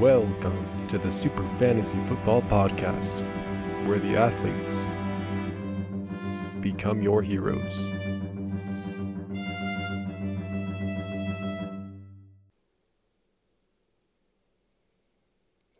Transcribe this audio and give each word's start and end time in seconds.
Welcome 0.00 0.86
to 0.88 0.96
the 0.96 1.10
Super 1.12 1.46
Fantasy 1.58 1.98
Football 2.06 2.40
Podcast, 2.42 3.14
where 3.86 3.98
the 3.98 4.16
athletes 4.16 4.88
become 6.62 7.02
your 7.02 7.20
heroes. 7.20 7.76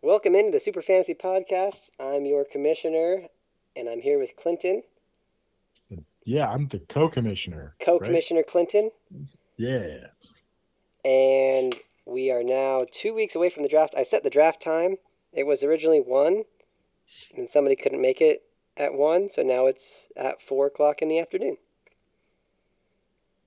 Welcome 0.02 0.34
into 0.34 0.50
the 0.50 0.60
Super 0.60 0.82
Fantasy 0.82 1.14
Podcast. 1.14 1.90
I'm 2.00 2.24
your 2.24 2.44
commissioner, 2.44 3.24
and 3.76 3.88
I'm 3.88 4.00
here 4.00 4.18
with 4.18 4.36
Clinton, 4.36 4.82
Yeah, 6.24 6.50
I'm 6.50 6.68
the 6.68 6.78
co-commissioner. 6.80 7.74
co-commissioner 7.80 8.42
Clinton, 8.42 8.90
Yeah. 9.56 10.08
and 11.04 11.74
we 12.10 12.30
are 12.30 12.42
now 12.42 12.84
two 12.90 13.14
weeks 13.14 13.36
away 13.36 13.48
from 13.48 13.62
the 13.62 13.68
draft. 13.68 13.94
I 13.96 14.02
set 14.02 14.24
the 14.24 14.30
draft 14.30 14.60
time. 14.60 14.96
It 15.32 15.46
was 15.46 15.62
originally 15.62 16.00
one, 16.00 16.44
and 17.36 17.48
somebody 17.48 17.76
couldn't 17.76 18.00
make 18.02 18.20
it 18.20 18.42
at 18.76 18.94
one, 18.94 19.28
so 19.28 19.42
now 19.42 19.66
it's 19.66 20.08
at 20.16 20.42
four 20.42 20.66
o'clock 20.66 21.00
in 21.00 21.08
the 21.08 21.20
afternoon. 21.20 21.56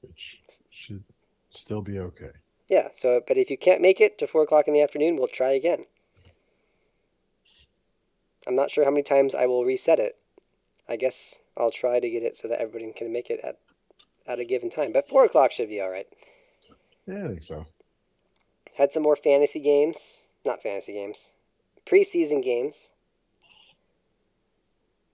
Which 0.02 0.40
should 0.70 1.04
still 1.50 1.82
be 1.82 2.00
okay. 2.00 2.32
Yeah. 2.70 2.90
So, 2.94 3.22
but 3.26 3.38
if 3.38 3.50
you 3.50 3.58
can't 3.58 3.82
make 3.82 4.00
it 4.00 4.18
to 4.20 4.28
four 4.28 4.44
o'clock 4.44 4.68
in 4.68 4.74
the 4.74 4.82
afternoon, 4.82 5.18
we'll 5.18 5.28
try 5.28 5.52
again. 5.52 5.86
I'm 8.48 8.56
not 8.56 8.72
sure 8.72 8.86
how 8.86 8.92
many 8.92 9.04
times 9.04 9.36
I 9.36 9.46
will 9.46 9.66
reset 9.66 10.00
it. 10.00 10.18
I 10.88 10.96
guess 10.96 11.42
I'll 11.58 11.72
try 11.72 12.00
to 12.00 12.10
get 12.10 12.24
it 12.24 12.36
so 12.36 12.48
that 12.48 12.60
everybody 12.60 12.92
can 12.94 13.12
make 13.12 13.30
it 13.30 13.40
at 13.44 13.58
at 14.26 14.40
a 14.40 14.46
given 14.46 14.70
time. 14.70 14.94
But 14.94 15.10
four 15.10 15.26
o'clock 15.26 15.52
should 15.52 15.70
be 15.70 15.82
all 15.82 15.90
right. 15.90 16.08
Yeah, 17.06 17.26
I 17.26 17.28
think 17.28 17.44
so. 17.44 17.66
Had 18.78 18.92
some 18.92 19.04
more 19.04 19.16
fantasy 19.16 19.60
games, 19.60 20.26
not 20.46 20.64
fantasy 20.64 20.94
games, 20.94 21.32
preseason 21.86 22.42
games. 22.44 22.90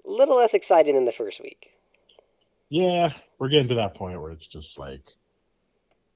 A 0.06 0.10
little 0.10 0.38
less 0.38 0.54
exciting 0.54 0.96
than 0.96 1.06
the 1.06 1.12
first 1.12 1.42
week. 1.42 1.74
Yeah, 2.70 3.14
we're 3.38 3.50
getting 3.50 3.68
to 3.70 3.76
that 3.76 3.96
point 3.96 4.22
where 4.22 4.32
it's 4.32 4.48
just 4.48 4.78
like 4.78 5.02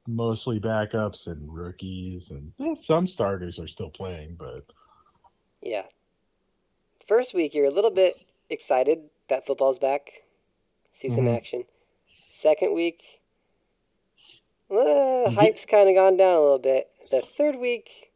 mostly 0.07 0.59
backups 0.59 1.27
and 1.27 1.53
rookies, 1.53 2.29
and 2.29 2.51
eh, 2.59 2.75
some 2.81 3.07
starters 3.07 3.59
are 3.59 3.67
still 3.67 3.89
playing, 3.89 4.35
but 4.35 4.65
Yeah. 5.61 5.87
First 7.05 7.33
week, 7.33 7.53
you're 7.53 7.65
a 7.65 7.71
little 7.71 7.91
bit 7.91 8.15
excited 8.49 9.09
that 9.27 9.45
football's 9.45 9.79
back, 9.79 10.23
see 10.91 11.09
some 11.09 11.25
Mhm. 11.25 11.35
action. 11.35 11.65
Second 12.27 12.73
week, 12.73 13.21
uh, 14.69 15.29
hype's 15.31 15.65
kind 15.65 15.89
of 15.89 15.95
gone 15.95 16.17
down 16.17 16.37
a 16.37 16.41
little 16.41 16.59
bit. 16.59 16.89
The 17.13 17.21
third 17.21 17.57
week, 17.57 18.11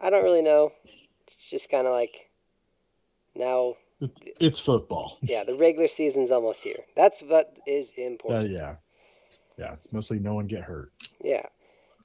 I 0.00 0.08
don't 0.08 0.22
really 0.22 0.40
know. 0.40 0.70
It's 1.24 1.34
just 1.50 1.68
kind 1.68 1.88
of 1.88 1.92
like 1.92 2.30
now, 3.34 3.74
it's, 4.38 4.60
football. 4.60 5.18
yeah, 5.22 5.42
the 5.42 5.56
regular 5.56 5.88
season's 5.88 6.30
almost 6.30 6.62
here. 6.62 6.84
That's 6.94 7.22
what 7.22 7.58
is 7.66 7.92
Uh, 7.98 8.02
important. 8.02 8.52
yeah, 8.52 8.76
yeah. 9.58 9.72
It's 9.72 9.92
mostly 9.92 10.20
no 10.20 10.32
one 10.32 10.46
get 10.46 10.62
hurt. 10.62 10.92
Yeah. 11.20 11.46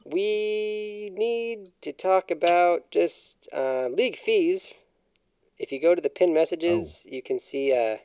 We 0.04 1.12
need 1.14 1.74
to 1.82 1.94
talk 1.94 2.32
about 2.32 2.90
just 2.90 3.48
uh, 3.54 3.90
league 3.90 4.16
fees. 4.16 4.74
If 5.60 5.72
you 5.72 5.80
go 5.80 5.94
to 5.94 6.02
the 6.02 6.10
pin 6.10 6.34
messages, 6.34 7.06
you 7.08 7.22
can 7.22 7.38
see. 7.38 7.72
Uh, 7.72 7.98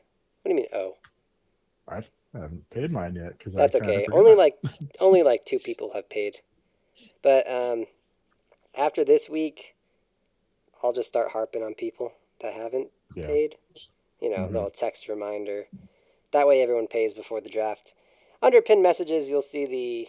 what 0.42 0.44
do 0.44 0.50
you 0.50 0.56
mean? 0.56 0.66
Oh, 0.74 0.96
I 1.88 2.02
haven't 2.34 2.68
paid 2.68 2.90
mine 2.90 3.14
yet 3.14 3.38
because 3.38 3.54
that's 3.54 3.76
okay. 3.76 4.06
Only 4.12 4.34
like 4.34 4.58
only 5.00 5.22
like 5.22 5.46
two 5.46 5.58
people 5.58 5.92
have 5.94 6.10
paid. 6.10 6.42
But 7.24 7.50
um, 7.50 7.86
after 8.76 9.02
this 9.02 9.30
week, 9.30 9.74
I'll 10.82 10.92
just 10.92 11.08
start 11.08 11.32
harping 11.32 11.62
on 11.62 11.74
people 11.74 12.12
that 12.40 12.52
haven't 12.52 12.90
yeah. 13.14 13.26
paid. 13.26 13.56
You 14.20 14.28
know, 14.28 14.46
Mhm. 14.46 14.52
they'll 14.52 14.70
text 14.70 15.08
reminder. 15.08 15.68
That 16.32 16.46
way, 16.46 16.60
everyone 16.60 16.86
pays 16.86 17.14
before 17.14 17.40
the 17.40 17.48
draft. 17.48 17.94
Under 18.42 18.60
pin 18.60 18.82
messages, 18.82 19.30
you'll 19.30 19.40
see 19.40 19.64
the 19.64 20.08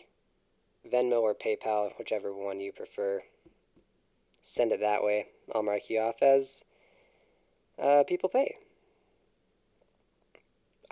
Venmo 0.90 1.22
or 1.22 1.34
PayPal, 1.34 1.98
whichever 1.98 2.34
one 2.34 2.60
you 2.60 2.74
prefer. 2.74 3.24
Send 4.42 4.74
it 4.74 4.82
that 4.82 5.02
way. 5.02 5.30
I'll 5.54 5.64
mark 5.64 5.90
you 5.90 6.00
off 6.00 6.22
as 6.22 6.66
uh, 7.80 8.04
people 8.06 8.28
pay. 8.28 8.58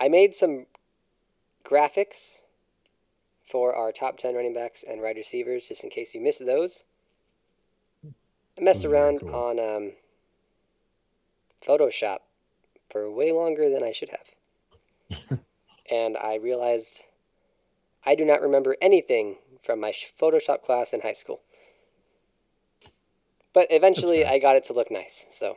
I 0.00 0.08
made 0.08 0.34
some 0.34 0.66
graphics 1.64 2.43
for 3.48 3.74
our 3.74 3.92
top 3.92 4.16
10 4.18 4.34
running 4.34 4.54
backs 4.54 4.82
and 4.82 5.00
wide 5.02 5.16
receivers, 5.16 5.68
just 5.68 5.84
in 5.84 5.90
case 5.90 6.14
you 6.14 6.20
missed 6.20 6.44
those. 6.46 6.84
I 8.58 8.60
messed 8.62 8.84
around 8.84 9.20
cool. 9.20 9.34
on 9.34 9.58
um, 9.60 9.92
Photoshop 11.66 12.18
for 12.90 13.10
way 13.10 13.32
longer 13.32 13.68
than 13.68 13.82
I 13.82 13.92
should 13.92 14.10
have. 14.10 15.38
and 15.90 16.16
I 16.16 16.36
realized 16.36 17.04
I 18.06 18.14
do 18.14 18.24
not 18.24 18.40
remember 18.40 18.76
anything 18.80 19.36
from 19.62 19.80
my 19.80 19.92
Photoshop 19.92 20.62
class 20.62 20.92
in 20.92 21.00
high 21.00 21.12
school. 21.12 21.40
But 23.52 23.68
eventually. 23.70 24.24
I 24.24 24.38
got 24.38 24.56
it 24.56 24.64
to 24.64 24.72
look 24.72 24.90
nice, 24.90 25.26
so 25.30 25.56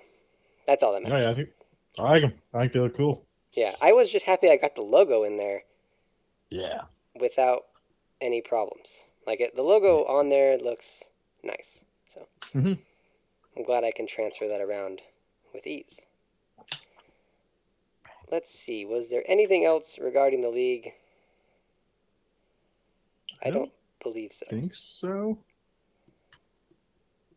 that's 0.65 0.83
all 0.83 0.93
that 0.93 1.03
matters. 1.03 1.23
yeah, 1.23 1.31
I 1.31 1.33
think 1.33 1.49
I 1.97 2.01
like 2.03 2.21
them. 2.21 2.33
I 2.53 2.59
think 2.61 2.73
they 2.73 2.79
look 2.79 2.95
cool. 2.97 3.25
yeah, 3.53 3.75
I 3.81 3.91
was 3.91 4.11
just 4.11 4.25
happy 4.27 4.49
I 4.49 4.57
got 4.57 4.75
the 4.75 4.81
logo 4.81 5.23
in 5.23 5.37
there 5.37 5.63
Yeah. 6.51 6.81
without 7.19 7.63
any 8.21 8.41
problems. 8.41 9.11
Like 9.25 9.39
it, 9.41 9.55
the 9.55 9.61
logo 9.63 10.03
on 10.05 10.29
there 10.29 10.57
looks 10.57 11.11
nice. 11.43 11.83
So 12.07 12.27
Mhm. 12.53 12.79
I'm 13.55 13.63
glad 13.63 13.83
I 13.83 13.91
can 13.91 14.07
transfer 14.07 14.47
that 14.47 14.61
around 14.61 15.01
with 15.53 15.65
ease. 15.67 16.07
Let's 18.29 18.51
see. 18.51 18.85
Was 18.85 19.09
there 19.09 19.23
anything 19.25 19.63
else 19.63 19.97
regarding 19.97 20.41
the 20.41 20.49
league? 20.49 20.93
I 23.41 23.47
I 23.47 23.51
don't 23.51 23.61
don't 23.63 23.73
believe 24.03 24.33
so. 24.33 24.45
Think 24.49 24.73
so? 24.75 25.37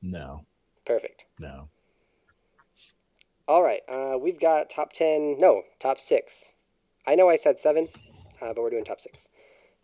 No, 0.03 0.47
Perfect. 0.85 1.27
no. 1.39 1.69
All 3.47 3.63
right. 3.63 3.83
Uh, 3.89 4.17
we've 4.19 4.41
got 4.41 4.71
top 4.71 4.93
10. 4.93 5.39
No, 5.39 5.65
top 5.79 6.01
six. 6.01 6.55
I 7.07 7.15
know 7.17 7.29
I 7.29 7.37
said 7.37 7.59
seven, 7.59 7.89
uh, 8.41 8.55
but 8.55 8.63
we're 8.63 8.71
doing 8.71 8.85
top 8.85 9.01
six. 9.01 9.29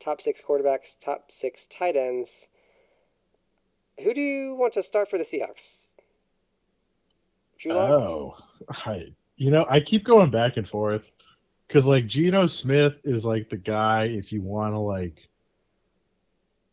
Top 0.01 0.21
six 0.21 0.43
quarterbacks, 0.47 0.99
top 0.99 1.31
six 1.31 1.67
tight 1.67 1.97
ends. 1.97 2.49
Who 4.03 4.13
do 4.13 4.21
you 4.21 4.55
want 4.55 4.75
to 4.75 4.83
start 4.83 5.09
for 5.09 5.19
the 5.19 5.25
Seahawks? 5.25 5.89
Drew 7.59 7.73
Lock? 7.73 7.91
Oh, 7.91 8.37
I, 8.69 9.07
you 9.37 9.51
know, 9.51 9.67
I 9.69 9.81
keep 9.81 10.05
going 10.05 10.31
back 10.31 10.59
and 10.59 10.69
forth 10.69 11.11
because 11.67 11.87
like 11.87 12.07
Geno 12.07 12.47
Smith 12.47 12.95
is 13.05 13.25
like 13.25 13.49
the 13.49 13.57
guy 13.57 14.05
if 14.05 14.33
you 14.33 14.43
want 14.43 14.75
to 14.75 14.79
like 14.79 15.29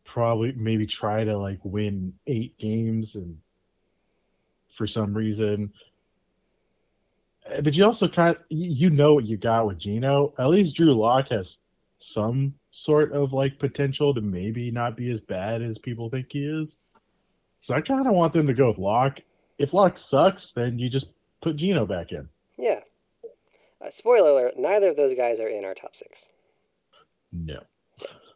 probably 0.04 0.52
maybe 0.52 0.86
try 0.86 1.24
to 1.24 1.36
like 1.36 1.58
win 1.64 2.12
eight 2.26 2.56
games 2.58 3.14
and 3.14 3.38
for 4.76 4.86
some 4.86 5.14
reason. 5.14 5.72
But 7.62 7.74
you 7.74 7.84
also 7.84 8.08
kind 8.08 8.36
you 8.48 8.90
know 8.90 9.14
what 9.14 9.26
you 9.26 9.36
got 9.36 9.66
with 9.66 9.78
Geno. 9.78 10.34
At 10.38 10.48
least 10.48 10.76
Drew 10.76 10.94
Lock 10.94 11.28
has 11.30 11.58
some 11.98 12.54
sort 12.76 13.12
of 13.12 13.32
like 13.32 13.56
potential 13.60 14.12
to 14.12 14.20
maybe 14.20 14.68
not 14.72 14.96
be 14.96 15.08
as 15.12 15.20
bad 15.20 15.62
as 15.62 15.78
people 15.78 16.10
think 16.10 16.26
he 16.32 16.40
is. 16.44 16.76
So 17.60 17.72
I 17.72 17.80
kind 17.80 18.06
of 18.06 18.12
want 18.14 18.32
them 18.32 18.48
to 18.48 18.52
go 18.54 18.68
with 18.68 18.78
Lock 18.78 19.20
if 19.58 19.72
Lock 19.72 19.96
sucks, 19.96 20.50
then 20.56 20.80
you 20.80 20.90
just 20.90 21.06
put 21.40 21.54
Geno 21.54 21.86
back 21.86 22.10
in. 22.10 22.28
Yeah. 22.58 22.80
Uh, 23.80 23.90
spoiler 23.90 24.30
alert, 24.30 24.54
neither 24.58 24.88
of 24.90 24.96
those 24.96 25.14
guys 25.14 25.38
are 25.40 25.46
in 25.46 25.64
our 25.64 25.74
top 25.74 25.94
six. 25.94 26.30
No. 27.32 27.62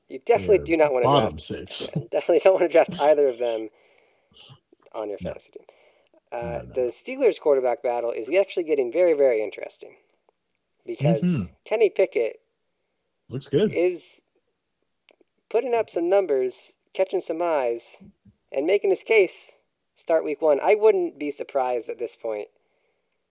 You 0.09 0.21
definitely 0.25 0.59
They're 0.59 0.65
do 0.67 0.77
not 0.77 0.93
want 0.93 1.05
to 1.05 1.45
draft. 1.45 1.69
six. 1.69 1.81
Yeah, 1.97 2.03
definitely 2.11 2.41
don't 2.45 2.55
want 2.55 2.63
to 2.71 2.73
draft 2.73 3.01
either 3.01 3.29
of 3.29 3.39
them 3.41 3.69
on 4.95 5.09
your 5.09 5.19
No. 5.21 5.31
fantasy 5.31 5.51
team. 5.51 5.65
Uh, 6.31 6.43
No, 6.43 6.69
no. 6.69 6.73
The 6.75 6.81
Steelers 6.93 7.41
quarterback 7.41 7.83
battle 7.83 8.13
is 8.13 8.31
actually 8.33 8.63
getting 8.65 8.93
very, 8.93 9.15
very 9.15 9.43
interesting 9.43 9.97
because 10.87 11.23
Mhm. 11.25 11.51
Kenny 11.65 11.91
Pickett 11.91 12.41
Looks 13.29 13.49
good. 13.49 13.73
is 13.75 14.23
putting 15.51 15.75
up 15.75 15.91
some 15.91 16.09
numbers, 16.09 16.77
catching 16.93 17.21
some 17.21 17.41
eyes, 17.43 18.03
and 18.53 18.67
making 18.67 18.91
his 18.91 19.03
case 19.03 19.57
start 19.95 20.25
week 20.25 20.41
one. 20.41 20.61
I 20.63 20.75
wouldn't 20.75 21.19
be 21.19 21.31
surprised 21.31 21.89
at 21.89 21.99
this 21.99 22.17
point 22.17 22.49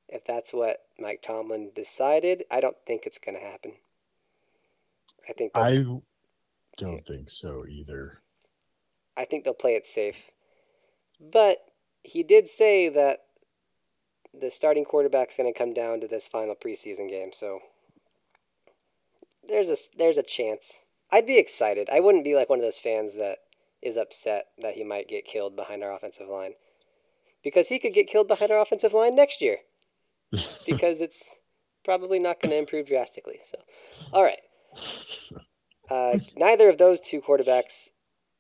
if 0.07 0.23
that's 0.25 0.53
what 0.53 0.85
Mike 0.99 1.21
Tomlin 1.21 1.71
decided. 1.75 2.43
I 2.51 2.59
don't 2.59 2.77
think 2.85 3.05
it's 3.05 3.17
going 3.17 3.35
to 3.35 3.43
happen. 3.43 3.73
I 5.29 5.33
think 5.33 5.51
I 5.55 5.83
don't 6.77 7.05
think 7.05 7.29
so 7.29 7.65
either. 7.67 8.21
I 9.15 9.25
think 9.25 9.43
they'll 9.43 9.53
play 9.53 9.73
it 9.73 9.87
safe. 9.87 10.31
But 11.19 11.57
he 12.03 12.23
did 12.23 12.47
say 12.47 12.87
that 12.89 13.25
the 14.33 14.51
starting 14.51 14.85
quarterback's 14.85 15.37
going 15.37 15.51
to 15.51 15.57
come 15.57 15.73
down 15.73 15.99
to 15.99 16.07
this 16.07 16.27
final 16.27 16.55
preseason 16.55 17.09
game, 17.09 17.33
so 17.33 17.59
there's 19.47 19.69
a 19.69 19.75
there's 19.97 20.17
a 20.17 20.23
chance. 20.23 20.85
I'd 21.11 21.25
be 21.25 21.37
excited. 21.37 21.89
I 21.89 21.99
wouldn't 21.99 22.23
be 22.23 22.35
like 22.35 22.49
one 22.49 22.59
of 22.59 22.65
those 22.65 22.79
fans 22.79 23.17
that 23.17 23.39
is 23.81 23.97
upset 23.97 24.45
that 24.57 24.73
he 24.73 24.83
might 24.83 25.07
get 25.07 25.25
killed 25.25 25.55
behind 25.55 25.83
our 25.83 25.91
offensive 25.91 26.27
line 26.27 26.53
because 27.43 27.69
he 27.69 27.79
could 27.79 27.93
get 27.93 28.07
killed 28.07 28.27
behind 28.27 28.51
our 28.51 28.59
offensive 28.59 28.93
line 28.93 29.15
next 29.15 29.41
year 29.41 29.57
because 30.65 30.99
it's 30.99 31.39
probably 31.83 32.19
not 32.19 32.41
going 32.41 32.51
to 32.51 32.57
improve 32.57 32.87
drastically. 32.87 33.39
So, 33.45 33.57
all 34.11 34.23
right. 34.23 34.41
Uh, 35.89 36.19
neither 36.35 36.67
of 36.67 36.77
those 36.77 36.99
two 36.99 37.21
quarterbacks, 37.21 37.91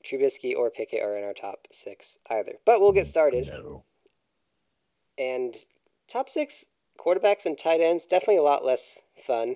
Trubisky 0.05 0.53
or 0.55 0.69
Pickett, 0.69 1.01
are 1.01 1.17
in 1.17 1.23
our 1.23 1.33
top 1.33 1.67
six 1.71 2.17
either. 2.29 2.53
But 2.65 2.81
we'll 2.81 2.91
get 2.91 3.07
started. 3.07 3.47
No. 3.47 3.83
And 5.17 5.55
top 6.09 6.27
six 6.27 6.65
quarterbacks 6.99 7.45
and 7.45 7.57
tight 7.57 7.79
ends 7.79 8.05
definitely 8.05 8.37
a 8.37 8.43
lot 8.43 8.65
less 8.65 9.03
fun 9.15 9.55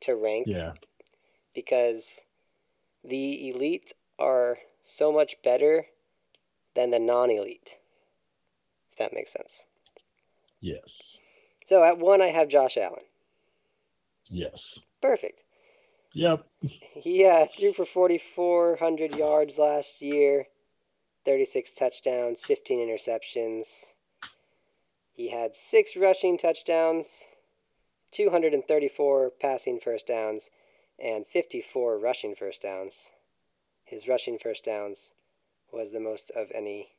to 0.00 0.14
rank 0.14 0.46
Yeah. 0.48 0.74
Because 1.56 2.20
the 3.02 3.48
elite 3.48 3.94
are 4.18 4.58
so 4.82 5.10
much 5.10 5.36
better 5.42 5.86
than 6.74 6.90
the 6.90 7.00
non-elite. 7.00 7.78
If 8.92 8.98
that 8.98 9.14
makes 9.14 9.32
sense. 9.32 9.66
Yes. 10.60 11.16
So 11.64 11.82
at 11.82 11.98
one, 11.98 12.20
I 12.20 12.26
have 12.26 12.48
Josh 12.48 12.76
Allen. 12.76 13.02
Yes. 14.28 14.80
Perfect. 15.00 15.44
Yep. 16.12 16.46
He 16.60 17.26
uh, 17.26 17.46
threw 17.56 17.72
for 17.72 17.84
4,400 17.84 19.14
yards 19.14 19.58
last 19.58 20.02
year, 20.02 20.46
36 21.24 21.70
touchdowns, 21.72 22.42
15 22.42 22.78
interceptions. 22.78 23.94
He 25.12 25.30
had 25.30 25.56
six 25.56 25.96
rushing 25.96 26.36
touchdowns, 26.36 27.28
234 28.12 29.30
passing 29.40 29.80
first 29.80 30.06
downs, 30.06 30.50
and 30.98 31.26
54 31.26 31.98
rushing 31.98 32.34
first 32.34 32.62
downs. 32.62 33.12
His 33.84 34.08
rushing 34.08 34.38
first 34.38 34.64
downs 34.64 35.12
was 35.72 35.92
the 35.92 36.00
most 36.00 36.30
of 36.30 36.50
any, 36.54 36.94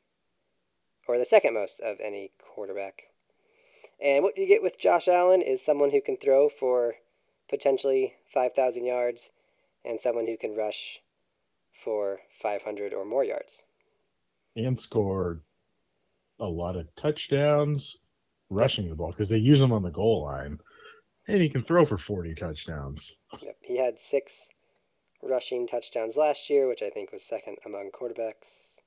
or 1.06 1.18
the 1.18 1.24
second 1.24 1.54
most 1.54 1.80
of 1.80 1.98
any 2.00 2.30
quarterback. 2.38 3.08
And 4.00 4.22
what 4.22 4.38
you 4.38 4.46
get 4.46 4.62
with 4.62 4.78
Josh 4.78 5.08
Allen 5.08 5.42
is 5.42 5.64
someone 5.64 5.90
who 5.90 6.00
can 6.00 6.16
throw 6.16 6.48
for 6.48 6.94
potentially 7.48 8.14
5,000 8.32 8.84
yards 8.84 9.30
and 9.84 9.98
someone 9.98 10.26
who 10.26 10.36
can 10.36 10.56
rush 10.56 11.00
for 11.72 12.20
500 12.30 12.92
or 12.92 13.04
more 13.04 13.24
yards. 13.24 13.64
And 14.56 14.78
score 14.78 15.40
a 16.40 16.46
lot 16.46 16.76
of 16.76 16.86
touchdowns 16.96 17.96
rushing 18.50 18.88
the 18.88 18.94
ball 18.94 19.10
because 19.10 19.28
they 19.28 19.38
use 19.38 19.60
him 19.60 19.72
on 19.72 19.82
the 19.82 19.90
goal 19.90 20.24
line. 20.24 20.58
And 21.26 21.40
he 21.40 21.48
can 21.48 21.62
throw 21.62 21.84
for 21.84 21.98
40 21.98 22.34
touchdowns. 22.34 23.14
Yep. 23.40 23.56
He 23.62 23.76
had 23.78 23.98
six 23.98 24.50
rushing 25.22 25.66
touchdowns 25.66 26.16
last 26.16 26.48
year, 26.48 26.68
which 26.68 26.82
I 26.82 26.90
think 26.90 27.12
was 27.12 27.22
second 27.22 27.58
among 27.64 27.90
quarterbacks. 27.90 28.80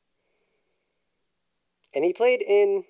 And 1.93 2.05
he 2.05 2.13
played 2.13 2.41
in 2.41 2.85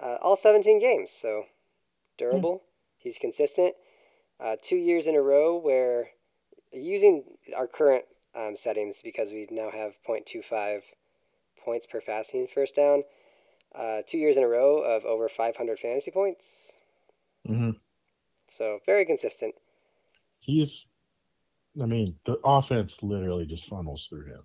uh, 0.00 0.18
all 0.20 0.36
17 0.36 0.78
games, 0.78 1.10
so 1.10 1.46
durable. 2.16 2.62
He's 2.98 3.18
consistent. 3.18 3.74
Uh, 4.40 4.56
two 4.60 4.76
years 4.76 5.06
in 5.06 5.16
a 5.16 5.22
row 5.22 5.56
where 5.56 6.10
using 6.72 7.24
our 7.56 7.66
current 7.66 8.04
um, 8.34 8.54
settings 8.54 9.02
because 9.02 9.32
we 9.32 9.48
now 9.50 9.70
have 9.70 9.96
0.25 10.08 10.82
points 11.64 11.86
per 11.86 12.00
passing 12.00 12.46
first 12.46 12.74
down. 12.76 13.02
Uh, 13.74 14.02
two 14.06 14.18
years 14.18 14.36
in 14.36 14.42
a 14.42 14.48
row 14.48 14.78
of 14.78 15.04
over 15.04 15.28
500 15.28 15.78
fantasy 15.78 16.10
points. 16.10 16.78
hmm 17.46 17.70
So 18.46 18.80
very 18.86 19.04
consistent. 19.04 19.54
He's, 20.48 20.86
I 21.80 21.84
mean, 21.84 22.16
the 22.24 22.38
offense 22.42 23.02
literally 23.02 23.44
just 23.44 23.68
funnels 23.68 24.06
through 24.08 24.24
him. 24.24 24.40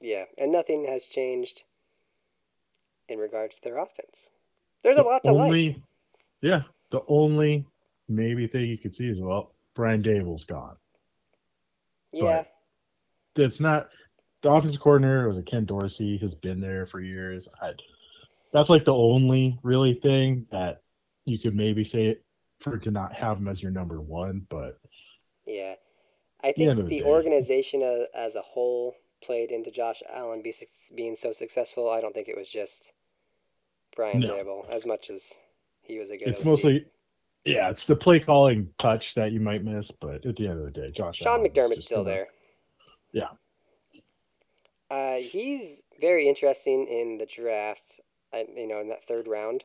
Yeah, 0.00 0.24
and 0.36 0.50
nothing 0.50 0.84
has 0.86 1.06
changed 1.06 1.62
in 3.08 3.20
regards 3.20 3.60
to 3.60 3.68
their 3.68 3.78
offense. 3.78 4.32
There's 4.82 4.96
a 4.96 5.02
lot 5.02 5.22
to 5.22 5.30
only, 5.30 5.68
like. 5.68 5.82
Yeah. 6.40 6.62
The 6.90 7.02
only 7.06 7.64
maybe 8.08 8.48
thing 8.48 8.64
you 8.64 8.76
could 8.76 8.96
see 8.96 9.06
is, 9.06 9.20
well, 9.20 9.54
Brian 9.74 10.02
Daboll's 10.02 10.42
gone. 10.42 10.74
Yeah, 12.12 12.42
It's 13.36 13.60
not, 13.60 13.88
the 14.42 14.50
offensive 14.50 14.80
coordinator 14.80 15.28
was 15.28 15.38
a 15.38 15.42
Ken 15.42 15.64
Dorsey, 15.64 16.18
has 16.18 16.34
been 16.34 16.60
there 16.60 16.84
for 16.84 17.00
years. 17.00 17.46
I, 17.62 17.74
that's 18.52 18.68
like 18.68 18.84
the 18.84 18.92
only 18.92 19.56
really 19.62 19.94
thing 19.94 20.46
that 20.50 20.82
you 21.26 21.38
could 21.38 21.54
maybe 21.54 21.84
say 21.84 22.18
for 22.58 22.76
to 22.76 22.90
not 22.90 23.14
have 23.14 23.38
him 23.38 23.46
as 23.46 23.62
your 23.62 23.70
number 23.70 24.00
one, 24.00 24.44
but 24.50 24.80
yeah. 25.52 25.74
I 26.42 26.52
think 26.52 26.76
the 26.76 26.82
the 26.82 27.00
day. 27.00 27.04
organization 27.04 27.82
as, 27.82 28.06
as 28.14 28.34
a 28.36 28.42
whole 28.42 28.96
played 29.22 29.52
into 29.52 29.70
Josh 29.70 30.02
Allen 30.12 30.42
be, 30.42 30.52
being 30.94 31.14
so 31.14 31.32
successful. 31.32 31.88
I 31.88 32.00
don't 32.00 32.14
think 32.14 32.28
it 32.28 32.36
was 32.36 32.48
just 32.48 32.92
Brian 33.94 34.20
No. 34.20 34.28
Daboll 34.28 34.68
as 34.68 34.84
much 34.84 35.10
as 35.10 35.40
he 35.82 35.98
was 35.98 36.10
a 36.10 36.16
good 36.16 36.28
it's 36.28 36.40
OC. 36.40 36.46
mostly, 36.46 36.86
yeah, 37.44 37.70
it's 37.70 37.84
the 37.84 37.96
play 37.96 38.20
calling 38.20 38.68
touch 38.78 39.14
that 39.14 39.32
you 39.32 39.40
might 39.40 39.64
miss, 39.64 39.90
but 40.00 40.26
at 40.26 40.36
the 40.36 40.48
end 40.48 40.58
of 40.58 40.64
the 40.64 40.70
day, 40.70 40.86
Josh 40.92 41.18
Sean 41.18 41.40
Allen 41.40 41.50
McDermott's 41.50 41.82
still 41.82 42.04
there. 42.04 42.28
Yeah. 43.12 43.28
Uh, 44.90 45.16
he's 45.16 45.84
very 46.00 46.28
interesting 46.28 46.86
in 46.86 47.18
the 47.18 47.26
draft. 47.26 48.00
You 48.34 48.66
know, 48.66 48.80
in 48.80 48.88
that 48.88 49.04
third 49.04 49.28
round. 49.28 49.64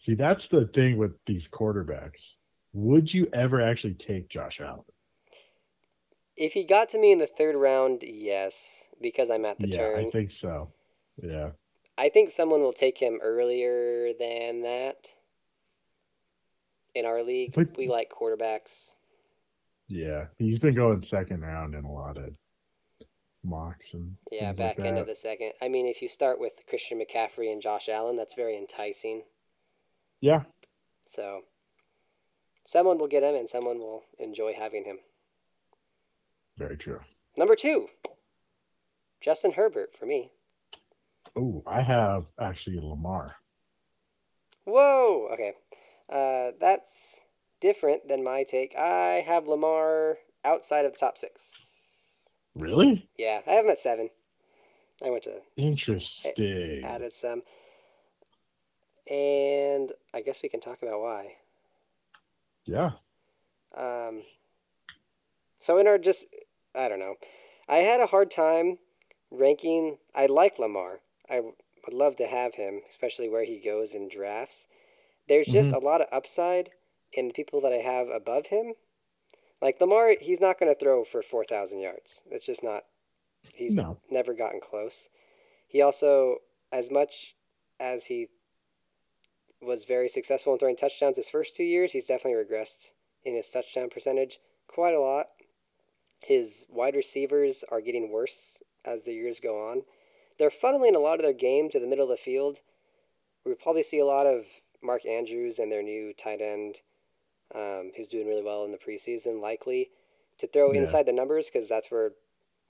See, 0.00 0.14
that's 0.14 0.48
the 0.48 0.66
thing 0.66 0.96
with 0.96 1.12
these 1.26 1.46
quarterbacks. 1.46 2.36
Would 2.72 3.12
you 3.12 3.28
ever 3.32 3.60
actually 3.60 3.94
take 3.94 4.28
Josh 4.28 4.60
Allen? 4.60 4.82
If 6.36 6.52
he 6.52 6.64
got 6.64 6.88
to 6.90 6.98
me 6.98 7.10
in 7.10 7.18
the 7.18 7.26
third 7.26 7.56
round, 7.56 8.04
yes, 8.06 8.88
because 9.00 9.30
I'm 9.30 9.44
at 9.44 9.58
the 9.58 9.68
yeah, 9.68 9.76
turn. 9.76 10.06
I 10.06 10.10
think 10.10 10.30
so. 10.30 10.72
Yeah. 11.20 11.50
I 11.96 12.08
think 12.08 12.30
someone 12.30 12.60
will 12.62 12.72
take 12.72 12.98
him 12.98 13.18
earlier 13.22 14.12
than 14.12 14.62
that. 14.62 15.14
In 16.94 17.04
our 17.04 17.22
league, 17.22 17.54
But- 17.54 17.76
we 17.76 17.88
like 17.88 18.10
quarterbacks. 18.10 18.94
Yeah. 19.88 20.26
He's 20.38 20.58
been 20.58 20.74
going 20.74 21.02
second 21.02 21.40
round 21.40 21.74
in 21.74 21.84
a 21.84 21.92
lot 21.92 22.18
of 22.18 22.36
mocks 23.42 23.94
and 23.94 24.16
Yeah, 24.30 24.52
back 24.52 24.78
like 24.78 24.86
end 24.86 24.98
of 24.98 25.06
the 25.06 25.14
second. 25.16 25.52
I 25.62 25.68
mean, 25.68 25.86
if 25.86 26.02
you 26.02 26.08
start 26.08 26.38
with 26.38 26.62
Christian 26.68 27.00
McCaffrey 27.00 27.50
and 27.50 27.62
Josh 27.62 27.88
Allen, 27.88 28.16
that's 28.16 28.34
very 28.34 28.56
enticing. 28.56 29.22
Yeah. 30.20 30.44
So, 31.06 31.42
someone 32.68 32.98
will 32.98 33.08
get 33.08 33.22
him, 33.22 33.34
and 33.34 33.48
someone 33.48 33.78
will 33.78 34.04
enjoy 34.18 34.52
having 34.52 34.84
him. 34.84 34.98
Very 36.58 36.76
true. 36.76 37.00
Number 37.34 37.56
two, 37.56 37.88
Justin 39.22 39.52
Herbert 39.52 39.96
for 39.96 40.04
me. 40.04 40.32
Oh, 41.34 41.62
I 41.66 41.80
have 41.80 42.26
actually 42.38 42.78
Lamar. 42.78 43.36
Whoa. 44.64 45.30
Okay, 45.32 45.54
uh, 46.10 46.52
that's 46.60 47.24
different 47.58 48.06
than 48.06 48.22
my 48.22 48.44
take. 48.44 48.76
I 48.76 49.24
have 49.26 49.48
Lamar 49.48 50.18
outside 50.44 50.84
of 50.84 50.92
the 50.92 50.98
top 50.98 51.16
six. 51.16 52.28
Really? 52.54 53.08
Yeah, 53.16 53.40
I 53.46 53.52
have 53.52 53.64
him 53.64 53.70
at 53.70 53.78
seven. 53.78 54.10
I 55.02 55.08
went 55.08 55.22
to 55.22 55.40
Interesting. 55.56 56.82
added 56.84 57.14
some. 57.14 57.42
And 59.10 59.92
I 60.12 60.20
guess 60.20 60.42
we 60.42 60.50
can 60.50 60.60
talk 60.60 60.82
about 60.82 61.00
why. 61.00 61.36
Yeah. 62.68 62.90
Um, 63.74 64.22
so 65.58 65.78
in 65.78 65.86
our 65.86 65.98
just, 65.98 66.26
I 66.74 66.88
don't 66.88 66.98
know, 66.98 67.14
I 67.68 67.78
had 67.78 68.00
a 68.00 68.06
hard 68.06 68.30
time 68.30 68.78
ranking. 69.30 69.98
I 70.14 70.26
like 70.26 70.58
Lamar. 70.58 71.00
I 71.30 71.40
would 71.40 71.94
love 71.94 72.16
to 72.16 72.26
have 72.26 72.54
him, 72.54 72.82
especially 72.88 73.28
where 73.28 73.44
he 73.44 73.58
goes 73.58 73.94
in 73.94 74.08
drafts. 74.08 74.68
There's 75.28 75.46
just 75.46 75.74
a 75.74 75.78
lot 75.78 76.00
of 76.00 76.08
upside 76.12 76.70
in 77.12 77.28
the 77.28 77.34
people 77.34 77.60
that 77.62 77.72
I 77.72 77.76
have 77.76 78.08
above 78.08 78.46
him. 78.46 78.74
Like 79.60 79.80
Lamar, 79.80 80.14
he's 80.20 80.40
not 80.40 80.58
going 80.60 80.72
to 80.72 80.78
throw 80.78 81.04
for 81.04 81.20
four 81.22 81.44
thousand 81.44 81.80
yards. 81.80 82.22
It's 82.30 82.46
just 82.46 82.62
not. 82.62 82.84
He's 83.54 83.76
No. 83.76 83.98
never 84.10 84.34
gotten 84.34 84.60
close. 84.60 85.08
He 85.66 85.82
also, 85.82 86.36
as 86.70 86.90
much 86.90 87.34
as 87.80 88.06
he 88.06 88.28
was 89.60 89.84
very 89.84 90.08
successful 90.08 90.52
in 90.52 90.58
throwing 90.58 90.76
touchdowns 90.76 91.16
his 91.16 91.30
first 91.30 91.56
two 91.56 91.64
years, 91.64 91.92
he's 91.92 92.06
definitely 92.06 92.42
regressed 92.42 92.92
in 93.24 93.34
his 93.34 93.50
touchdown 93.50 93.88
percentage 93.90 94.38
quite 94.68 94.94
a 94.94 95.00
lot. 95.00 95.26
His 96.24 96.66
wide 96.68 96.94
receivers 96.94 97.64
are 97.70 97.80
getting 97.80 98.10
worse 98.10 98.62
as 98.84 99.04
the 99.04 99.12
years 99.14 99.40
go 99.40 99.58
on. 99.58 99.82
They're 100.38 100.50
funneling 100.50 100.94
a 100.94 101.00
lot 101.00 101.16
of 101.16 101.22
their 101.22 101.32
game 101.32 101.68
to 101.70 101.80
the 101.80 101.86
middle 101.86 102.04
of 102.04 102.10
the 102.10 102.16
field. 102.16 102.60
We'll 103.44 103.56
probably 103.56 103.82
see 103.82 103.98
a 103.98 104.06
lot 104.06 104.26
of 104.26 104.44
Mark 104.82 105.04
Andrews 105.06 105.58
and 105.58 105.72
their 105.72 105.82
new 105.82 106.12
tight 106.12 106.40
end, 106.40 106.82
um, 107.54 107.90
who's 107.96 108.08
doing 108.08 108.28
really 108.28 108.42
well 108.42 108.64
in 108.64 108.72
the 108.72 108.78
preseason, 108.78 109.40
likely 109.40 109.90
to 110.38 110.46
throw 110.46 110.72
Yeah. 110.72 110.80
inside 110.80 111.06
the 111.06 111.12
numbers 111.12 111.46
because 111.46 111.68
that's 111.68 111.90
where 111.90 112.14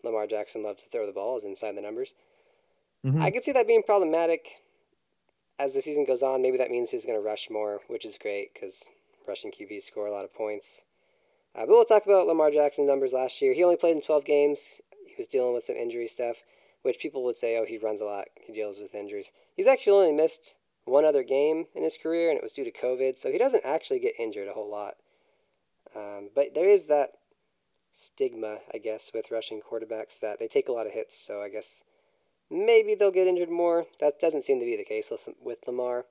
Lamar 0.02 0.26
Jackson 0.26 0.62
loves 0.62 0.84
to 0.84 0.90
throw 0.90 1.06
the 1.06 1.12
ball 1.12 1.36
is 1.36 1.44
inside 1.44 1.76
the 1.76 1.82
numbers. 1.82 2.14
Mhm. 3.04 3.22
I 3.22 3.30
could 3.30 3.44
see 3.44 3.52
that 3.52 3.66
being 3.66 3.82
problematic 3.82 4.60
as 5.58 5.74
the 5.74 5.80
season 5.80 6.04
goes 6.04 6.22
on. 6.22 6.42
Maybe 6.42 6.58
that 6.58 6.70
means 6.70 6.90
he's 6.90 7.04
going 7.04 7.18
to 7.18 7.26
rush 7.26 7.50
more, 7.50 7.80
which 7.88 8.04
is 8.04 8.18
great 8.18 8.54
because 8.54 8.88
rushing 9.26 9.50
QBs 9.50 9.82
score 9.82 10.06
a 10.06 10.12
lot 10.12 10.24
of 10.24 10.34
points. 10.34 10.84
Uh, 11.54 11.60
but 11.60 11.70
we'll 11.70 11.84
talk 11.84 12.06
about 12.06 12.26
Lamar 12.26 12.50
Jackson 12.50 12.86
numbers 12.86 13.12
last 13.12 13.42
year. 13.42 13.52
He 13.52 13.64
only 13.64 13.76
played 13.76 13.96
in 13.96 14.02
12 14.02 14.24
games. 14.24 14.80
He 15.06 15.14
was 15.18 15.26
dealing 15.26 15.54
with 15.54 15.64
some 15.64 15.76
injury 15.76 16.06
stuff. 16.06 16.42
which 16.82 17.00
people 17.00 17.24
would 17.24 17.36
say, 17.36 17.58
oh, 17.58 17.64
he 17.64 17.76
runs 17.76 18.00
a 18.00 18.04
lot, 18.04 18.26
he 18.40 18.52
deals 18.52 18.78
with 18.80 18.94
injuries. 18.94 19.32
He's 19.54 19.66
actually 19.66 19.92
only 19.92 20.12
missed 20.12 20.54
one 20.84 21.04
other 21.04 21.24
game 21.24 21.66
in 21.74 21.82
his 21.82 21.96
career, 21.96 22.30
and 22.30 22.38
it 22.38 22.42
was 22.42 22.52
due 22.52 22.64
to 22.64 22.70
COVID, 22.70 23.18
so 23.18 23.32
he 23.32 23.36
doesn't 23.36 23.64
actually 23.64 23.98
get 23.98 24.14
injured 24.18 24.48
a 24.48 24.52
whole 24.52 24.70
lot. 24.70 24.94
Um, 25.94 26.30
but 26.34 26.54
there 26.54 26.70
is 26.70 26.86
that 26.86 27.10
stigma, 27.90 28.58
I 28.72 28.78
guess, 28.78 29.10
with 29.12 29.30
rushing 29.30 29.60
quarterbacks 29.60 30.20
that 30.20 30.38
they 30.38 30.46
take 30.46 30.68
a 30.68 30.72
lot 30.72 30.86
of 30.86 30.92
hits, 30.92 31.18
so 31.18 31.42
I 31.42 31.48
guess 31.48 31.82
maybe 32.50 32.94
they'll 32.94 33.10
get 33.10 33.26
injured 33.26 33.50
more. 33.50 33.86
That 34.00 34.20
doesn't 34.20 34.42
seem 34.42 34.60
to 34.60 34.66
be 34.66 34.76
the 34.76 34.84
case 34.84 35.10
with, 35.10 35.28
with 35.42 35.58
Lamar. 35.66 36.06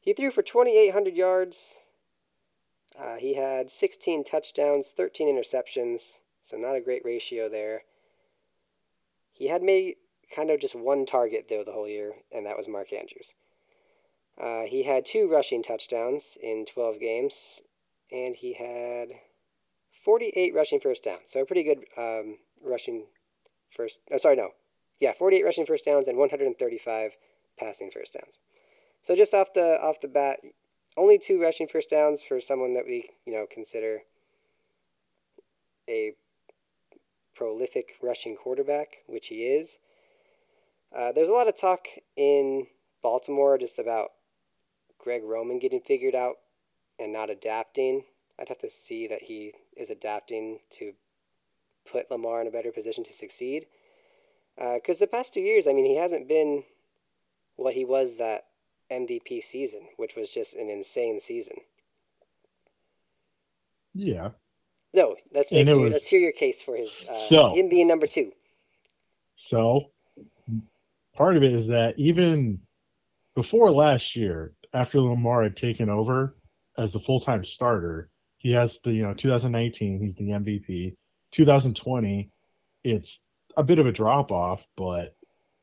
He 0.00 0.12
threw 0.12 0.30
for 0.30 0.42
2,800 0.42 1.14
yards. 1.14 1.80
Uh, 2.98 3.16
he 3.16 3.34
had 3.34 3.70
16 3.70 4.24
touchdowns, 4.24 4.92
13 4.92 5.28
interceptions, 5.28 6.20
so 6.42 6.56
not 6.56 6.76
a 6.76 6.80
great 6.80 7.04
ratio 7.04 7.48
there. 7.48 7.82
He 9.32 9.48
had 9.48 9.62
made 9.62 9.96
kind 10.34 10.50
of 10.50 10.60
just 10.60 10.74
one 10.74 11.06
target, 11.06 11.46
though, 11.48 11.64
the 11.64 11.72
whole 11.72 11.88
year, 11.88 12.12
and 12.30 12.46
that 12.46 12.56
was 12.56 12.68
Mark 12.68 12.92
Andrews. 12.92 13.34
Uh, 14.38 14.62
he 14.62 14.82
had 14.82 15.06
two 15.06 15.30
rushing 15.30 15.62
touchdowns 15.62 16.36
in 16.42 16.64
12 16.64 17.00
games, 17.00 17.62
and 18.12 18.34
he 18.34 18.54
had 18.54 19.08
48 20.04 20.54
rushing 20.54 20.80
first 20.80 21.04
downs. 21.04 21.22
So 21.24 21.40
a 21.40 21.46
pretty 21.46 21.62
good 21.62 21.84
um, 21.96 22.38
rushing 22.62 23.06
first. 23.70 24.00
Oh, 24.10 24.18
sorry, 24.18 24.36
no. 24.36 24.50
Yeah, 25.04 25.12
48 25.12 25.44
rushing 25.44 25.66
first 25.66 25.84
downs 25.84 26.08
and 26.08 26.16
135 26.16 27.18
passing 27.58 27.90
first 27.90 28.14
downs. 28.14 28.40
So 29.02 29.14
just 29.14 29.34
off 29.34 29.52
the 29.52 29.78
off 29.78 30.00
the 30.00 30.08
bat, 30.08 30.40
only 30.96 31.18
two 31.18 31.38
rushing 31.38 31.68
first 31.68 31.90
downs 31.90 32.22
for 32.22 32.40
someone 32.40 32.72
that 32.72 32.86
we 32.86 33.10
you 33.26 33.34
know 33.34 33.44
consider 33.44 34.04
a 35.86 36.14
prolific 37.34 37.96
rushing 38.00 38.34
quarterback, 38.34 39.02
which 39.06 39.26
he 39.26 39.44
is. 39.44 39.78
Uh, 40.90 41.12
there's 41.12 41.28
a 41.28 41.34
lot 41.34 41.48
of 41.48 41.54
talk 41.54 41.86
in 42.16 42.66
Baltimore 43.02 43.58
just 43.58 43.78
about 43.78 44.08
Greg 44.98 45.22
Roman 45.22 45.58
getting 45.58 45.82
figured 45.82 46.14
out 46.14 46.36
and 46.98 47.12
not 47.12 47.28
adapting. 47.28 48.04
I'd 48.40 48.48
have 48.48 48.60
to 48.60 48.70
see 48.70 49.06
that 49.08 49.24
he 49.24 49.52
is 49.76 49.90
adapting 49.90 50.60
to 50.70 50.94
put 51.84 52.10
Lamar 52.10 52.40
in 52.40 52.46
a 52.46 52.50
better 52.50 52.72
position 52.72 53.04
to 53.04 53.12
succeed. 53.12 53.66
Because 54.56 54.98
uh, 54.98 55.04
the 55.04 55.08
past 55.08 55.34
two 55.34 55.40
years, 55.40 55.66
I 55.66 55.72
mean, 55.72 55.84
he 55.84 55.96
hasn't 55.96 56.28
been 56.28 56.62
what 57.56 57.74
he 57.74 57.84
was 57.84 58.16
that 58.16 58.42
MVP 58.90 59.42
season, 59.42 59.88
which 59.96 60.16
was 60.16 60.30
just 60.30 60.54
an 60.54 60.68
insane 60.70 61.18
season. 61.20 61.56
Yeah. 63.94 64.30
No, 64.92 65.16
let's 65.32 65.50
make 65.50 65.66
was, 65.66 65.92
let's 65.92 66.06
hear 66.06 66.20
your 66.20 66.32
case 66.32 66.62
for 66.62 66.76
his 66.76 67.04
uh, 67.08 67.28
so, 67.28 67.54
him 67.54 67.68
being 67.68 67.88
number 67.88 68.06
two. 68.06 68.32
So, 69.36 69.90
part 71.16 71.36
of 71.36 71.42
it 71.42 71.52
is 71.52 71.66
that 71.66 71.98
even 71.98 72.60
before 73.34 73.72
last 73.72 74.14
year, 74.14 74.52
after 74.72 75.00
Lamar 75.00 75.42
had 75.42 75.56
taken 75.56 75.88
over 75.88 76.36
as 76.78 76.92
the 76.92 77.00
full 77.00 77.20
time 77.20 77.44
starter, 77.44 78.08
he 78.38 78.52
has 78.52 78.78
the 78.84 78.92
you 78.92 79.02
know 79.02 79.14
2019 79.14 80.00
he's 80.00 80.14
the 80.14 80.30
MVP. 80.30 80.94
2020, 81.32 82.30
it's 82.84 83.20
a 83.56 83.62
bit 83.62 83.78
of 83.78 83.86
a 83.86 83.92
drop 83.92 84.30
off, 84.30 84.64
but 84.76 85.16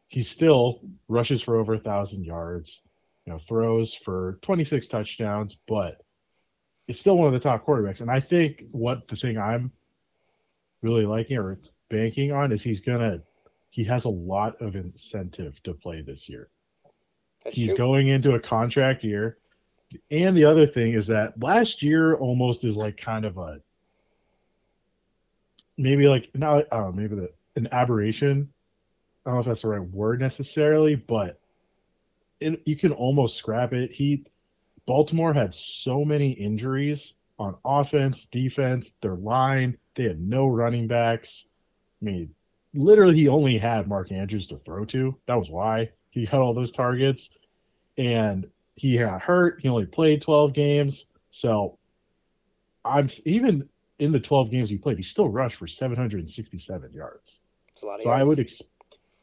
he 0.08 0.24
still 0.24 0.82
rushes 1.08 1.42
for 1.42 1.58
over 1.58 1.76
a 1.76 1.80
thousand 1.80 2.26
yards, 2.26 2.82
you 3.26 3.34
know, 3.34 3.40
throws 3.40 3.94
for 3.94 4.40
26 4.42 4.88
touchdowns, 4.88 5.58
but 5.68 6.02
it's 6.88 7.00
still 7.00 7.18
one 7.18 7.28
of 7.28 7.34
the 7.34 7.40
top 7.40 7.66
quarterbacks. 7.66 8.02
And 8.02 8.12
I 8.12 8.20
think 8.20 8.64
what 8.72 9.08
the 9.08 9.16
thing 9.16 9.38
I'm 9.38 9.72
really 10.82 11.06
liking 11.06 11.38
or 11.38 11.60
banking 11.90 12.32
on 12.32 12.52
is 12.52 12.62
he's 12.62 12.82
gonna 12.82 13.22
he 13.70 13.86
has 13.86 14.04
a 14.06 14.10
lot 14.10 14.62
of 14.62 14.76
incentive 14.76 15.62
to 15.64 15.74
play 15.74 16.02
this 16.02 16.28
year. 16.28 16.50
That's 17.44 17.56
he's 17.56 17.70
true. 17.70 17.78
going 17.78 18.08
into 18.10 18.34
a 18.34 18.40
contract 18.40 19.04
year. 19.04 19.38
And 20.10 20.36
the 20.36 20.46
other 20.46 20.68
thing 20.68 20.94
is 20.94 21.08
that 21.08 21.42
last 21.42 21.82
year 21.82 22.16
almost 22.16 22.64
is 22.64 22.76
like 22.76 22.98
kind 22.98 23.26
of 23.26 23.38
a 23.38 23.62
maybe 25.78 26.08
like 26.08 26.30
not 26.34 26.66
uh, 26.72 26.92
maybe 26.92 27.16
the 27.16 27.30
an 27.56 27.68
aberration. 27.72 28.50
I 29.26 29.30
don't 29.30 29.36
know 29.36 29.40
if 29.42 29.46
that's 29.48 29.62
the 29.62 29.68
right 29.68 29.82
word 29.82 30.20
necessarily, 30.20 30.96
but 30.96 31.40
it, 32.40 32.62
you 32.66 32.76
can 32.76 32.92
almost 32.92 33.38
scrap 33.38 33.74
it. 33.74 33.92
He 33.92 34.26
Baltimore 34.88 35.34
had 35.34 35.54
so 35.54 36.04
many 36.04 36.32
injuries 36.32 37.14
on 37.38 37.56
offense, 37.64 38.28
defense, 38.32 38.92
their 39.02 39.16
line. 39.16 39.78
They 39.96 40.04
had 40.04 40.20
no 40.20 40.48
running 40.48 40.88
backs. 40.88 41.46
I 42.02 42.06
mean, 42.06 42.36
literally, 42.74 43.16
he 43.16 43.28
only 43.28 43.58
had 43.58 43.88
Mark 43.88 44.12
Andrews 44.12 44.48
to 44.48 44.58
throw 44.58 44.86
to. 44.86 45.16
That 45.28 45.38
was 45.38 45.50
why 45.50 45.92
he 46.10 46.26
had 46.32 46.40
all 46.40 46.54
those 46.54 46.72
targets. 46.72 47.30
And 47.98 48.48
he 48.76 48.98
got 48.98 49.22
hurt. 49.22 49.60
He 49.62 49.70
only 49.70 49.86
played 49.86 50.22
12 50.22 50.54
games. 50.54 51.06
So 51.32 51.78
I'm 52.84 53.10
even 53.26 53.70
in 54.02 54.12
the 54.12 54.20
12 54.20 54.50
games 54.50 54.70
he 54.70 54.78
played, 54.78 54.98
he 54.98 55.04
still 55.04 55.30
rushed 55.30 55.58
for 55.58 55.68
767 55.68 56.92
yards. 56.92 57.42
It's 57.70 57.84
a 57.84 57.86
lot 57.86 58.00
of 58.00 58.02
so 58.02 58.10
yards. 58.10 58.22
I 58.22 58.24
would 58.24 58.40
ex- 58.40 58.62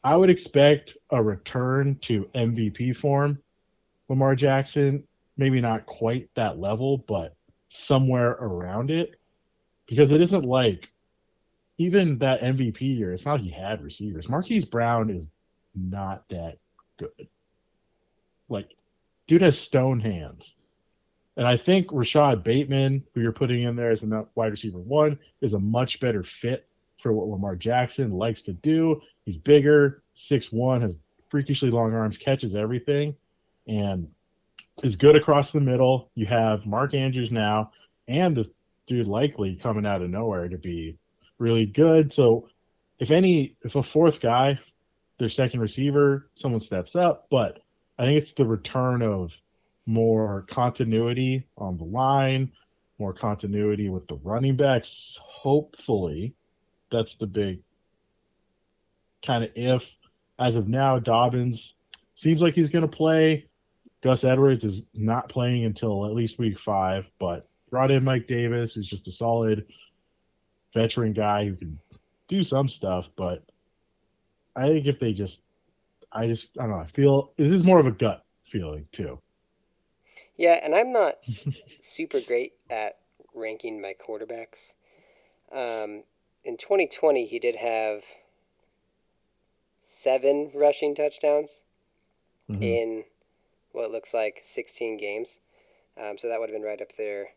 I 0.05 0.15
would 0.15 0.29
expect 0.29 0.95
a 1.09 1.21
return 1.21 1.99
to 2.03 2.29
MVP 2.33 2.95
form. 2.95 3.37
Lamar 4.07 4.35
Jackson, 4.35 5.03
maybe 5.35 5.59
not 5.59 5.85
quite 5.85 6.29
that 6.35 6.59
level, 6.59 6.97
but 6.97 7.35
somewhere 7.67 8.31
around 8.31 8.89
it. 8.89 9.19
Because 9.85 10.11
it 10.11 10.21
isn't 10.21 10.45
like 10.45 10.89
even 11.77 12.17
that 12.19 12.41
MVP 12.41 12.79
year, 12.79 13.11
it's 13.11 13.25
not 13.25 13.33
like 13.33 13.41
he 13.41 13.49
had 13.49 13.83
receivers. 13.83 14.29
Marquise 14.29 14.63
Brown 14.63 15.09
is 15.09 15.27
not 15.75 16.23
that 16.29 16.57
good. 16.97 17.27
Like, 18.47 18.69
dude 19.27 19.41
has 19.41 19.59
stone 19.59 19.99
hands. 19.99 20.55
And 21.39 21.47
I 21.47 21.55
think 21.55 21.87
Rashod 21.93 22.43
Bateman, 22.43 23.01
who 23.13 23.21
you're 23.21 23.31
putting 23.31 23.63
in 23.63 23.77
there 23.77 23.91
as 23.91 24.03
a 24.03 24.25
wide 24.35 24.51
receiver 24.51 24.77
one, 24.77 25.17
is 25.39 25.53
a 25.53 25.59
much 25.59 26.01
better 26.01 26.21
fit 26.21 26.67
for 26.97 27.13
what 27.13 27.29
Lamar 27.29 27.55
Jackson 27.55 28.11
likes 28.11 28.41
to 28.41 28.51
do. 28.51 28.99
He's 29.23 29.37
bigger, 29.37 30.03
six 30.15 30.51
one, 30.51 30.81
has 30.81 30.99
freakishly 31.29 31.71
long 31.71 31.93
arms, 31.93 32.17
catches 32.17 32.55
everything, 32.55 33.15
and 33.69 34.09
is 34.83 34.97
good 34.97 35.15
across 35.15 35.51
the 35.51 35.61
middle. 35.61 36.11
You 36.13 36.25
have 36.25 36.65
Mark 36.65 36.93
Andrews 36.93 37.31
now, 37.31 37.71
and 38.09 38.35
this 38.35 38.49
dude 38.85 39.07
likely 39.07 39.55
coming 39.55 39.85
out 39.85 40.01
of 40.01 40.09
nowhere 40.09 40.49
to 40.49 40.57
be 40.57 40.97
really 41.37 41.65
good. 41.65 42.11
So 42.11 42.49
if 42.99 43.11
any, 43.11 43.55
if 43.61 43.75
a 43.75 43.83
fourth 43.83 44.19
guy, 44.19 44.59
their 45.19 45.29
second 45.29 45.61
receiver, 45.61 46.29
someone 46.35 46.59
steps 46.59 46.97
up, 46.97 47.27
but 47.31 47.63
I 47.97 48.03
think 48.03 48.21
it's 48.21 48.33
the 48.33 48.45
return 48.45 49.01
of 49.01 49.31
more 49.89 50.45
continuity 50.51 51.47
on 51.57 51.75
the 51.75 51.83
line, 51.83 52.51
more 52.99 53.11
continuity 53.11 53.89
with 53.89 54.07
the 54.07 54.17
running 54.17 54.55
backs. 54.55 55.17
Hopefully, 55.19 56.35
that's 56.91 57.15
the 57.15 57.25
big 57.25 57.61
kind 59.25 59.43
of 59.43 59.49
if. 59.55 59.83
As 60.37 60.55
of 60.55 60.67
now, 60.67 60.99
Dobbins 60.99 61.73
seems 62.13 62.39
like 62.39 62.53
he's 62.53 62.69
going 62.69 62.87
to 62.87 62.97
play. 62.97 63.47
Gus 64.03 64.23
Edwards 64.23 64.63
is 64.63 64.83
not 64.93 65.27
playing 65.27 65.65
until 65.65 66.05
at 66.05 66.13
least 66.13 66.37
week 66.37 66.59
five, 66.59 67.05
but 67.19 67.47
brought 67.71 67.89
in 67.89 68.03
Mike 68.03 68.27
Davis, 68.27 68.75
who's 68.75 68.85
just 68.85 69.07
a 69.07 69.11
solid 69.11 69.65
veteran 70.71 71.13
guy 71.13 71.45
who 71.45 71.55
can 71.55 71.79
do 72.27 72.43
some 72.43 72.69
stuff. 72.69 73.07
But 73.17 73.43
I 74.55 74.67
think 74.67 74.85
if 74.85 74.99
they 74.99 75.13
just, 75.13 75.41
I 76.11 76.27
just, 76.27 76.47
I 76.59 76.67
don't 76.67 76.71
know, 76.71 76.77
I 76.77 76.87
feel 76.87 77.33
this 77.37 77.51
is 77.51 77.63
more 77.63 77.79
of 77.79 77.87
a 77.87 77.91
gut 77.91 78.23
feeling 78.51 78.85
too. 78.91 79.19
Yeah, 80.39 80.61
and 80.63 80.73
I'm 80.73 80.93
not 80.93 81.15
super 81.81 82.21
great 82.21 82.53
at 82.69 82.97
ranking 83.35 83.81
my 83.81 83.93
quarterbacks. 83.93 84.73
Um, 85.51 86.03
in 86.45 86.55
2020, 86.55 87.25
he 87.25 87.39
did 87.39 87.57
have 87.57 88.03
seven 89.81 90.49
rushing 90.55 90.95
touchdowns 90.95 91.65
mm-hmm. 92.49 92.63
in 92.63 93.03
what 93.73 93.91
looks 93.91 94.13
like 94.13 94.39
16 94.41 94.95
games. 94.95 95.41
Um, 96.01 96.17
so 96.17 96.29
that 96.29 96.39
would 96.39 96.49
have 96.49 96.57
been 96.57 96.65
right 96.65 96.81
up 96.81 96.95
there 96.97 97.31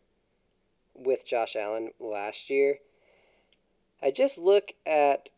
with 0.95 1.27
Josh 1.27 1.57
Allen 1.57 1.91
last 1.99 2.49
year. 2.49 2.77
I 4.01 4.11
just 4.11 4.37
look 4.37 4.75
at 4.85 5.29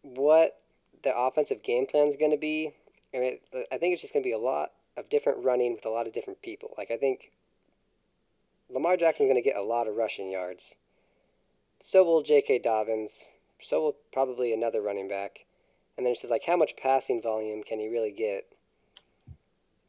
what 0.00 0.58
the 1.02 1.14
offensive 1.14 1.62
game 1.62 1.84
plan 1.84 2.08
is 2.08 2.16
going 2.16 2.30
to 2.30 2.38
be, 2.38 2.72
and 3.12 3.24
it, 3.24 3.42
I 3.70 3.76
think 3.76 3.92
it's 3.92 4.00
just 4.00 4.14
going 4.14 4.22
to 4.22 4.28
be 4.28 4.32
a 4.32 4.38
lot 4.38 4.70
of 4.96 5.08
different 5.08 5.44
running 5.44 5.74
with 5.74 5.84
a 5.84 5.90
lot 5.90 6.06
of 6.06 6.12
different 6.12 6.42
people. 6.42 6.74
Like 6.76 6.90
I 6.90 6.96
think 6.96 7.32
Lamar 8.68 8.96
Jackson's 8.96 9.28
going 9.28 9.42
to 9.42 9.48
get 9.48 9.56
a 9.56 9.62
lot 9.62 9.88
of 9.88 9.96
rushing 9.96 10.30
yards. 10.30 10.76
So 11.80 12.04
will 12.04 12.22
J.K. 12.22 12.60
Dobbins. 12.60 13.30
So 13.60 13.80
will 13.80 13.96
probably 14.12 14.52
another 14.52 14.80
running 14.80 15.08
back. 15.08 15.46
And 15.96 16.04
then 16.04 16.12
it's 16.12 16.22
just 16.22 16.30
like 16.30 16.44
how 16.46 16.56
much 16.56 16.76
passing 16.76 17.22
volume 17.22 17.62
can 17.62 17.78
he 17.78 17.88
really 17.88 18.10
get? 18.10 18.44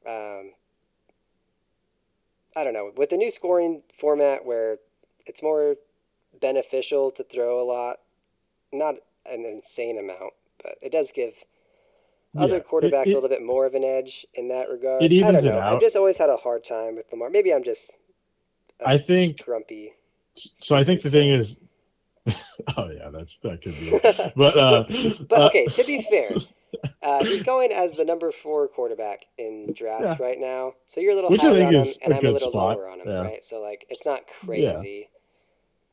Um, 0.06 0.52
I 2.56 2.64
don't 2.64 2.74
know. 2.74 2.92
With 2.96 3.10
the 3.10 3.18
new 3.18 3.32
scoring 3.32 3.82
format 3.98 4.46
where 4.46 4.78
it's 5.26 5.42
more 5.42 5.76
beneficial 6.40 7.12
to 7.12 7.24
throw 7.24 7.60
a 7.60 7.66
lot, 7.66 7.98
not 8.72 8.96
an 9.26 9.46
insane 9.46 9.98
amount, 9.98 10.34
but 10.62 10.76
it 10.82 10.92
does 10.92 11.12
give 11.12 11.46
other 12.38 12.58
Yeah, 12.58 12.64
quarterbacks 12.64 13.08
it- 13.08 13.12
a 13.14 13.16
little 13.16 13.30
bit 13.30 13.44
more 13.44 13.66
of 13.66 13.76
an 13.76 13.84
edge 13.84 14.26
in 14.34 14.48
that 14.50 14.70
regard. 14.70 15.04
It 15.04 15.12
I 15.24 15.32
don't 15.32 15.44
know. 15.44 15.60
I've 15.60 15.80
just 15.80 15.96
always 15.96 16.18
had 16.18 16.30
a 16.30 16.38
hard 16.38 16.64
time 16.64 16.96
with 16.96 17.12
Lamar. 17.12 17.30
Maybe 17.30 17.54
I'm 17.54 17.64
just 17.64 17.98
I 18.86 18.98
think 18.98 19.42
grumpy. 19.44 19.94
so. 20.36 20.76
I 20.76 20.84
think 20.84 21.02
the 21.02 21.10
thing 21.12 21.30
is, 21.32 21.58
oh 22.78 22.90
yeah, 22.90 23.10
that's 23.10 23.38
that 23.44 23.62
could 23.62 23.74
be. 23.80 23.90
It. 23.94 24.34
But 24.36 24.58
uh, 24.58 24.84
But 25.30 25.42
uh, 25.42 25.46
okay, 25.48 25.66
to 25.68 25.84
be 25.86 26.02
fair, 26.02 26.32
uh, 27.02 27.24
he's 27.24 27.44
going 27.44 27.72
as 27.72 27.94
the 27.94 28.04
number 28.04 28.32
four 28.32 28.68
quarterback 28.68 29.28
in 29.38 29.72
drafts 29.74 30.20
right 30.20 30.40
now. 30.40 30.74
So 30.88 31.00
you're 31.00 31.14
a 31.14 31.16
little 31.16 31.30
Which 31.30 31.42
higher 31.42 31.64
on 31.64 31.74
him 31.74 31.88
and 32.04 32.14
I'm 32.14 32.26
a 32.26 32.32
little 32.32 32.50
spot, 32.52 32.78
lower 32.78 32.90
on 32.90 33.00
him, 33.00 33.08
yeah. 33.08 33.22
right? 33.22 33.44
So 33.44 33.62
like, 33.62 33.86
it's 33.90 34.06
not 34.06 34.22
crazy. 34.42 35.10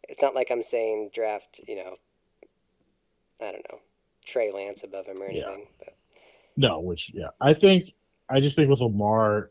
It's 0.09 0.21
not 0.21 0.35
like 0.35 0.51
I'm 0.51 0.63
saying 0.63 1.11
draft, 1.15 1.61
you 1.69 1.77
know, 1.77 1.97
I 3.41 3.53
don't 3.53 3.65
know, 3.71 3.79
Trey 4.27 4.51
Lance 4.51 4.83
above 4.83 5.07
him 5.07 5.23
or 5.23 5.31
Yeah. 5.31 5.45
anything. 5.45 5.69
But 5.79 5.95
No, 6.57 6.81
which 6.81 7.11
yeah, 7.15 7.29
I 7.41 7.55
think 7.55 7.93
I 8.29 8.41
just 8.41 8.57
think 8.57 8.71
with 8.71 8.81
Lamar, 8.81 9.51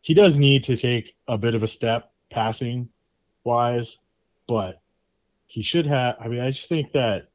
he 0.00 0.14
does 0.14 0.36
need 0.36 0.64
to 0.64 0.76
take 0.76 1.14
a 1.26 1.38
bit 1.38 1.54
of 1.54 1.62
a 1.62 1.68
step 1.68 2.12
passing 2.30 2.88
wise, 3.44 3.98
but 4.46 4.80
he 5.46 5.62
should 5.62 5.86
have. 5.86 6.16
I 6.20 6.28
mean, 6.28 6.40
I 6.40 6.50
just 6.50 6.68
think 6.68 6.92
that 6.92 7.28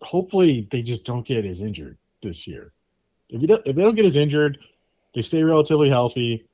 hopefully 0.00 0.68
they 0.70 0.82
just 0.82 1.04
don't 1.04 1.26
get 1.26 1.44
as 1.44 1.60
injured 1.60 1.98
this 2.22 2.46
year. 2.46 2.72
If 3.28 3.40
you 3.40 3.48
don't, 3.48 3.66
if 3.66 3.76
they 3.76 3.82
don't 3.82 3.94
get 3.94 4.04
as 4.04 4.16
injured, 4.16 4.58
they 5.14 5.22
stay 5.22 5.42
relatively 5.42 5.88
healthy. 5.88 6.46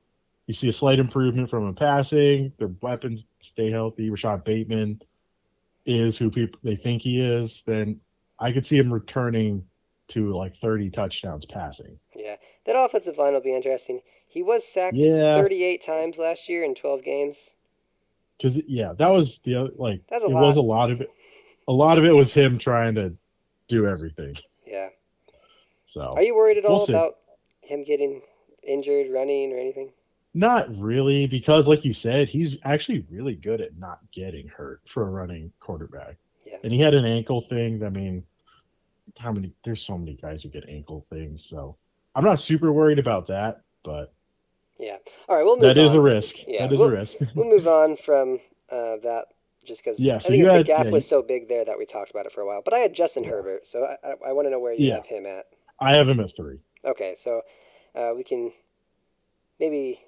You 0.47 0.54
see 0.54 0.68
a 0.68 0.73
slight 0.73 0.99
improvement 0.99 1.49
from 1.49 1.68
him 1.68 1.75
passing. 1.75 2.52
Their 2.59 2.70
weapons 2.80 3.25
stay 3.40 3.70
healthy. 3.70 4.11
Rashod 4.11 4.44
Bateman 4.44 5.00
is 5.87 6.18
who 6.18 6.30
people 6.30 6.59
they 6.62 6.76
think 6.76 7.02
he 7.02 7.20
is. 7.20 7.62
Then 7.66 8.00
I 8.38 8.52
could 8.52 8.66
see 8.66 8.76
him 8.76 8.92
returning 8.92 9.64
to 10.10 10.34
like 10.36 10.56
30 10.56 10.90
touchdowns 10.90 11.44
passing. 11.46 11.98
yeah, 12.14 12.36
that 12.66 12.76
offensive 12.76 13.16
line 13.18 13.32
will 13.32 13.40
be 13.40 13.54
interesting. 13.54 14.00
He 14.28 14.42
was 14.42 14.66
sacked 14.66 14.96
Yeah. 14.96 15.34
38 15.34 15.80
times 15.82 16.18
last 16.18 16.48
year 16.48 16.64
in 16.64 16.74
12 16.74 17.02
games. 17.02 17.54
Because 18.36 18.56
yeah, 18.66 18.92
that 18.98 19.08
was 19.08 19.40
the 19.44 19.54
other 19.56 19.70
like 19.76 20.00
That's 20.08 20.24
a 20.24 20.28
it 20.28 20.32
lot. 20.32 20.42
was 20.42 20.56
a 20.56 20.62
lot 20.62 20.90
of 20.90 21.00
it. 21.00 21.10
A 21.68 21.72
lot 21.72 21.98
of 21.98 22.04
it 22.04 22.12
was 22.12 22.32
him 22.32 22.58
trying 22.58 22.94
to 22.96 23.14
do 23.68 23.86
everything. 23.86 24.36
Yeah. 24.66 24.88
So 25.86 26.00
Are 26.02 26.22
you 26.22 26.34
worried 26.34 26.56
at 26.58 26.64
all 26.64 26.86
We'll 26.88 26.96
about 26.96 27.14
him 27.62 27.82
getting 27.84 28.22
injured, 28.62 29.08
running, 29.12 29.52
or 29.52 29.58
anything? 29.58 29.90
not 30.32 30.68
really, 30.78 31.26
because 31.26 31.66
like 31.66 31.84
you 31.84 31.92
said, 31.92 32.28
he's 32.28 32.54
actually 32.64 33.04
really 33.10 33.34
good 33.34 33.60
at 33.60 33.76
not 33.76 33.98
getting 34.12 34.46
hurt 34.46 34.80
for 34.86 35.02
a 35.08 35.10
running 35.10 35.52
quarterback. 35.58 36.16
Yeah. 36.44 36.58
And 36.62 36.72
he 36.72 36.78
had 36.80 36.94
an 36.94 37.04
ankle 37.04 37.42
thing. 37.50 37.82
I 37.84 37.88
mean, 37.90 38.24
how 39.20 39.32
many? 39.32 39.52
There's 39.64 39.82
so 39.82 39.98
many 39.98 40.14
guys 40.14 40.42
who 40.42 40.48
get 40.48 40.64
ankle 40.68 41.04
things. 41.10 41.44
So 41.48 41.76
I'm 42.14 42.24
not 42.24 42.40
super 42.40 42.72
worried 42.72 42.98
about 42.98 43.26
that, 43.28 43.60
but 43.84 44.12
Yeah. 44.78 44.96
All 45.28 45.36
right, 45.36 45.44
we'll 45.44 45.56
move 45.56 45.74
that 45.74 45.78
is 45.78 45.90
on. 45.92 45.96
a 45.98 46.00
risk. 46.00 46.36
Yeah, 46.46 46.66
that 46.66 46.72
is 46.72 46.78
we'll- 46.78 46.88
a 46.88 46.96
risk. 46.96 47.16
we'll 47.34 47.48
move 47.48 47.68
on 47.68 47.96
from 47.96 48.38
uh, 48.70 48.96
that 48.98 49.26
just 49.64 49.84
because 49.84 50.00
Yeah, 50.00 50.16
I 50.16 50.18
think 50.20 50.44
the 50.44 50.52
had- 50.52 50.66
gap 50.66 50.86
yeah, 50.86 50.90
was 50.92 51.06
so 51.06 51.20
big 51.22 51.48
there 51.48 51.64
that 51.64 51.76
we 51.78 51.84
talked 51.84 52.10
about 52.10 52.24
it 52.24 52.32
for 52.32 52.40
a 52.40 52.46
while. 52.46 52.62
But 52.64 52.72
I 52.74 52.78
had 52.78 52.94
Justin 52.94 53.24
Yeah. 53.24 53.30
Herbert, 53.30 53.66
so 53.66 53.84
I, 54.02 54.14
I, 54.28 54.32
want 54.32 54.46
to 54.46 54.50
know 54.50 54.58
where 54.58 54.72
you 54.72 54.88
Yeah. 54.88 54.96
have 54.96 55.06
him 55.06 55.26
at. 55.26 55.46
I 55.78 55.94
have 55.96 56.08
him 56.08 56.18
at 56.20 56.34
three. 56.34 56.60
Okay, 56.84 57.14
so 57.14 57.42
uh, 57.94 58.12
we 58.16 58.24
can 58.24 58.52
maybe 59.58 60.00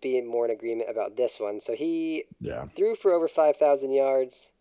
be 0.00 0.20
more 0.22 0.44
in 0.46 0.50
agreement 0.50 0.88
about 0.90 1.16
this 1.16 1.38
one. 1.38 1.60
So 1.60 1.74
he 1.74 2.24
Yeah. 2.40 2.66
threw 2.74 2.94
for 2.94 3.12
over 3.12 3.28
5,000 3.28 3.92
yards, 3.92 4.52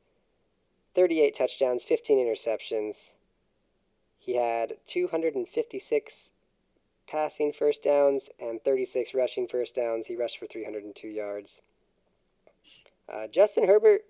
38 0.94 1.34
touchdowns, 1.34 1.84
15 1.84 2.18
interceptions. 2.18 3.16
He 4.22 4.36
had 4.36 4.78
256 4.86 6.32
passing 7.08 7.52
first 7.52 7.82
downs 7.82 8.30
and 8.40 8.64
36 8.64 9.16
rushing 9.16 9.48
first 9.48 9.74
downs. 9.74 10.06
He 10.06 10.16
rushed 10.16 10.38
for 10.38 10.46
302 10.46 11.08
yards. 11.08 11.64
Uh, 13.10 13.26
Justin 13.26 13.66
Herbert, 13.66 14.02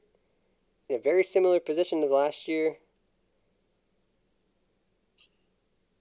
in 0.90 0.98
a 0.98 1.00
very 1.00 1.24
similar 1.24 1.62
position 1.62 2.02
to 2.02 2.08
last 2.08 2.50
year, 2.50 2.80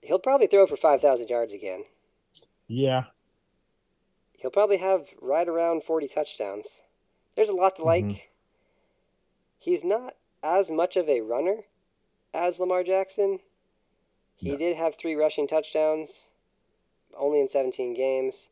he'll 0.02 0.18
probably 0.18 0.48
throw 0.48 0.66
for 0.66 0.76
5,000 0.76 1.30
yards 1.30 1.54
again. 1.54 1.84
Yeah. 2.66 3.04
He'll 4.32 4.50
probably 4.50 4.78
have 4.78 5.10
right 5.22 5.48
around 5.48 5.84
40 5.84 6.08
touchdowns. 6.08 6.82
There's 7.36 7.48
a 7.48 7.54
lot 7.54 7.76
to 7.76 7.84
like. 7.84 8.04
Mhm. 8.04 8.22
He's 9.56 9.84
not 9.84 10.14
as 10.42 10.72
much 10.72 10.96
of 10.96 11.08
a 11.08 11.20
runner 11.20 11.66
as 12.34 12.58
Lamar 12.58 12.82
Jackson. 12.82 13.38
He 14.40 14.52
No. 14.52 14.56
did 14.56 14.76
have 14.76 14.94
three 14.96 15.14
rushing 15.14 15.46
touchdowns, 15.46 16.30
only 17.16 17.40
in 17.40 17.48
17 17.48 17.92
games. 17.94 18.48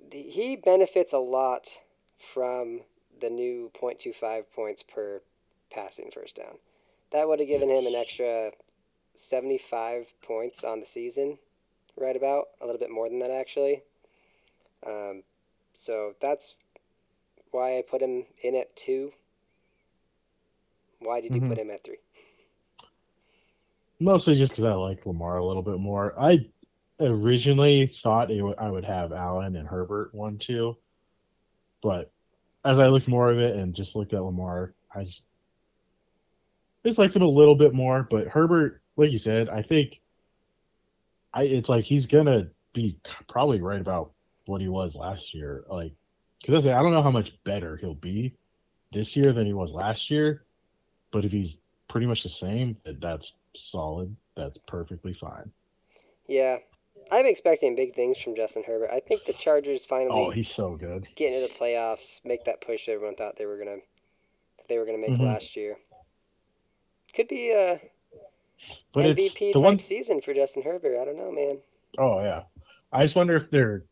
The, 0.00 0.22
he 0.22 0.54
benefits 0.54 1.12
a 1.12 1.18
lot 1.18 1.82
from 2.16 2.82
the 3.18 3.28
new 3.28 3.70
0.25 3.74 4.44
points 4.54 4.82
per 4.84 5.20
passing 5.70 6.10
first 6.12 6.36
down. 6.36 6.58
That 7.10 7.26
would 7.26 7.40
have 7.40 7.48
given 7.48 7.68
him 7.70 7.86
an 7.86 7.94
extra 7.96 8.52
75 9.14 10.14
points 10.22 10.62
on 10.62 10.78
the 10.78 10.86
season, 10.86 11.38
right 11.96 12.14
about, 12.16 12.48
a 12.60 12.66
little 12.66 12.78
bit 12.78 12.90
more 12.90 13.08
than 13.08 13.18
that 13.18 13.32
actually. 13.32 13.82
Um, 14.86 15.24
so 15.74 16.14
that's 16.20 16.54
why 17.50 17.78
I 17.78 17.82
put 17.82 18.00
him 18.00 18.26
in 18.42 18.54
at 18.54 18.76
two. 18.76 19.12
Why 21.00 21.20
did 21.20 21.34
you 21.34 21.40
Mhm. 21.40 21.48
put 21.48 21.58
him 21.58 21.70
at 21.70 21.82
three? 21.82 21.98
Mostly 24.00 24.36
just 24.36 24.52
because 24.52 24.64
I 24.64 24.74
like 24.74 25.04
Lamar 25.06 25.38
a 25.38 25.44
little 25.44 25.62
bit 25.62 25.78
more. 25.78 26.14
I 26.18 26.46
originally 27.00 27.92
thought 28.02 28.28
w- 28.28 28.54
I 28.56 28.70
would 28.70 28.84
have 28.84 29.12
Allen 29.12 29.56
and 29.56 29.66
Herbert 29.66 30.14
one 30.14 30.38
two, 30.38 30.76
but 31.82 32.10
as 32.64 32.78
I 32.78 32.88
looked 32.88 33.08
more 33.08 33.30
of 33.30 33.38
it 33.38 33.56
and 33.56 33.74
just 33.74 33.96
looked 33.96 34.14
at 34.14 34.22
Lamar, 34.22 34.72
I 34.94 35.04
just 35.04 35.22
I 36.84 36.88
just 36.88 36.98
liked 36.98 37.16
him 37.16 37.22
a 37.22 37.28
little 37.28 37.56
bit 37.56 37.74
more. 37.74 38.06
But 38.08 38.28
Herbert, 38.28 38.80
like 38.96 39.10
you 39.10 39.18
said, 39.18 39.48
I 39.48 39.62
think 39.62 40.00
I 41.34 41.42
it's 41.42 41.68
like 41.68 41.84
he's 41.84 42.06
gonna 42.06 42.48
be 42.72 42.98
probably 43.28 43.60
right 43.60 43.80
about 43.80 44.12
what 44.46 44.60
he 44.60 44.68
was 44.68 44.94
last 44.94 45.34
year. 45.34 45.64
Like 45.68 45.92
because 46.40 46.66
I, 46.66 46.78
I 46.78 46.82
don't 46.82 46.92
know 46.92 47.02
how 47.02 47.10
much 47.10 47.32
better 47.42 47.76
he'll 47.76 47.94
be 47.94 48.34
this 48.92 49.16
year 49.16 49.32
than 49.32 49.46
he 49.46 49.52
was 49.52 49.72
last 49.72 50.08
year, 50.08 50.44
but 51.10 51.24
if 51.24 51.32
he's 51.32 51.58
pretty 51.88 52.06
much 52.06 52.22
the 52.22 52.28
same, 52.28 52.76
that's 53.00 53.32
solid. 53.56 54.14
That's 54.36 54.58
perfectly 54.66 55.12
fine. 55.14 55.50
Yeah, 56.26 56.58
I'm 57.10 57.26
expecting 57.26 57.74
big 57.74 57.94
things 57.94 58.20
from 58.20 58.36
Justin 58.36 58.62
Herbert. 58.66 58.90
I 58.92 59.00
think 59.00 59.24
the 59.24 59.32
Chargers 59.32 59.86
finally 59.86 60.26
Oh, 60.26 60.30
he's 60.30 60.50
so 60.50 60.76
good. 60.76 61.08
get 61.16 61.32
into 61.32 61.48
the 61.48 61.54
playoffs, 61.58 62.20
make 62.24 62.44
that 62.44 62.60
push 62.60 62.86
that 62.86 62.92
everyone 62.92 63.16
thought 63.16 63.36
they 63.36 63.46
were 63.46 63.58
gonna 63.58 63.76
that 64.58 64.68
they 64.68 64.78
were 64.78 64.84
gonna 64.84 64.98
make 64.98 65.10
Mhm. 65.12 65.20
last 65.20 65.56
year. 65.56 65.78
Could 67.14 67.28
be 67.28 67.50
a 67.52 67.80
But 68.92 69.06
MVP 69.06 69.52
type 69.54 69.62
one 69.62 69.78
season 69.78 70.20
for 70.20 70.34
Justin 70.34 70.62
Herbert. 70.62 70.98
I 71.00 71.04
don't 71.04 71.16
know, 71.16 71.32
man. 71.32 71.60
oh 71.98 72.20
yeah. 72.20 72.44
I 72.92 73.04
just 73.04 73.16
wonder 73.16 73.36
if 73.36 73.50
they're 73.50 73.84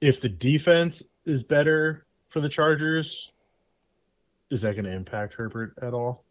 if 0.00 0.20
the 0.20 0.28
defense 0.28 1.02
is 1.24 1.42
better 1.42 2.06
for 2.28 2.40
the 2.40 2.48
Chargers, 2.48 3.30
is 4.50 4.62
that 4.62 4.76
gonna 4.76 4.90
impact 4.90 5.34
Herbert 5.34 5.74
at 5.82 5.92
all? 5.94 6.24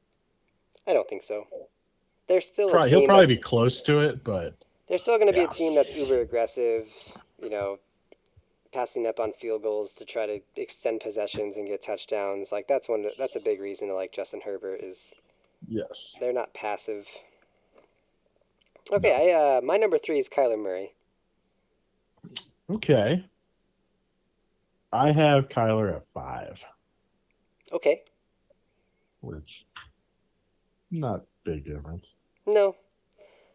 I 0.87 0.93
don't 0.93 1.07
think 1.07 1.23
so. 1.23 1.47
They're 2.27 2.41
still 2.41 2.69
Probably, 2.69 2.91
a 2.91 2.97
he'll 2.97 3.07
probably 3.07 3.25
that- 3.27 3.35
be 3.35 3.41
close 3.41 3.81
to 3.81 3.99
it, 3.99 4.23
but 4.23 4.55
they're 4.87 4.97
still 4.97 5.17
going 5.17 5.31
to 5.31 5.33
be 5.33 5.43
a 5.43 5.47
team 5.47 5.75
that's 5.75 5.93
uber 5.93 6.21
aggressive. 6.21 6.87
You 7.41 7.49
know, 7.49 7.79
passing 8.71 9.05
up 9.07 9.19
on 9.19 9.31
field 9.33 9.63
goals 9.63 9.93
to 9.95 10.05
try 10.05 10.25
to 10.25 10.39
extend 10.55 11.01
possessions 11.01 11.57
and 11.57 11.67
get 11.67 11.81
touchdowns. 11.81 12.51
Like 12.51 12.67
that's 12.67 12.87
one. 12.89 13.05
That's 13.17 13.35
a 13.35 13.39
big 13.39 13.59
reason 13.61 13.87
to 13.89 13.93
like 13.93 14.11
Justin 14.11 14.41
Herbert 14.43 14.81
is 14.81 15.13
yes. 15.67 16.15
they're 16.19 16.33
not 16.33 16.53
passive. 16.53 17.07
Okay, 18.91 19.31
I 19.33 19.57
uh, 19.57 19.61
my 19.61 19.77
number 19.77 19.97
three 19.97 20.19
is 20.19 20.29
Kyler 20.29 20.61
Murray. 20.61 20.93
Okay. 22.69 23.23
I 24.93 25.11
have 25.11 25.49
Kyler 25.49 25.95
at 25.97 26.03
five, 26.13 26.59
Okay, 27.73 28.03
which 29.19 29.65
not 30.91 31.25
big 31.43 31.65
difference. 31.65 32.13
no. 32.45 32.75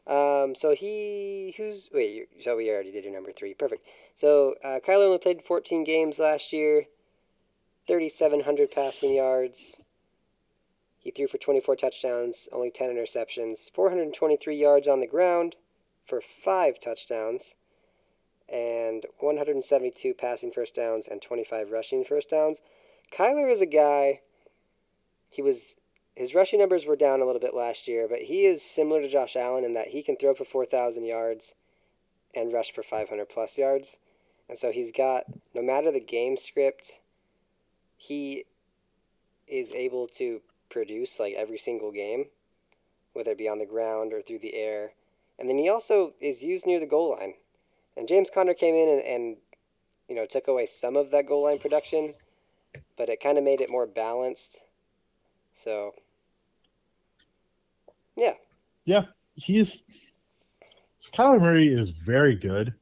Um, 0.07 0.55
so 0.57 0.75
he 0.75 1.55
who's 1.57 1.89
wait? 1.93 2.29
So 2.41 2.57
we 2.57 2.71
already 2.71 2.91
did 2.91 3.05
your 3.05 3.13
number 3.13 3.31
three. 3.31 3.55
Perfect. 3.55 3.87
So 4.15 4.55
uh, 4.65 4.81
Kyler 4.85 5.07
only 5.07 5.19
played 5.19 5.43
14 5.43 5.85
games 5.85 6.19
last 6.19 6.53
year. 6.53 6.87
3,700 7.87 8.71
passing 8.71 9.15
yards. 9.15 9.81
He 10.99 11.11
threw 11.11 11.27
for 11.27 11.39
24 11.39 11.77
touchdowns, 11.77 12.49
only 12.53 12.71
10 12.71 12.91
interceptions, 12.91 13.71
423 13.73 14.55
yards 14.55 14.87
on 14.87 15.01
the 15.01 15.07
ground 15.07 15.57
for 16.05 16.21
five 16.21 16.79
touchdowns, 16.79 17.55
and 18.49 19.07
172 19.19 20.15
passing 20.15 20.53
first 20.53 20.75
downs 20.75 21.09
and 21.09 21.23
25 21.23 21.71
rushing 21.71 22.05
first 22.05 22.31
downs. 22.31 22.63
Kyler 23.13 23.51
is 23.51 23.61
a 23.61 23.67
guy. 23.67 24.21
He 25.31 25.41
was 25.43 25.77
his 26.17 26.35
rushing 26.35 26.59
numbers 26.59 26.87
were 26.87 26.97
down 26.97 27.21
a 27.21 27.25
little 27.25 27.41
bit 27.41 27.55
last 27.55 27.89
year, 27.89 28.07
but 28.09 28.23
he 28.23 28.45
is 28.45 28.63
similar 28.63 29.01
to 29.01 29.09
Josh 29.09 29.37
Allen 29.37 29.65
in 29.65 29.75
that 29.75 29.89
he 29.89 30.03
can 30.03 30.17
throw 30.17 30.35
for 30.35 30.45
4,000 30.45 31.05
yards 31.05 31.55
and 32.35 32.53
rush 32.53 32.73
for 32.73 32.83
500 32.83 33.29
plus 33.29 33.59
yards. 33.59 33.99
And 34.49 34.59
so 34.59 34.73
he's 34.73 34.93
got, 34.93 35.25
no 35.55 35.63
matter 35.63 35.91
the 35.93 36.01
game 36.01 36.37
script, 36.37 37.01
he 37.97 38.45
is 39.47 39.73
able 39.73 40.07
to 40.07 40.41
produce 40.69 41.21
like 41.21 41.35
every 41.35 41.59
single 41.59 41.93
game, 41.93 42.27
whether 43.13 43.33
it 43.33 43.39
be 43.39 43.49
on 43.49 43.59
the 43.59 43.67
ground 43.67 44.13
or 44.13 44.21
through 44.21 44.39
the 44.39 44.55
air. 44.55 44.93
And 45.39 45.49
then 45.49 45.59
he 45.59 45.69
also 45.69 46.15
is 46.21 46.45
used 46.45 46.67
near 46.67 46.81
the 46.81 46.87
goal 46.87 47.11
line. 47.11 47.35
And 47.97 48.09
James 48.09 48.31
Conner 48.31 48.55
came 48.55 48.75
in 48.75 48.89
and, 48.89 49.01
and 49.03 49.37
you 50.09 50.15
know, 50.15 50.27
took 50.27 50.49
away 50.49 50.67
some 50.67 50.97
of 50.97 51.11
that 51.11 51.27
goal 51.27 51.45
line 51.45 51.59
production, 51.59 52.15
but 52.97 53.09
it 53.09 53.21
kind 53.21 53.39
of 53.39 53.45
made 53.45 53.61
it 53.61 53.71
more 53.71 53.87
balanced. 53.87 54.65
So, 55.53 55.95
yeah. 58.17 58.35
Yeah, 58.85 59.05
he's 59.35 59.83
Kyler 61.15 61.41
Murray 61.41 61.69
is 61.69 61.91
very 61.91 62.37
good, 62.37 62.75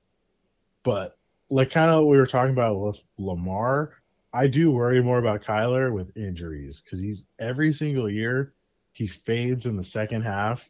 but 0.85 1.17
like 1.51 1.71
kind 1.71 1.91
of 1.91 2.05
what 2.05 2.11
we 2.11 2.17
were 2.19 2.27
talking 2.27 2.53
about 2.53 2.79
with 2.79 3.01
Lamar, 3.19 3.95
I 4.33 4.47
do 4.47 4.71
worry 4.71 5.03
more 5.03 5.19
about 5.19 5.43
Kyler 5.43 5.93
with 5.93 6.17
injuries 6.17 6.83
because 6.85 7.01
he's 7.01 7.25
every 7.39 7.73
single 7.73 8.11
year 8.11 8.53
he 8.93 9.07
fades 9.07 9.65
in 9.65 9.77
the 9.77 9.85
second 9.85 10.23
half 10.23 10.61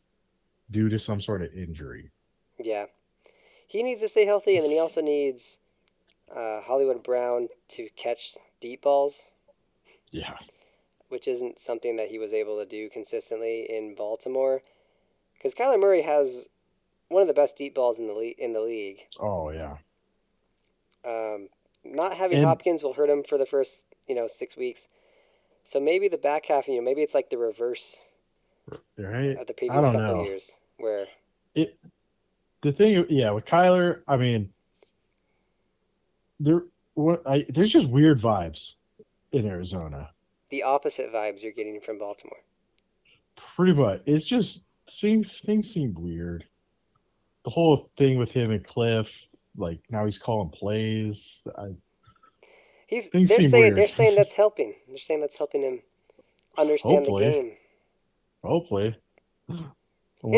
due 0.70 0.88
to 0.88 0.98
some 0.98 1.20
sort 1.20 1.42
of 1.42 1.52
injury. 1.54 2.10
Yeah. 2.58 2.86
He 3.66 3.82
needs 3.82 4.00
to 4.00 4.08
stay 4.08 4.24
healthy, 4.24 4.56
and 4.56 4.64
then 4.64 4.70
he 4.70 4.78
also 4.78 5.00
needs 5.00 5.58
uh, 6.34 6.60
Hollywood 6.62 7.02
Brown 7.02 7.48
to 7.68 7.88
catch 7.96 8.34
deep 8.60 8.82
balls. 8.82 9.32
Yeah. 10.10 10.36
Which 11.08 11.26
isn't 11.26 11.58
something 11.58 11.96
that 11.96 12.08
he 12.08 12.18
was 12.18 12.34
able 12.34 12.58
to 12.58 12.66
do 12.66 12.90
consistently 12.90 13.66
in 13.68 13.94
Baltimore. 13.94 14.60
Because 15.34 15.54
Kyler 15.54 15.80
Murray 15.80 16.02
has 16.02 16.48
one 17.08 17.22
of 17.22 17.28
the 17.28 17.34
best 17.34 17.56
deep 17.56 17.74
balls 17.74 17.98
in 17.98 18.06
the 18.06 18.12
le- 18.12 18.24
in 18.38 18.52
the 18.52 18.60
league. 18.60 19.06
Oh 19.18 19.50
yeah. 19.50 19.78
Um, 21.04 21.48
not 21.84 22.14
having 22.14 22.38
And- 22.38 22.46
Hopkins 22.46 22.82
will 22.82 22.92
hurt 22.94 23.08
him 23.08 23.22
for 23.22 23.38
the 23.38 23.46
first 23.46 23.86
you 24.06 24.14
know 24.14 24.26
six 24.26 24.56
weeks. 24.56 24.88
So 25.64 25.80
maybe 25.80 26.08
the 26.08 26.18
back 26.18 26.46
half, 26.46 26.66
you 26.68 26.76
know, 26.76 26.82
maybe 26.82 27.02
it's 27.02 27.14
like 27.14 27.28
the 27.30 27.36
reverse 27.38 28.12
Right. 28.96 29.36
of 29.36 29.46
the 29.46 29.54
previous 29.54 29.84
couple 29.86 30.00
know. 30.00 30.24
years, 30.24 30.60
where 30.78 31.06
It 31.54 31.78
the 32.62 32.72
thing, 32.72 33.06
yeah, 33.08 33.30
with 33.30 33.44
Kyler, 33.46 34.02
I 34.08 34.16
mean, 34.16 34.52
there, 36.40 36.64
what 36.94 37.22
I 37.26 37.46
there's 37.48 37.70
just 37.70 37.88
weird 37.88 38.20
vibes 38.20 38.74
in 39.32 39.46
Arizona. 39.46 40.10
The 40.50 40.62
opposite 40.62 41.12
vibes 41.12 41.42
you're 41.42 41.52
getting 41.52 41.80
from 41.80 41.98
Baltimore. 41.98 42.38
Pretty 43.56 43.72
much, 43.74 44.02
it's 44.06 44.24
just 44.24 44.62
things 45.00 45.40
things 45.44 45.70
seem 45.72 45.94
weird. 45.98 46.44
The 47.44 47.50
whole 47.50 47.90
thing 47.98 48.18
with 48.18 48.30
him 48.30 48.50
and 48.50 48.64
Kliff, 48.66 49.08
like 49.56 49.80
now 49.90 50.04
he's 50.06 50.18
calling 50.18 50.50
plays. 50.50 51.42
I, 51.56 51.68
He's 52.86 53.10
they're 53.10 53.26
saying 53.26 53.50
weird. 53.52 53.76
they're 53.76 53.86
saying 53.88 54.14
that's 54.16 54.34
helping. 54.34 54.74
They're 54.88 54.96
saying 54.96 55.20
that's 55.20 55.36
helping 55.36 55.62
him 55.62 55.82
understand 56.56 57.00
Hopefully. 57.06 57.24
the 57.26 57.30
game. 57.30 57.52
hopefully. 58.42 58.96
Unless- 59.48 59.68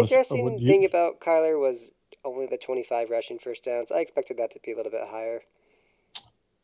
Interesting 0.03 0.59
you- 0.61 0.67
thing 0.67 0.85
about 0.85 1.21
Kyler 1.21 1.61
was 1.61 1.93
only 2.25 2.47
the 2.47 2.59
25 2.59 3.09
rushing 3.11 3.39
first 3.39 3.63
downs. 3.65 3.93
I 3.93 4.01
expected 4.01 4.37
that 4.39 4.51
to 4.51 4.61
be 4.65 4.73
a 4.73 4.77
little 4.77 4.91
bit 4.91 5.07
higher. 5.09 5.43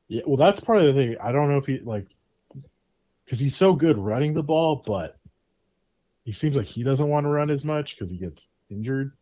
Yeah, 0.09 0.23
well, 0.27 0.37
that's 0.37 0.61
part 0.61 0.79
of 0.81 0.87
the 0.87 0.93
thing. 0.93 1.17
I 1.23 1.31
don't 1.33 1.49
know 1.51 1.59
if 1.59 1.67
he 1.67 1.79
like 1.79 2.07
because 3.27 3.39
he's 3.39 3.57
so 3.57 3.75
good 3.75 3.99
running 3.99 4.33
the 4.33 4.43
ball, 4.43 4.83
but 4.87 5.19
he 6.25 6.33
seems 6.33 6.57
like 6.57 6.67
he 6.67 6.83
doesn't 6.83 7.09
want 7.09 7.25
to 7.25 7.31
run 7.31 7.51
as 7.51 7.65
much 7.65 7.97
because 7.99 8.11
he 8.11 8.19
gets 8.19 8.49
injured. 8.71 9.13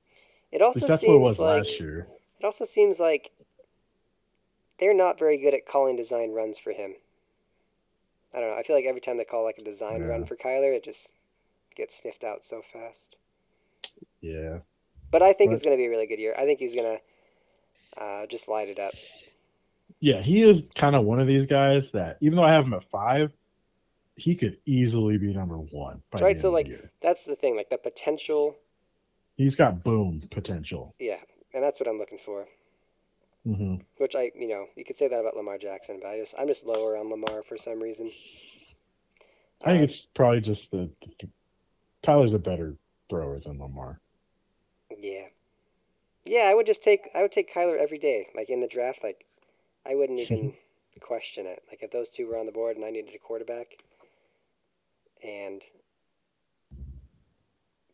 It 0.53 0.63
also 0.63 0.87
that's 0.87 1.03
what 1.03 1.15
it 1.15 1.17
seems 1.17 1.21
was 1.21 1.39
like 1.39 1.59
last 1.67 1.81
year. 1.81 2.07
it 2.39 2.45
also 2.45 2.65
seems 2.65 3.01
like 3.01 3.33
they're 4.79 4.95
not 4.95 5.19
very 5.19 5.37
good 5.39 5.55
at 5.55 5.67
calling 5.67 5.97
design 5.97 6.33
runs 6.33 6.59
for 6.59 6.73
him. 6.73 6.95
I 8.35 8.41
don't 8.41 8.51
know. 8.51 8.57
I 8.57 8.63
feel 8.63 8.77
like 8.77 8.85
every 8.85 9.01
time 9.01 9.17
they 9.17 9.25
call 9.25 9.45
like 9.45 9.59
a 9.59 9.63
design 9.65 10.03
run 10.03 10.25
for 10.25 10.37
Kyler, 10.37 10.75
it 10.75 10.85
just 10.85 11.15
gets 11.77 11.97
sniffed 11.97 12.25
out 12.25 12.45
so 12.45 12.63
fast. 12.63 13.17
Yeah, 14.21 14.59
But 15.11 15.23
I 15.23 15.33
think 15.33 15.49
Right. 15.51 15.55
it's 15.55 15.63
going 15.63 15.77
to 15.77 15.81
be 15.81 15.87
a 15.87 15.91
really 15.91 16.07
good 16.07 16.19
year. 16.19 16.35
I 16.37 16.45
think 16.45 16.59
he's 16.59 16.75
going 16.75 16.99
to 16.99 18.03
uh, 18.03 18.27
just 18.27 18.49
light 18.49 18.69
it 18.69 18.79
up. 18.79 18.95
yeah, 20.01 20.21
he 20.21 20.43
is 20.43 20.63
kind 20.75 20.97
of 20.97 21.05
one 21.05 21.21
of 21.21 21.27
these 21.27 21.47
guys 21.47 21.91
that 21.93 22.17
even 22.21 22.37
though 22.37 22.43
I 22.45 22.53
have 22.53 22.65
him 22.65 22.75
at 22.75 22.89
five, 22.91 23.31
he 24.17 24.35
could 24.37 24.59
easily 24.67 25.19
be 25.19 25.33
number 25.33 25.57
one. 25.57 26.03
Right, 26.21 26.39
so, 26.39 26.51
like- 26.51 26.71
That's 27.03 27.25
the 27.25 27.35
thing. 27.37 27.57
Like 27.57 27.71
the 27.71 27.79
potential. 27.79 28.57
he's 29.37 29.57
got 29.57 29.83
boom 29.83 30.23
potential. 30.31 30.95
Yeah. 30.99 31.19
And 31.53 31.63
that's 31.63 31.79
what 31.81 31.89
I'm 31.89 31.99
looking 31.99 32.19
for. 32.19 32.47
hmm 33.45 33.77
Which 33.99 34.15
I, 34.17 34.31
you 34.35 34.49
know, 34.49 34.67
you 34.77 34.85
could 34.85 34.97
say 34.97 35.09
that 35.09 35.21
about 35.21 35.37
Lamar 35.37 35.59
Jackson, 35.59 35.99
but 36.03 36.09
I 36.11 36.19
just, 36.19 36.35
I'm 36.39 36.47
just 36.49 36.65
lower 36.67 36.97
on 36.97 37.11
Lamar 37.11 37.43
for 37.43 37.57
some 37.57 37.81
reason. 37.83 38.11
I 39.63 39.73
think 39.73 39.81
Uh, 39.81 39.85
it's 39.85 40.01
probably 40.15 40.41
just 40.41 40.71
the, 40.71 40.89
the 41.21 41.29
Kyler's 42.05 42.33
a 42.35 42.39
better 42.39 42.77
thrower 43.09 43.41
than 43.41 43.59
Lamar. 43.61 44.01
Yeah. 44.99 45.27
Yeah, 46.25 46.49
I 46.51 46.55
would 46.55 46.67
just 46.67 46.83
take 46.83 47.09
I 47.15 47.23
would 47.23 47.33
take 47.33 47.53
Kyler 47.53 47.79
every 47.79 47.99
day. 47.99 48.29
Like 48.35 48.49
in 48.49 48.61
the 48.61 48.69
draft, 48.69 49.03
like 49.05 49.27
I 49.87 49.95
wouldn't 49.95 50.21
even 50.21 50.55
question 51.01 51.47
it. 51.47 51.61
Like 51.69 51.83
if 51.83 51.91
those 51.91 52.09
two 52.11 52.27
were 52.27 52.39
on 52.39 52.47
the 52.47 52.53
board 52.53 52.77
and 52.77 52.85
I 52.85 52.91
needed 52.91 53.15
a 53.15 53.19
quarterback 53.19 53.77
and 55.25 55.63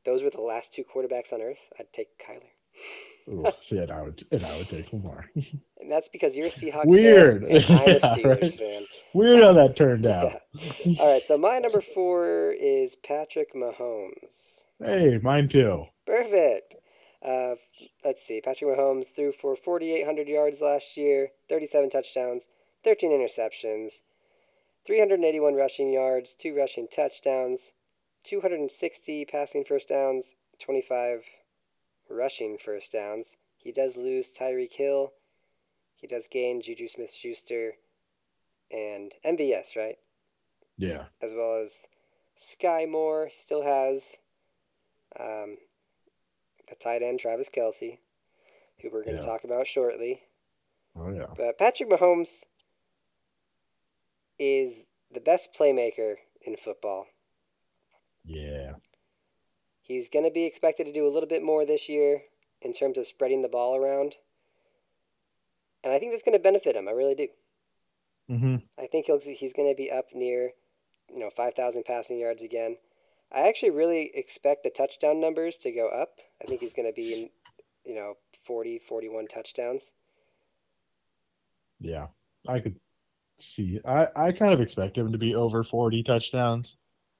those 0.04 0.22
were 0.22 0.30
the 0.30 0.40
last 0.40 0.72
two 0.72 0.84
quarterbacks 0.84 1.32
on 1.32 1.40
earth, 1.42 1.68
I'd 1.78 1.92
take 1.92 2.18
Kyler. 2.18 2.50
Ooh, 3.28 3.44
and 3.76 3.90
I 3.90 4.02
would 4.02 4.24
and 4.30 4.44
I 4.44 4.58
would 4.58 4.68
take 4.68 4.92
Lamar. 4.92 5.26
And 5.82 5.90
that's 5.90 6.10
because 6.10 6.36
you're 6.36 6.48
a 6.48 6.50
Seahawks 6.50 6.84
Weird. 6.84 7.40
fan 7.48 7.64
I'm 7.70 7.78
a 7.88 7.92
Yeah, 7.92 7.96
Steelers 7.96 8.40
right. 8.42 8.50
fan. 8.52 8.86
Weird 9.14 9.42
how 9.42 9.54
that 9.54 9.76
turned 9.76 10.04
out. 10.04 10.32
yeah. 10.84 11.00
All 11.00 11.10
right, 11.10 11.24
so 11.24 11.38
my 11.38 11.58
number 11.58 11.80
four 11.80 12.52
is 12.60 12.96
Patrick 12.96 13.54
Mahomes. 13.54 14.64
Hey, 14.78 15.18
mine 15.22 15.48
too. 15.48 15.86
Perfect. 16.06 16.74
Uh, 17.22 17.54
let's 18.04 18.22
see. 18.22 18.42
Patrick 18.42 18.76
Mahomes 18.76 19.06
threw 19.16 19.32
for 19.32 19.56
4,800 19.56 20.28
yards 20.28 20.60
last 20.60 20.98
year, 20.98 21.28
37 21.48 21.88
touchdowns, 21.88 22.50
13 22.84 23.10
interceptions, 23.10 24.02
381 24.86 25.54
rushing 25.54 25.92
yards, 25.92 26.34
two 26.34 26.54
rushing 26.56 26.88
touchdowns, 26.88 27.74
260 28.24 29.24
passing 29.26 29.64
first 29.64 29.88
downs, 29.88 30.34
25 30.58 31.24
rushing 32.08 32.56
first 32.58 32.92
downs. 32.92 33.36
He 33.56 33.72
does 33.72 33.96
lose 33.96 34.36
Tyreek 34.36 34.74
Hill. 34.74 35.12
He 35.94 36.06
does 36.06 36.28
gain 36.28 36.62
Juju 36.62 36.88
Smith 36.88 37.12
Schuster 37.12 37.74
and 38.70 39.12
MVS, 39.24 39.76
right? 39.76 39.96
Yeah. 40.78 41.04
as 41.20 41.34
well 41.34 41.56
as 41.56 41.86
Skyy 42.38 42.88
Moore 42.90 43.28
still 43.30 43.62
has 43.62 44.16
um, 45.18 45.58
the 46.70 46.74
tight 46.74 47.02
end 47.02 47.20
Travis 47.20 47.50
Kelce, 47.50 47.98
who 48.80 48.88
we're 48.90 49.04
going 49.04 49.18
to 49.18 49.22
Yeah. 49.22 49.30
talk 49.30 49.44
about 49.44 49.66
shortly. 49.66 50.22
Oh 50.96 51.10
yeah. 51.10 51.26
But 51.36 51.58
Patrick 51.58 51.90
Mahomes 51.90 52.44
is 54.40 54.85
the 55.12 55.20
best 55.20 55.55
playmaker 55.57 56.16
in 56.40 56.57
football. 56.57 57.07
Yeah. 58.24 58.72
He's 59.83 60.09
going 60.09 60.24
to 60.24 60.31
be 60.31 60.44
expected 60.44 60.85
to 60.85 60.92
do 60.92 61.07
a 61.07 61.12
little 61.12 61.29
bit 61.29 61.42
more 61.42 61.64
this 61.66 61.88
year 61.88 62.22
in 62.62 62.72
terms 62.72 62.96
of 62.96 63.07
spreading 63.07 63.42
the 63.42 63.48
ball 63.48 63.76
around. 63.76 64.16
And 65.85 65.92
I 65.92 65.98
think 65.98 66.12
that's 66.12 66.22
going 66.22 66.37
to 66.37 66.42
benefit 66.42 66.74
him. 66.74 66.88
I 66.88 66.92
really 66.92 67.14
do. 67.14 67.29
hmm 68.29 68.57
I 68.79 68.87
think 68.87 69.07
he'll, 69.07 69.20
he's 69.20 69.53
going 69.53 69.68
to 69.68 69.74
be 69.74 69.90
up 69.90 70.07
near, 70.14 70.53
you 71.12 71.20
know, 71.20 71.31
5,000 71.31 71.85
passing 71.85 72.18
yards 72.18 72.42
again. 72.42 72.79
I 73.33 73.46
actually 73.46 73.70
really 73.70 74.11
expect 74.14 74.62
the 74.62 74.70
touchdown 74.70 75.20
numbers 75.20 75.57
to 75.59 75.70
go 75.72 75.88
up. 75.88 76.18
I 76.42 76.46
think 76.46 76.61
he's 76.61 76.74
going 76.74 76.88
to 76.88 76.94
be 76.94 77.12
in, 77.12 77.31
you 77.85 77.94
know, 77.94 78.14
40, 78.44 78.79
41 78.79 79.26
touchdowns. 79.26 79.92
Yeah. 81.79 82.09
I 82.48 82.61
could 82.61 82.76
see. 83.44 83.81
I 83.87 84.09
I 84.14 84.33
kind 84.33 84.53
of 84.53 84.61
expect 84.61 84.96
him 84.96 85.12
to 85.12 85.18
be 85.18 85.35
over 85.35 85.64
forty 85.64 86.03
touchdowns. 86.03 86.76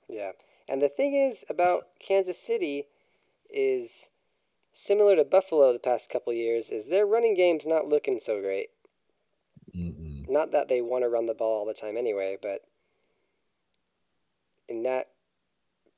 Yeah. 0.09 0.33
And 0.69 0.81
the 0.81 0.89
thing 0.89 1.15
is 1.15 1.45
about 1.49 1.85
Kansas 1.99 2.39
City 2.39 2.87
is 3.49 4.11
similar 4.73 5.17
to 5.17 5.25
Buffalo 5.25 5.73
the 5.73 5.79
past 5.79 6.11
couple 6.11 6.33
years 6.33 6.71
is 6.71 6.89
their 6.89 7.07
running 7.07 7.35
game's 7.35 7.67
not 7.67 7.89
looking 7.89 8.19
so 8.19 8.41
great. 8.41 8.69
Mm-mm. 9.77 10.29
Not 10.29 10.53
that 10.53 10.69
they 10.69 10.81
want 10.81 11.03
to 11.03 11.09
run 11.09 11.27
the 11.27 11.35
ball 11.35 11.61
all 11.61 11.67
the 11.67 11.75
time 11.75 11.97
anyway, 11.97 12.39
but 12.41 12.63
in 14.69 14.85
that 14.85 15.07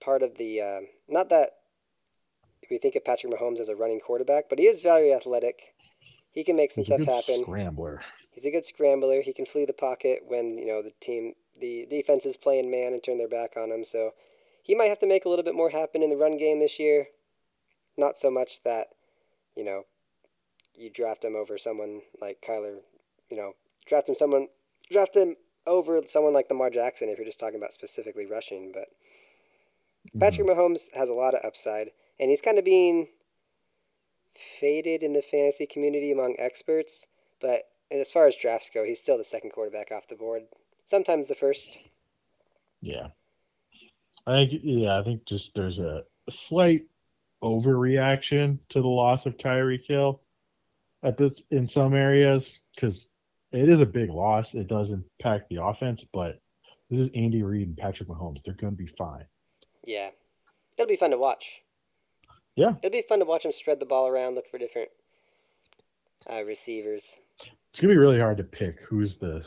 part 0.01 0.23
of 0.23 0.37
the, 0.39 0.61
uh, 0.61 0.81
not 1.09 1.29
that 1.29 1.51
if 2.63 2.71
we 2.71 2.79
think 2.79 2.97
of 2.97 3.05
Patrick 3.05 3.33
Mahomes 3.33 3.61
as 3.61 3.69
a 3.69 3.77
running 3.77 4.01
quarterback, 4.01 4.49
but 4.49 4.59
he 4.59 4.65
is 4.65 4.81
very 4.81 5.13
athletic. 5.13 5.75
He 6.31 6.45
can 6.45 6.57
make 6.57 6.71
some 6.71 6.85
He's 6.85 6.91
a 6.91 7.03
stuff 7.03 7.27
happen. 7.27 7.45
Scrambler. 7.45 8.03
He's 8.33 8.47
a 8.47 8.51
good 8.51 8.65
scrambler. 8.65 9.23
He 9.23 9.33
can 9.33 9.47
flee 9.47 9.67
the 9.67 9.73
pocket 9.73 10.25
when 10.27 10.59
you 10.59 10.67
know 10.67 10.83
the 10.83 10.93
team, 11.01 11.35
the 11.61 11.87
defense 11.89 12.27
is 12.27 12.37
playing 12.37 12.71
man 12.71 12.93
and 12.93 13.03
turn 13.03 13.19
their 13.19 13.29
back 13.29 13.53
on 13.57 13.71
him. 13.71 13.85
So 13.85 14.13
he 14.63 14.75
might 14.75 14.87
have 14.87 14.99
to 15.01 15.07
make 15.07 15.25
a 15.25 15.29
little 15.29 15.45
bit 15.45 15.55
more 15.55 15.71
happen 15.71 16.03
in 16.03 16.11
the 16.11 16.17
run 16.17 16.37
game 16.39 16.59
this 16.59 16.79
year. 16.79 17.09
Not 17.97 18.19
so 18.19 18.31
much 18.31 18.63
that, 18.63 18.89
you 19.55 19.65
know, 19.65 19.85
you 20.75 20.89
draft 20.89 21.25
him 21.25 21.37
over 21.37 21.59
someone 21.59 22.03
like 22.21 22.41
Kyler, 22.41 22.79
you 23.29 23.37
know, 23.37 23.53
draft 23.87 24.09
him 24.09 24.15
someone, 24.15 24.49
draft 24.91 25.15
him 25.15 25.37
over 25.67 26.01
someone 26.07 26.33
like 26.33 26.49
Lamar 26.51 26.71
Jackson 26.71 27.09
if 27.09 27.19
you're 27.19 27.27
just 27.27 27.39
talking 27.39 27.59
about 27.59 27.75
specifically 27.75 28.25
rushing. 28.25 28.73
But 28.73 28.89
mm-hmm. 30.09 30.21
Patrick 30.21 30.47
Mahomes 30.47 30.95
has 30.95 31.11
a 31.11 31.15
lot 31.15 31.35
of 31.35 31.45
upside, 31.45 31.91
and 32.19 32.31
he's 32.31 32.41
kind 32.41 32.59
of 32.59 32.65
being 32.65 33.09
faded 34.35 35.03
in 35.03 35.13
the 35.13 35.23
fantasy 35.23 35.67
community 35.67 36.11
among 36.11 36.37
experts. 36.39 37.07
But 37.41 37.65
as 38.01 38.11
far 38.11 38.27
as 38.27 38.37
drafts 38.37 38.71
go, 38.71 38.85
he's 38.85 39.01
still 39.01 39.19
the 39.19 39.25
second 39.25 39.51
quarterback 39.51 39.91
off 39.93 40.09
the 40.09 40.15
board. 40.15 40.45
Sometimes 40.85 41.29
the 41.29 41.35
first. 41.35 41.79
Yeah. 42.81 43.09
I 44.27 44.47
think 44.47 44.61
yeah, 44.63 44.99
I 44.99 45.03
think 45.03 45.25
just 45.25 45.51
there's 45.55 45.79
a 45.79 46.05
slight 46.31 46.83
overreaction 47.43 48.59
to 48.69 48.81
the 48.81 48.89
loss 48.89 49.27
of 49.27 49.37
Tyreek 49.37 49.87
Hill 49.87 50.21
at 51.03 51.17
this 51.17 51.43
in 51.51 51.67
some 51.67 51.95
areas 51.95 52.61
because 52.75 53.09
it 53.51 53.69
is 53.69 53.81
a 53.81 53.87
big 53.87 54.11
loss. 54.11 54.55
It 54.55 54.69
does 54.69 54.91
impact 54.91 55.49
the 55.51 55.63
offense, 55.63 56.05
but 56.13 56.41
this 56.89 57.01
is 57.01 57.11
Andy 57.15 57.43
Reid 57.43 57.69
and 57.69 57.77
Patrick 57.77 58.09
Mahomes. 58.09 58.43
They're 58.45 58.55
going 58.55 58.75
to 58.75 58.77
be 58.77 58.91
fine. 58.99 59.25
Yeah, 59.85 60.11
it'll 60.77 60.89
be 60.89 60.97
fun 60.97 61.11
to 61.11 61.19
watch. 61.19 61.63
Yeah, 62.55 62.75
it'll 62.79 62.91
be 62.91 63.03
fun 63.03 63.19
to 63.19 63.25
watch 63.25 63.43
them 63.43 63.53
spread 63.53 63.81
the 63.81 63.87
ball 63.87 64.07
around, 64.07 64.35
look 64.35 64.49
for 64.49 64.59
different 64.59 64.91
uh, 66.31 66.45
receivers. 66.45 67.21
It's 67.73 67.81
gonna 67.81 67.95
be 67.95 67.99
really 67.99 68.21
hard 68.21 68.37
to 68.37 68.45
pick 68.45 68.81
who's 68.81 69.17
the 69.17 69.45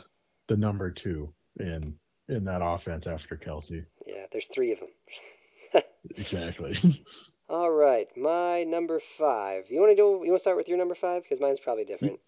the 0.48 0.56
number 0.56 0.90
two 0.90 1.32
in 1.60 1.94
in 2.28 2.44
that 2.44 2.60
offense 2.62 3.06
after 3.06 3.36
Kelce. 3.36 3.84
Yeah, 4.04 4.26
there's 4.32 4.48
three 4.48 4.72
of 4.72 4.80
them. 4.80 5.82
exactly. 6.10 7.04
All 7.48 7.70
right, 7.70 8.08
my 8.16 8.64
number 8.64 8.98
five. 8.98 9.70
You 9.70 9.78
want 9.78 9.92
to 9.92 9.96
do? 9.96 10.24
You 10.24 10.30
want 10.30 10.36
to 10.36 10.38
start 10.40 10.56
with 10.56 10.68
your 10.68 10.78
number 10.78 10.96
five 10.96 11.22
because 11.22 11.40
mine's 11.40 11.60
probably 11.60 11.84
different. 11.84 12.18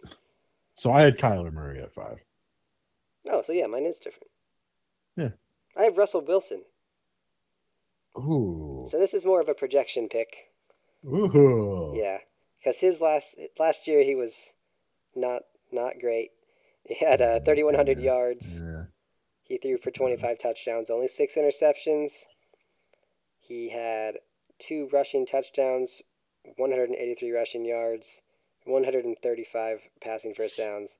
So 0.75 0.93
I 0.93 1.01
had 1.01 1.17
Kyler 1.17 1.51
Murray 1.51 1.81
at 1.81 1.93
five. 1.93 2.19
Oh, 3.27 3.41
so 3.41 3.51
yeah, 3.51 3.67
mine 3.67 3.85
is 3.85 3.99
different. 3.99 4.29
Yeah. 5.17 5.29
I 5.77 5.83
have 5.83 5.97
Russell 5.97 6.23
Wilson. 6.25 6.63
Ooh. 8.17 8.85
So 8.87 8.97
this 8.97 9.13
is 9.13 9.25
more 9.25 9.41
of 9.41 9.49
a 9.49 9.53
projection 9.53 10.07
pick. 10.07 10.51
Ooh. 11.05 11.93
Yeah, 11.93 12.19
because 12.57 12.79
his 12.79 13.01
last 13.01 13.37
last 13.59 13.87
year 13.87 14.03
he 14.03 14.15
was 14.15 14.53
not 15.13 15.43
not 15.71 15.99
great. 15.99 16.31
He 16.83 16.95
had 16.95 17.21
uh, 17.21 17.39
3,100 17.39 17.99
yeah. 17.99 18.05
yards. 18.05 18.61
Yeah. 18.63 18.83
He 19.43 19.57
threw 19.57 19.77
for 19.77 19.91
25 19.91 20.37
touchdowns, 20.37 20.89
only 20.89 21.07
six 21.07 21.35
interceptions. 21.35 22.25
He 23.39 23.69
had 23.69 24.17
two 24.59 24.89
rushing 24.91 25.25
touchdowns, 25.25 26.01
183 26.57 27.31
rushing 27.31 27.65
yards, 27.65 28.21
135 28.65 29.81
passing 30.01 30.33
first 30.33 30.57
downs, 30.57 30.97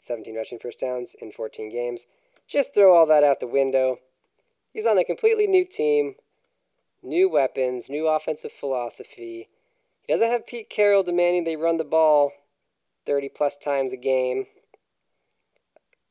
17 0.00 0.34
rushing 0.34 0.58
first 0.58 0.80
downs 0.80 1.14
in 1.20 1.30
14 1.30 1.70
games. 1.70 2.06
Just 2.48 2.74
throw 2.74 2.94
all 2.94 3.06
that 3.06 3.22
out 3.22 3.40
the 3.40 3.46
window. 3.46 3.98
He's 4.72 4.86
on 4.86 4.98
a 4.98 5.04
completely 5.04 5.46
new 5.46 5.64
team, 5.64 6.14
new 7.02 7.28
weapons, 7.28 7.88
new 7.88 8.08
offensive 8.08 8.52
philosophy. 8.52 9.48
He 10.02 10.12
doesn't 10.12 10.30
have 10.30 10.46
Pete 10.46 10.70
Carroll 10.70 11.02
demanding 11.02 11.44
they 11.44 11.56
run 11.56 11.76
the 11.76 11.84
ball 11.84 12.32
30 13.08 13.30
plus 13.30 13.56
times 13.56 13.92
a 13.94 13.96
game. 13.96 14.44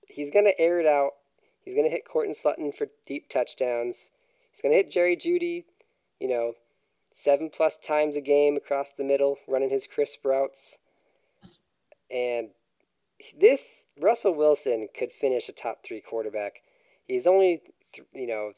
He's 0.09 0.31
going 0.31 0.45
to 0.45 0.59
air 0.59 0.79
it 0.79 0.87
out. 0.87 1.11
He's 1.63 1.75
going 1.75 1.85
to 1.85 1.91
hit 1.91 2.07
Courtland 2.07 2.35
Sutton 2.35 2.71
for 2.71 2.87
deep 3.05 3.29
touchdowns. 3.29 4.09
He's 4.51 4.61
going 4.61 4.71
to 4.71 4.77
hit 4.77 4.91
Jerry 4.91 5.15
Jeudy, 5.15 5.65
you 6.19 6.27
know, 6.27 6.53
seven 7.11 7.51
plus 7.53 7.77
times 7.77 8.17
a 8.17 8.21
game 8.21 8.57
across 8.57 8.89
the 8.89 9.03
middle, 9.03 9.37
running 9.47 9.69
his 9.69 9.85
crisp 9.85 10.25
routes. 10.25 10.79
And 12.09 12.49
this 13.39 13.85
Russell 13.99 14.33
Wilson 14.33 14.87
could 14.97 15.11
finish 15.11 15.47
a 15.49 15.51
top 15.51 15.83
three 15.83 16.01
quarterback. 16.01 16.63
He's 17.05 17.27
only, 17.27 17.61
th- 17.93 18.07
you 18.13 18.27
know, 18.27 18.53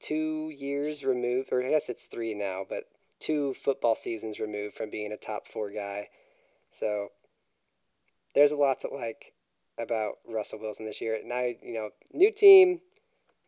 two 0.00 0.50
years 0.56 1.04
removed, 1.04 1.52
or 1.52 1.62
I 1.62 1.70
guess 1.70 1.90
it's 1.90 2.04
three 2.04 2.32
now, 2.32 2.64
but 2.66 2.84
two 3.18 3.52
football 3.54 3.96
seasons 3.96 4.40
removed 4.40 4.76
from 4.76 4.88
being 4.88 5.12
a 5.12 5.16
top 5.18 5.46
four 5.46 5.70
guy. 5.70 6.08
So 6.70 7.08
there's 8.36 8.52
a 8.52 8.56
lot 8.56 8.78
to 8.80 8.88
like 8.88 9.32
about 9.78 10.18
Russell 10.28 10.60
Wilson 10.60 10.86
this 10.86 11.00
year. 11.00 11.18
I, 11.32 11.56
you 11.62 11.72
know, 11.72 11.90
new 12.12 12.30
team, 12.30 12.80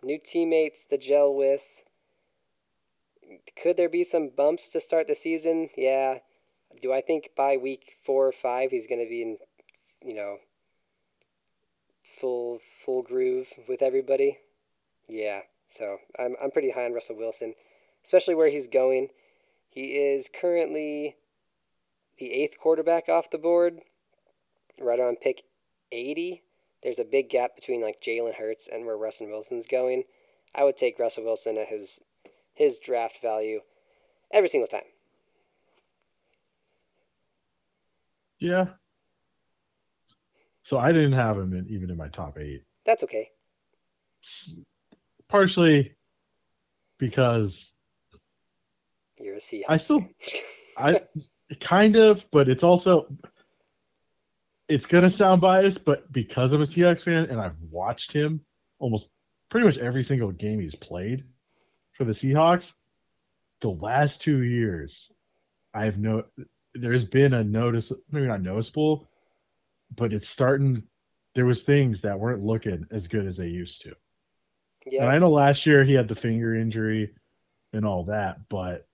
new 0.02 0.18
teammates 0.18 0.86
to 0.86 0.98
gel 0.98 1.32
with. 1.32 1.82
Could 3.62 3.76
there 3.76 3.90
be 3.90 4.02
some 4.02 4.30
bumps 4.34 4.72
to 4.72 4.80
start 4.80 5.06
the 5.06 5.14
season? 5.14 5.68
Yeah. 5.76 6.18
Do 6.80 6.92
I 6.92 7.02
think 7.02 7.30
by 7.36 7.58
week 7.58 7.96
four 8.02 8.26
or 8.26 8.32
five 8.32 8.70
he's 8.70 8.86
going 8.86 9.04
to 9.04 9.08
be 9.08 9.22
in, 9.22 9.38
you 10.02 10.14
know, 10.14 10.38
full 12.02 12.58
full 12.84 13.02
groove 13.02 13.52
with 13.68 13.82
everybody? 13.82 14.38
Yeah. 15.06 15.42
So 15.66 15.98
I'm 16.18 16.34
I'm 16.42 16.50
pretty 16.50 16.70
high 16.70 16.86
on 16.86 16.94
Russell 16.94 17.16
Wilson, 17.16 17.54
especially 18.02 18.34
where 18.34 18.48
he's 18.48 18.66
going. 18.66 19.08
He 19.68 19.98
is 19.98 20.30
currently 20.30 21.16
the 22.18 22.32
eighth 22.32 22.58
quarterback 22.58 23.10
off 23.10 23.30
the 23.30 23.38
board, 23.38 23.80
right 24.80 25.00
on 25.00 25.16
pick 25.16 25.44
80. 25.92 26.42
There's 26.82 26.98
a 26.98 27.04
big 27.04 27.28
gap 27.28 27.54
between 27.54 27.80
like 27.80 28.00
Jalen 28.00 28.34
Hurts 28.34 28.68
and 28.68 28.86
where 28.86 28.96
Russell 28.96 29.28
Wilson's 29.28 29.66
going. 29.66 30.04
I 30.54 30.64
would 30.64 30.76
take 30.76 30.98
Russell 30.98 31.24
Wilson 31.24 31.58
at 31.58 31.68
his 31.68 32.00
his 32.54 32.80
draft 32.80 33.20
value 33.22 33.60
every 34.32 34.48
single 34.48 34.68
time. 34.68 34.82
Yeah. 38.38 38.66
So 40.62 40.78
I 40.78 40.92
didn't 40.92 41.12
have 41.12 41.38
him 41.38 41.54
in, 41.54 41.66
even 41.68 41.90
in 41.90 41.96
my 41.96 42.08
top 42.08 42.38
eight. 42.38 42.62
That's 42.84 43.02
okay. 43.04 43.30
Partially 45.28 45.96
because 46.98 47.72
you're 49.18 49.34
a 49.34 49.38
Seahawks. 49.38 49.64
I 49.68 49.76
still, 49.76 50.08
I 50.78 51.00
kind 51.60 51.96
of, 51.96 52.24
but 52.30 52.48
it's 52.48 52.62
also 52.62 53.06
it's 54.68 54.86
gonna 54.86 55.10
sound 55.10 55.40
biased, 55.40 55.84
but 55.84 56.10
because 56.12 56.52
I'm 56.52 56.62
a 56.62 56.66
Seahawks 56.66 57.02
fan 57.02 57.24
and 57.30 57.40
I've 57.40 57.58
watched 57.70 58.12
him 58.12 58.40
almost 58.78 59.08
pretty 59.50 59.66
much 59.66 59.78
every 59.78 60.04
single 60.04 60.30
game 60.30 60.60
he's 60.60 60.74
played 60.74 61.24
for 61.92 62.04
the 62.04 62.12
Seahawks, 62.12 62.72
the 63.60 63.70
last 63.70 64.20
two 64.20 64.42
years, 64.42 65.10
I 65.74 65.84
have 65.84 65.98
no. 65.98 66.24
There's 66.74 67.04
been 67.04 67.34
a 67.34 67.42
notice, 67.42 67.92
maybe 68.10 68.26
not 68.26 68.42
noticeable, 68.42 69.08
but 69.96 70.12
it's 70.12 70.28
starting. 70.28 70.84
There 71.34 71.46
was 71.46 71.62
things 71.62 72.00
that 72.02 72.18
weren't 72.18 72.44
looking 72.44 72.86
as 72.90 73.08
good 73.08 73.26
as 73.26 73.36
they 73.36 73.48
used 73.48 73.82
to. 73.82 73.94
Yeah. 74.86 75.04
And 75.04 75.12
I 75.12 75.18
know 75.18 75.30
last 75.30 75.66
year 75.66 75.84
he 75.84 75.94
had 75.94 76.08
the 76.08 76.14
finger 76.14 76.54
injury 76.54 77.14
and 77.72 77.84
all 77.84 78.04
that, 78.04 78.48
but 78.48 78.86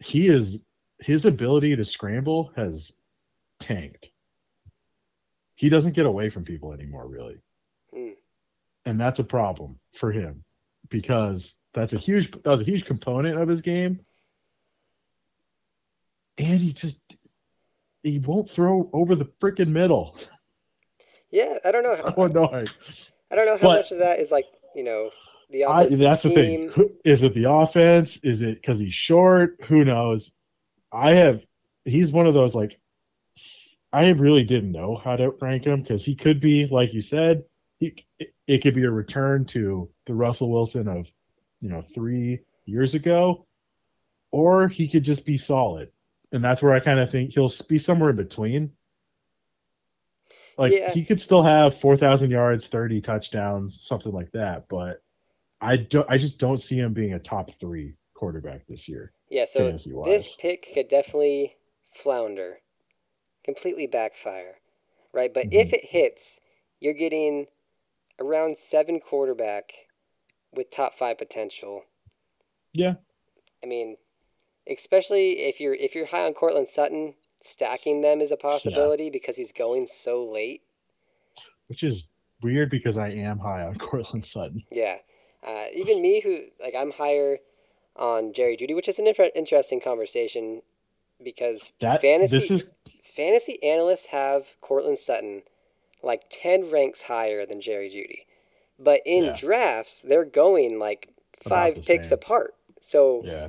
he 0.00 0.28
is 0.28 0.56
his 1.00 1.24
ability 1.24 1.76
to 1.76 1.84
scramble 1.84 2.52
has 2.56 2.92
tanked. 3.60 4.08
He 5.64 5.70
doesn't 5.70 5.94
get 5.94 6.04
away 6.04 6.28
from 6.28 6.44
people 6.44 6.74
anymore, 6.74 7.08
really. 7.08 7.38
Mm. 7.96 8.16
And 8.84 9.00
that's 9.00 9.18
a 9.18 9.24
problem 9.24 9.80
for 9.94 10.12
him 10.12 10.44
because 10.90 11.56
that's 11.72 11.94
a 11.94 11.98
huge 11.98 12.30
that 12.32 12.44
was 12.44 12.60
a 12.60 12.64
huge 12.64 12.84
component 12.84 13.40
of 13.40 13.48
his 13.48 13.62
game. 13.62 14.00
And 16.36 16.60
he 16.60 16.74
just 16.74 16.98
he 18.02 18.18
won't 18.18 18.50
throw 18.50 18.90
over 18.92 19.14
the 19.14 19.24
freaking 19.40 19.68
middle. 19.68 20.18
Yeah, 21.30 21.56
I 21.64 21.72
don't 21.72 21.82
know. 21.82 21.96
So 22.14 22.24
annoying. 22.24 22.68
I 23.32 23.34
don't 23.34 23.46
know 23.46 23.56
how 23.56 23.68
But- 23.68 23.76
much 23.78 23.92
of 23.92 23.98
that 24.00 24.18
is 24.18 24.30
like 24.30 24.44
you 24.74 24.84
know 24.84 25.08
the 25.48 25.64
I, 25.64 25.84
offensive 25.84 26.06
that's 26.06 26.22
the 26.24 26.34
thing. 26.34 26.90
Is 27.06 27.22
it 27.22 27.32
the 27.32 27.50
offense? 27.50 28.18
Is 28.22 28.42
it 28.42 28.56
because 28.56 28.78
he's 28.78 28.92
short? 28.92 29.56
Who 29.68 29.82
knows? 29.86 30.30
I 30.92 31.14
have. 31.14 31.40
He's 31.86 32.12
one 32.12 32.26
of 32.26 32.34
those 32.34 32.54
like. 32.54 32.78
I 33.94 34.08
really 34.08 34.42
didn't 34.42 34.72
know 34.72 34.96
how 34.96 35.14
to 35.14 35.30
rank 35.40 35.66
him 35.66 35.82
because 35.82 36.04
he 36.04 36.16
could 36.16 36.40
be 36.40 36.66
like 36.66 36.92
you 36.92 37.00
said. 37.00 37.44
He 37.78 38.04
it, 38.48 38.60
could 38.60 38.74
be 38.74 38.82
a 38.82 38.90
return 38.90 39.44
to 39.46 39.88
the 40.06 40.14
Russell 40.14 40.50
Wilson 40.50 40.88
of, 40.88 41.06
you 41.60 41.68
know, 41.68 41.80
three 41.94 42.40
years 42.64 42.94
ago, 42.94 43.46
or 44.32 44.66
he 44.66 44.88
could 44.88 45.04
just 45.04 45.24
be 45.24 45.38
solid, 45.38 45.92
and 46.32 46.42
that's 46.42 46.60
where 46.60 46.72
I 46.72 46.80
kind 46.80 46.98
of 46.98 47.10
think 47.10 47.34
he'll 47.34 47.52
be 47.68 47.78
somewhere 47.78 48.10
in 48.10 48.16
between. 48.16 48.72
Like 50.58 50.72
Yeah. 50.72 50.92
he 50.92 51.04
could 51.04 51.20
still 51.20 51.44
have 51.44 51.78
four 51.80 51.96
thousand 51.96 52.32
yards, 52.32 52.66
thirty 52.66 53.00
touchdowns, 53.00 53.80
something 53.82 54.12
like 54.12 54.32
that, 54.32 54.68
but 54.68 55.02
I 55.60 55.76
don't. 55.76 56.10
I 56.10 56.18
just 56.18 56.38
don't 56.38 56.58
see 56.58 56.78
him 56.78 56.94
being 56.94 57.14
a 57.14 57.20
top 57.20 57.48
three 57.60 57.94
quarterback 58.14 58.66
this 58.66 58.88
year. 58.88 59.12
Yeah, 59.30 59.44
so 59.44 59.70
this 60.04 60.34
pick 60.34 60.70
could 60.74 60.88
definitely 60.88 61.56
flounder, 61.92 62.58
completely 63.44 63.86
backfire, 63.86 64.56
right? 65.12 65.32
But 65.32 65.46
if 65.52 65.68
Mm-hmm. 65.68 65.74
it 65.74 65.84
hits, 65.86 66.40
you're 66.80 66.94
getting 66.94 67.46
around 68.20 68.56
seven 68.58 69.00
quarterback 69.00 69.72
with 70.52 70.70
top 70.70 70.94
five 70.94 71.18
potential. 71.18 71.82
Yeah. 72.72 72.94
I 73.62 73.66
mean, 73.66 73.96
especially 74.68 75.40
if 75.40 75.60
you're 75.60 75.74
if 75.74 75.94
you're 75.94 76.06
high 76.06 76.26
on 76.26 76.34
Courtland 76.34 76.68
Sutton, 76.68 77.14
stacking 77.40 78.00
them 78.00 78.20
is 78.20 78.30
a 78.32 78.36
possibility 78.36 79.10
because 79.10 79.36
he's 79.36 79.52
going 79.52 79.86
so 79.86 80.24
late. 80.24 80.62
Which 81.68 81.82
is 81.82 82.06
weird 82.42 82.70
because 82.70 82.98
I 82.98 83.08
am 83.10 83.38
high 83.38 83.62
on 83.62 83.74
Courtland 83.78 84.26
Sutton. 84.26 84.64
Yeah. 84.70 84.98
Uh, 85.46 85.66
even 85.74 86.00
me, 86.02 86.20
who 86.20 86.44
like 86.60 86.74
I'm 86.76 86.90
higher 86.92 87.38
on 87.96 88.32
Jerry 88.32 88.56
Jeudy, 88.56 88.74
which 88.74 88.88
is 88.88 88.98
an 88.98 89.06
inter- 89.06 89.30
interesting 89.34 89.80
conversation 89.80 90.62
because 91.22 91.72
That 91.80 92.00
fantasy 92.00 92.38
this 92.40 92.50
is 92.50 92.68
fantasy 93.04 93.62
analysts 93.62 94.06
have 94.06 94.56
Courtland 94.60 94.98
Sutton 94.98 95.42
like 96.02 96.24
ten 96.30 96.70
ranks 96.70 97.02
higher 97.02 97.46
than 97.46 97.60
Jerry 97.60 97.88
Jeudy, 97.88 98.26
but 98.78 99.00
in 99.06 99.24
Yeah. 99.24 99.36
drafts 99.36 100.02
they're 100.02 100.24
going 100.24 100.78
like 100.78 101.08
five 101.38 101.82
picks 101.84 102.08
same. 102.08 102.18
apart. 102.18 102.54
So 102.80 103.22
yeah. 103.24 103.48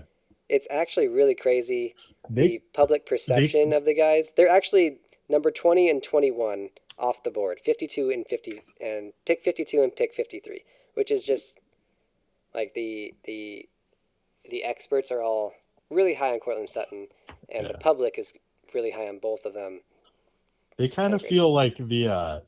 it's 0.50 0.68
actually 0.70 1.08
really 1.08 1.36
crazy 1.36 1.96
They 2.30 2.48
the 2.48 2.62
public 2.74 3.06
perception 3.06 3.74
of 3.74 3.86
the 3.86 3.94
guys. 3.94 4.34
They're 4.36 4.48
actually 4.50 5.00
number 5.30 5.52
20 5.52 5.89
and 5.89 6.02
21 6.04 6.70
off 6.98 7.24
the 7.24 7.32
board, 7.32 7.60
52 7.60 8.10
and 8.10 8.26
50 8.28 8.62
and 8.80 9.12
pick 9.26 9.41
52 9.41 9.82
and 9.84 9.94
pick 9.96 10.13
53, 10.13 10.62
which 10.94 11.12
is 11.12 11.24
just 11.26 11.60
like 12.54 12.74
the 12.74 13.13
the 13.26 13.68
the 14.50 14.63
experts 14.63 15.12
are 15.12 15.22
all 15.22 15.54
really 15.89 16.13
high 16.13 16.32
on 16.32 16.39
Courtland 16.39 16.70
Sutton 16.70 17.08
and 17.50 17.68
the 17.68 17.74
public 17.76 18.18
is 18.18 18.34
really 18.76 18.92
high 18.92 19.08
on 19.08 19.20
both 19.20 19.46
of 19.46 19.54
them. 19.54 19.82
they 20.78 20.88
kind 20.88 21.14
kinda 21.14 21.28
feel 21.28 21.54
like 21.54 21.78
the 21.78 22.08
uh 22.08 22.40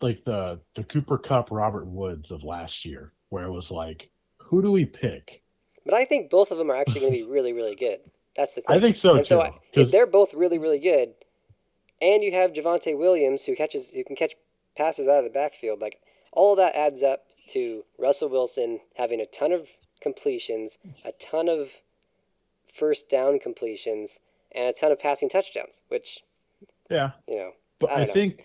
like 0.00 0.24
the 0.24 0.58
the 0.74 0.84
Cooper 0.84 1.18
Kupp 1.18 1.50
Robert 1.50 1.86
Woods 1.86 2.30
of 2.30 2.42
last 2.42 2.84
year, 2.84 3.12
where 3.28 3.44
it 3.44 3.52
was 3.52 3.70
like, 3.70 4.10
who 4.38 4.60
do 4.60 4.72
we 4.72 4.84
pick? 4.84 5.42
But 5.84 5.94
I 5.94 6.04
think 6.04 6.30
both 6.30 6.50
of 6.50 6.58
them 6.58 6.70
are 6.70 6.76
actually 6.76 7.00
going 7.00 7.12
to 7.12 7.18
be 7.18 7.24
really 7.30 7.52
really 7.52 7.76
good. 7.76 8.00
That's 8.36 8.54
the 8.54 8.62
thing. 8.62 8.76
I 8.76 8.80
think 8.80 8.96
so 8.96 9.10
and 9.14 9.20
too. 9.20 9.28
so 9.28 9.42
I, 9.42 9.52
if 9.72 9.90
they're 9.90 10.06
both 10.06 10.34
really 10.34 10.58
really 10.58 10.78
good 10.80 11.14
and 12.00 12.22
you 12.24 12.32
have 12.32 12.52
Javonte 12.52 12.98
Williams 12.98 13.44
who 13.44 13.54
catches 13.54 13.92
who 13.92 14.02
can 14.04 14.16
catch 14.16 14.34
passes 14.76 15.06
out 15.06 15.18
of 15.18 15.24
the 15.24 15.30
backfield 15.30 15.80
like 15.80 16.00
all 16.32 16.56
that 16.56 16.74
adds 16.74 17.02
up 17.02 17.26
to 17.48 17.84
Russell 17.98 18.30
Wilson 18.30 18.80
having 18.96 19.20
a 19.20 19.26
ton 19.26 19.52
of 19.52 19.68
completions, 20.00 20.78
a 21.04 21.12
ton 21.12 21.48
of 21.48 21.82
first 22.72 23.08
down 23.08 23.38
completions 23.38 24.20
and 24.54 24.68
a 24.68 24.72
ton 24.72 24.92
of 24.92 24.98
passing 24.98 25.28
touchdowns, 25.28 25.82
which, 25.88 26.22
yeah, 26.90 27.12
you 27.28 27.36
know, 27.36 27.52
but 27.78 27.90
I 27.90 28.02
I, 28.02 28.06
know. 28.06 28.12
think 28.12 28.44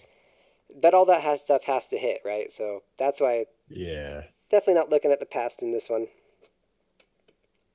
but 0.82 0.94
all 0.94 1.06
that 1.06 1.22
has 1.22 1.42
stuff 1.42 1.64
has 1.66 1.88
to 1.88 1.98
hit, 1.98 2.22
right? 2.26 2.52
So 2.52 2.84
that's 2.98 3.22
why 3.22 3.46
yeah, 3.70 4.24
definitely 4.50 4.76
not 4.76 4.90
looking 4.90 5.12
at 5.12 5.20
the 5.20 5.26
past 5.26 5.64
in 5.64 5.72
this 5.72 5.90
one. 5.90 6.08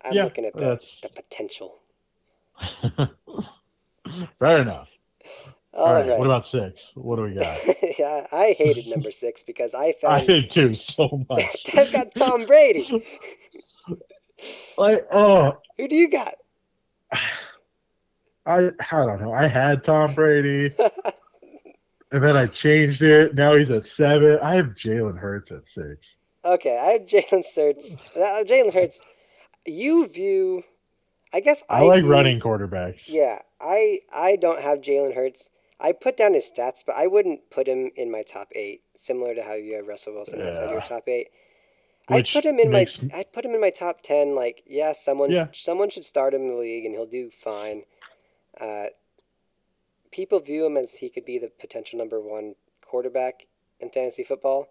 I'm 0.04 0.14
Yeah, 0.14 0.24
looking 0.24 0.44
at 0.44 0.54
the, 0.54 0.60
that's- 0.60 1.00
the 1.02 1.08
potential. 1.08 1.78
fair 4.38 4.58
enough. 4.60 4.88
All 5.74 5.86
All 5.86 5.94
right. 5.94 6.08
right, 6.08 6.18
what 6.18 6.26
about 6.26 6.46
six? 6.46 6.92
What 6.94 7.16
do 7.16 7.22
we 7.22 7.34
got? 7.34 7.56
yeah, 7.98 8.26
I 8.32 8.54
hated 8.58 8.86
number 8.86 9.10
six 9.12 9.42
because 9.42 9.74
I 9.74 9.92
felt 9.92 10.12
I 10.12 10.18
found 10.18 10.28
did 10.28 10.50
too 10.50 10.74
so 10.74 11.24
much. 11.30 11.56
I've 11.76 11.92
got 11.92 12.14
Tom 12.14 12.44
Brady. 12.46 13.02
Like, 14.76 15.06
oh, 15.12 15.58
Who 15.78 15.88
do 15.88 15.96
you 15.96 16.08
got? 16.08 16.34
I 18.46 18.70
I 18.90 19.04
don't 19.06 19.20
know. 19.22 19.32
I 19.32 19.46
had 19.46 19.84
Tom 19.84 20.14
Brady, 20.14 20.74
and 22.12 22.22
then 22.22 22.36
I 22.36 22.46
changed 22.46 23.02
it. 23.02 23.34
Now 23.34 23.54
he's 23.56 23.70
at 23.70 23.86
seven. 23.86 24.38
I 24.42 24.54
have 24.56 24.66
Jalen 24.74 25.18
Hurts 25.18 25.50
at 25.52 25.66
six. 25.66 26.16
Okay, 26.44 26.76
I 26.78 26.92
have 26.92 27.02
Jalen 27.02 27.44
Hurts. 27.56 27.96
Uh, 28.16 28.42
Jalen 28.44 28.74
Hurts. 28.74 29.00
You 29.64 30.08
view, 30.08 30.64
I 31.32 31.38
guess 31.40 31.62
I, 31.68 31.84
like 31.84 32.00
view- 32.02 32.10
running 32.10 32.40
quarterbacks. 32.40 33.02
Yeah, 33.06 33.38
I 33.60 33.98
I 34.14 34.36
don't 34.36 34.60
have 34.60 34.80
Jalen 34.80 35.14
Hurts. 35.14 35.50
I 35.80 35.92
put 35.92 36.16
down 36.16 36.34
his 36.34 36.50
stats, 36.50 36.82
but 36.86 36.94
I 36.96 37.06
wouldn't 37.08 37.50
put 37.50 37.66
him 37.66 37.90
in 37.96 38.10
my 38.10 38.22
top 38.22 38.48
eight. 38.54 38.82
Similar 38.96 39.34
to 39.34 39.42
how 39.42 39.54
you 39.54 39.74
have 39.76 39.86
Russell 39.88 40.14
Wilson 40.14 40.40
outside 40.42 40.70
your 40.70 40.80
top 40.80 41.08
eight. 41.08 41.28
I'd 42.08 42.28
put 42.28 42.44
him 42.44 42.58
in 42.58 42.70
makes- 42.70 43.00
my 43.02 43.08
I'd 43.14 43.32
put 43.32 43.44
him 43.44 43.52
in 43.54 43.60
my 43.60 43.70
top 43.70 44.00
ten. 44.02 44.34
Like, 44.34 44.62
yeah, 44.66 44.92
someone 44.92 45.30
Yeah. 45.30 45.46
someone 45.52 45.90
should 45.90 46.04
start 46.04 46.34
him 46.34 46.42
in 46.42 46.48
the 46.48 46.56
league 46.56 46.84
and 46.84 46.94
he'll 46.94 47.06
do 47.06 47.30
fine. 47.30 47.84
Uh, 48.62 48.86
people 50.12 50.38
view 50.40 50.64
him 50.64 50.76
as 50.76 50.96
he 50.98 51.08
could 51.10 51.24
be 51.24 51.38
the 51.38 51.50
potential 51.58 51.98
number 51.98 52.20
one 52.20 52.54
quarterback 52.86 53.48
in 53.80 53.90
fantasy 53.90 54.22
football. 54.22 54.68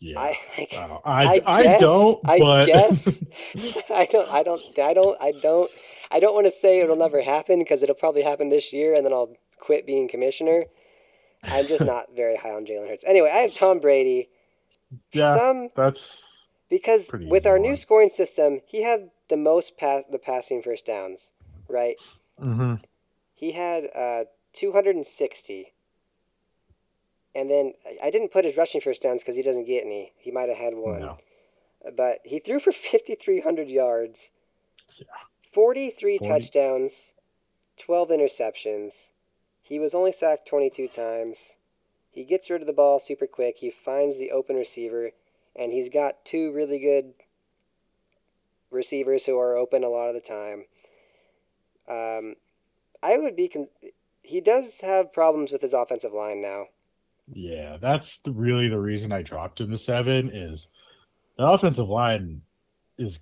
Yeah. 0.00 0.18
I 0.18 0.36
like, 0.58 0.74
I, 0.74 0.86
don't- 0.88 1.02
I, 1.04 1.22
I 1.24 1.42
I 1.58 1.62
guess- 1.62 1.80
don't, 1.80 2.20
I 2.26 2.38
but 2.38 2.66
guess. 2.72 3.22
I 3.94 4.06
don't. 4.06 4.28
I 4.30 4.42
don't. 4.42 4.62
I 4.78 4.94
don't. 4.94 5.16
I 5.20 5.32
don't. 5.40 5.70
I 6.10 6.20
don't 6.20 6.34
want 6.34 6.46
to 6.46 6.50
say 6.52 6.80
it'll 6.80 6.96
never 6.96 7.22
happen 7.22 7.58
because 7.60 7.82
it'll 7.82 7.94
probably 7.94 8.22
happen 8.22 8.48
this 8.48 8.72
year, 8.72 8.94
and 8.94 9.04
then 9.04 9.12
I'll 9.12 9.34
quit 9.60 9.86
being 9.86 10.08
commissioner. 10.08 10.64
I'm 11.44 11.68
just 11.68 11.84
not 11.84 12.06
very 12.16 12.36
high 12.36 12.50
on 12.50 12.64
Jalen 12.66 12.88
Hurts. 12.88 13.04
Anyway, 13.06 13.30
I 13.32 13.38
have 13.38 13.52
Tom 13.52 13.78
Brady. 13.78 14.30
Yeah. 15.12 15.36
Some 15.36 15.68
that's 15.76 16.22
because 16.70 17.10
with 17.12 17.46
our 17.46 17.58
new 17.58 17.76
scoring 17.76 18.08
system, 18.08 18.60
he 18.66 18.82
had 18.82 19.10
the 19.28 19.36
most 19.36 19.76
pass 19.76 20.02
the 20.10 20.18
passing 20.18 20.60
first 20.62 20.86
downs, 20.86 21.32
right? 21.68 21.96
mhm. 22.40 22.80
He 23.34 23.52
had 23.52 23.84
uh, 23.94 24.24
260. 24.52 25.72
And 27.34 27.48
then 27.50 27.74
I- 28.02 28.10
didn't 28.10 28.32
put 28.32 28.44
his 28.44 28.56
rushing 28.56 28.80
first 28.80 29.02
downs 29.02 29.22
because 29.22 29.36
he 29.36 29.42
doesn't 29.42 29.66
get 29.66 29.84
any. 29.84 30.12
He 30.16 30.30
might 30.30 30.48
have 30.48 30.58
had 30.58 30.74
one. 30.74 31.00
No. 31.00 31.18
But 31.96 32.18
he 32.24 32.38
threw 32.40 32.58
for 32.58 32.72
5,300 32.72 33.68
yards, 33.70 34.30
Yeah. 34.96 35.04
43 35.52 36.18
Forty- 36.18 36.28
touchdowns, 36.28 37.12
12 37.76 38.08
interceptions. 38.08 39.12
He 39.62 39.78
was 39.78 39.94
only 39.94 40.10
sacked 40.12 40.46
22 40.48 40.88
times. 40.88 41.56
He 42.10 42.24
gets 42.24 42.50
rid 42.50 42.60
of 42.62 42.66
the 42.66 42.72
ball 42.72 42.98
super 42.98 43.26
quick. 43.26 43.58
He 43.58 43.70
finds 43.70 44.18
the 44.18 44.32
open 44.32 44.56
receiver, 44.56 45.12
and 45.54 45.72
he's 45.72 45.88
got 45.90 46.24
two 46.24 46.50
really 46.52 46.78
good 46.80 47.14
receivers 48.70 49.26
who 49.26 49.38
are 49.38 49.56
open 49.56 49.84
a 49.84 49.88
lot 49.88 50.08
of 50.08 50.14
the 50.14 50.20
time. 50.20 50.64
Um, 51.88 52.34
I 53.02 53.16
would 53.16 53.36
be. 53.36 53.48
Con- 53.48 53.68
he 54.22 54.40
does 54.40 54.80
have 54.82 55.12
problems 55.12 55.52
with 55.52 55.62
his 55.62 55.72
offensive 55.72 56.12
line 56.12 56.42
now. 56.42 56.66
Yeah, 57.32 57.76
that's 57.80 58.18
the, 58.24 58.30
really 58.32 58.68
the 58.68 58.78
reason 58.78 59.12
I 59.12 59.22
dropped 59.22 59.60
him 59.60 59.70
to 59.70 59.78
seven. 59.78 60.30
Is 60.32 60.68
the 61.36 61.46
offensive 61.46 61.88
line 61.88 62.42
is 62.98 63.18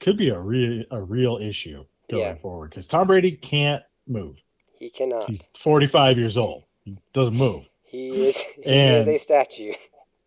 could 0.00 0.16
be 0.16 0.28
a 0.30 0.38
real 0.38 0.84
a 0.90 1.00
real 1.00 1.38
issue 1.40 1.84
going 2.10 2.22
Yeah. 2.22 2.34
forward 2.36 2.70
because 2.70 2.86
Tom 2.86 3.06
Brady 3.06 3.32
can't 3.32 3.82
move. 4.06 4.36
He 4.78 4.90
cannot. 4.90 5.30
He's 5.30 5.40
45 5.60 6.18
years 6.18 6.36
old. 6.36 6.64
He 6.84 6.98
doesn't 7.12 7.36
move. 7.36 7.64
He 7.84 8.26
is. 8.28 8.42
He 8.64 8.70
is 8.70 9.08
a 9.08 9.18
statue. 9.18 9.72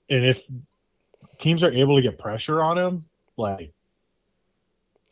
And 0.09 0.23
if 0.25 0.41
teams 1.37 1.63
are 1.63 1.71
able 1.73 1.97
to 1.97 2.01
get 2.01 2.17
pressure 2.17 2.61
on 2.63 2.77
him, 2.77 3.03
like 3.35 3.73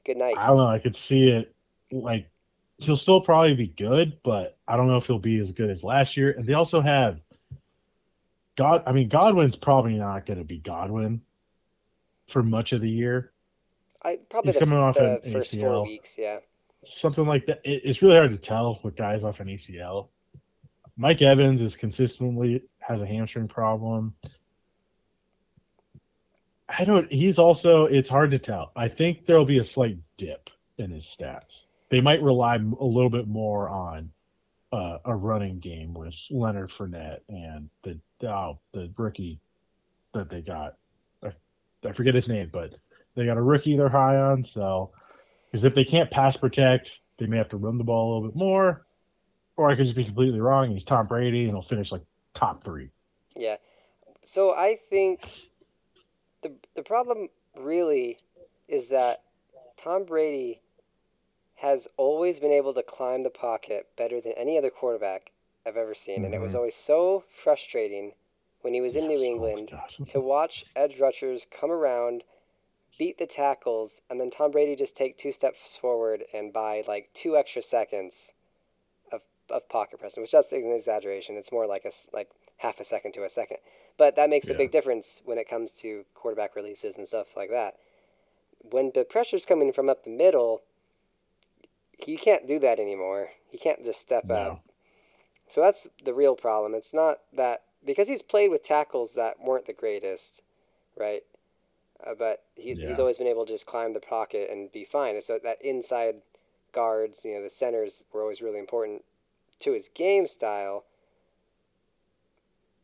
Good 0.05 0.15
night. 0.15 0.35
I 0.37 0.47
don't 0.47 0.55
know, 0.55 0.67
I 0.67 0.79
could 0.79 0.95
see 0.95 1.27
it. 1.27 1.53
Like 1.91 2.29
he'll 2.77 2.97
still 2.97 3.21
probably 3.21 3.55
be 3.55 3.67
good, 3.67 4.17
but 4.23 4.57
I 4.67 4.77
don't 4.77 4.87
know 4.87 4.97
if 4.97 5.05
he'll 5.05 5.19
be 5.19 5.39
as 5.39 5.51
good 5.51 5.69
as 5.69 5.83
last 5.83 6.17
year. 6.17 6.31
And 6.31 6.45
they 6.45 6.53
also 6.53 6.81
have 6.81 7.19
God. 8.57 8.83
I 8.85 8.91
mean, 8.91 9.09
Godwin's 9.09 9.55
probably 9.55 9.95
not 9.95 10.25
going 10.25 10.39
to 10.39 10.45
be 10.45 10.59
Godwin 10.59 11.21
for 12.27 12.43
much 12.43 12.73
of 12.73 12.81
the 12.81 12.89
year. 12.89 13.31
I 14.03 14.19
probably 14.29 14.51
He's 14.51 14.59
the, 14.59 14.65
coming 14.65 14.79
off 14.79 14.95
the 14.95 15.21
an 15.23 15.31
first 15.31 15.57
four 15.57 15.83
weeks. 15.83 16.17
Yeah. 16.17 16.39
Something 16.85 17.25
like 17.25 17.45
that. 17.47 17.61
It, 17.63 17.81
it's 17.83 18.01
really 18.01 18.15
hard 18.15 18.31
to 18.31 18.37
tell 18.37 18.79
with 18.83 18.95
guys 18.95 19.23
off 19.23 19.39
an 19.39 19.47
ACL. 19.47 20.09
Mike 20.97 21.21
Evans 21.21 21.61
is 21.61 21.75
consistently 21.75 22.63
has 22.79 23.01
a 23.01 23.05
hamstring 23.05 23.47
problem. 23.47 24.13
I 26.67 26.85
don't. 26.85 27.11
He's 27.11 27.37
also. 27.39 27.85
It's 27.85 28.09
hard 28.09 28.31
to 28.31 28.39
tell. 28.39 28.71
I 28.75 28.87
think 28.87 29.25
there'll 29.25 29.45
be 29.45 29.59
a 29.59 29.63
slight 29.63 29.97
dip 30.17 30.49
in 30.77 30.91
his 30.91 31.05
stats. 31.05 31.64
They 31.89 32.01
might 32.01 32.21
rely 32.21 32.55
a 32.55 32.85
little 32.85 33.09
bit 33.09 33.27
more 33.27 33.69
on 33.69 34.11
uh, 34.71 34.97
a 35.05 35.15
running 35.15 35.59
game 35.59 35.93
with 35.93 36.15
Leonard 36.29 36.71
Fournette 36.71 37.19
and 37.29 37.69
the 37.83 37.99
oh, 38.27 38.59
the 38.73 38.91
rookie 38.97 39.39
that 40.13 40.29
they 40.29 40.41
got. 40.41 40.75
I, 41.23 41.31
I 41.87 41.91
forget 41.91 42.15
his 42.15 42.27
name, 42.27 42.49
but 42.51 42.75
they 43.15 43.25
got 43.25 43.37
a 43.37 43.41
rookie 43.41 43.77
they're 43.77 43.89
high 43.89 44.17
on. 44.17 44.43
So, 44.43 44.91
because 45.45 45.63
if 45.63 45.75
they 45.75 45.85
can't 45.85 46.09
pass 46.09 46.35
protect, 46.35 46.91
they 47.17 47.27
may 47.27 47.37
have 47.37 47.49
to 47.49 47.57
run 47.57 47.77
the 47.77 47.83
ball 47.83 48.05
a 48.05 48.11
little 48.15 48.29
bit 48.29 48.37
more. 48.37 48.85
Or 49.57 49.69
I 49.69 49.75
could 49.75 49.85
just 49.85 49.95
be 49.95 50.03
completely 50.03 50.41
wrong. 50.41 50.71
He's 50.71 50.83
Tom 50.83 51.07
Brady 51.07 51.43
and 51.43 51.51
he'll 51.51 51.61
finish 51.61 51.91
like 51.91 52.03
top 52.33 52.63
three. 52.63 52.89
Yeah. 53.35 53.55
So 54.23 54.53
I 54.53 54.75
think 54.89 55.29
the 56.41 56.51
the 56.75 56.83
problem 56.83 57.29
really 57.57 58.17
is 58.67 58.89
that 58.89 59.21
Tom 59.77 60.03
Brady 60.03 60.61
has 61.55 61.87
always 61.97 62.39
been 62.39 62.51
able 62.51 62.73
to 62.73 62.83
climb 62.83 63.23
the 63.23 63.29
pocket 63.29 63.87
better 63.95 64.19
than 64.19 64.33
any 64.33 64.57
other 64.57 64.69
quarterback 64.69 65.31
I've 65.65 65.77
ever 65.77 65.93
seen, 65.95 66.25
and 66.25 66.33
it 66.33 66.41
was 66.41 66.51
Mhm. 66.53 66.57
always 66.57 66.75
so 66.75 67.21
frustrating 67.27 68.13
when 68.61 68.73
he 68.73 68.81
was 68.81 68.95
in 68.95 69.07
New 69.07 69.13
Yes, 69.13 69.21
oh 69.21 69.25
England 69.25 69.71
gosh. 69.71 69.97
to 70.09 70.19
watch 70.21 70.65
edge 70.75 70.99
rushers 70.99 71.45
come 71.49 71.71
around, 71.71 72.23
beat 72.97 73.17
the 73.17 73.25
tackles, 73.27 74.01
and 74.09 74.19
then 74.19 74.29
Tom 74.29 74.51
Brady 74.51 74.75
just 74.75 74.95
take 74.95 75.17
two 75.17 75.31
steps 75.31 75.77
forward 75.77 76.25
and 76.33 76.53
buy 76.53 76.83
like 76.87 77.09
two 77.13 77.37
extra 77.37 77.61
seconds 77.61 78.33
of, 79.11 79.23
of 79.49 79.67
pocket 79.69 79.99
pressing, 79.99 80.21
which 80.21 80.31
that's 80.31 80.51
an 80.51 80.71
exaggeration. 80.71 81.37
It's 81.37 81.51
more 81.51 81.67
like 81.67 81.85
a, 81.85 81.91
like 82.13 82.29
half 82.57 82.79
a 82.79 82.83
second 82.83 83.13
to 83.13 83.23
a 83.23 83.29
second, 83.29 83.57
but 83.97 84.15
that 84.15 84.29
makes 84.29 84.49
a 84.49 84.53
big 84.53 84.71
difference 84.71 85.21
when 85.25 85.37
it 85.37 85.47
comes 85.47 85.71
to 85.71 86.05
quarterback 86.13 86.55
releases 86.55 86.97
and 86.97 87.07
stuff 87.07 87.35
like 87.35 87.49
that. 87.49 87.77
When 88.61 88.91
the 88.93 89.05
pressure's 89.05 89.45
coming 89.45 89.71
from 89.71 89.89
up 89.89 90.03
the 90.03 90.09
middle, 90.09 90.63
you 92.05 92.17
can't 92.17 92.47
do 92.47 92.59
that 92.59 92.79
anymore. 92.79 93.29
You 93.51 93.59
can't 93.59 93.83
just 93.83 93.99
step 94.01 94.25
No. 94.29 94.35
out. 94.35 94.59
So 95.47 95.61
that's 95.61 95.87
the 96.03 96.13
real 96.13 96.35
problem. 96.35 96.73
It's 96.73 96.93
not 96.93 97.17
that 97.33 97.63
because 97.85 98.07
he's 98.07 98.21
played 98.21 98.49
with 98.49 98.63
tackles 98.63 99.13
that 99.13 99.39
weren't 99.39 99.65
the 99.65 99.73
greatest, 99.73 100.41
right? 100.97 101.21
Uh, 102.05 102.13
but 102.17 102.43
he, 102.55 102.75
he's 102.81 102.99
always 102.99 103.17
been 103.17 103.27
able 103.27 103.45
to 103.45 103.53
just 103.53 103.65
climb 103.67 103.93
the 103.93 103.99
pocket 103.99 104.49
and 104.51 104.71
be 104.71 104.83
fine. 104.83 105.15
It's 105.15 105.27
that 105.27 105.43
that 105.43 105.61
inside 105.61 106.15
guards, 106.71 107.23
you 107.23 107.35
know, 107.35 107.41
the 107.43 107.49
centers 107.49 108.03
were 108.11 108.21
always 108.21 108.41
really 108.41 108.59
important 108.59 109.03
to 109.59 109.71
his 109.71 109.87
game 109.89 110.25
style. 110.25 110.85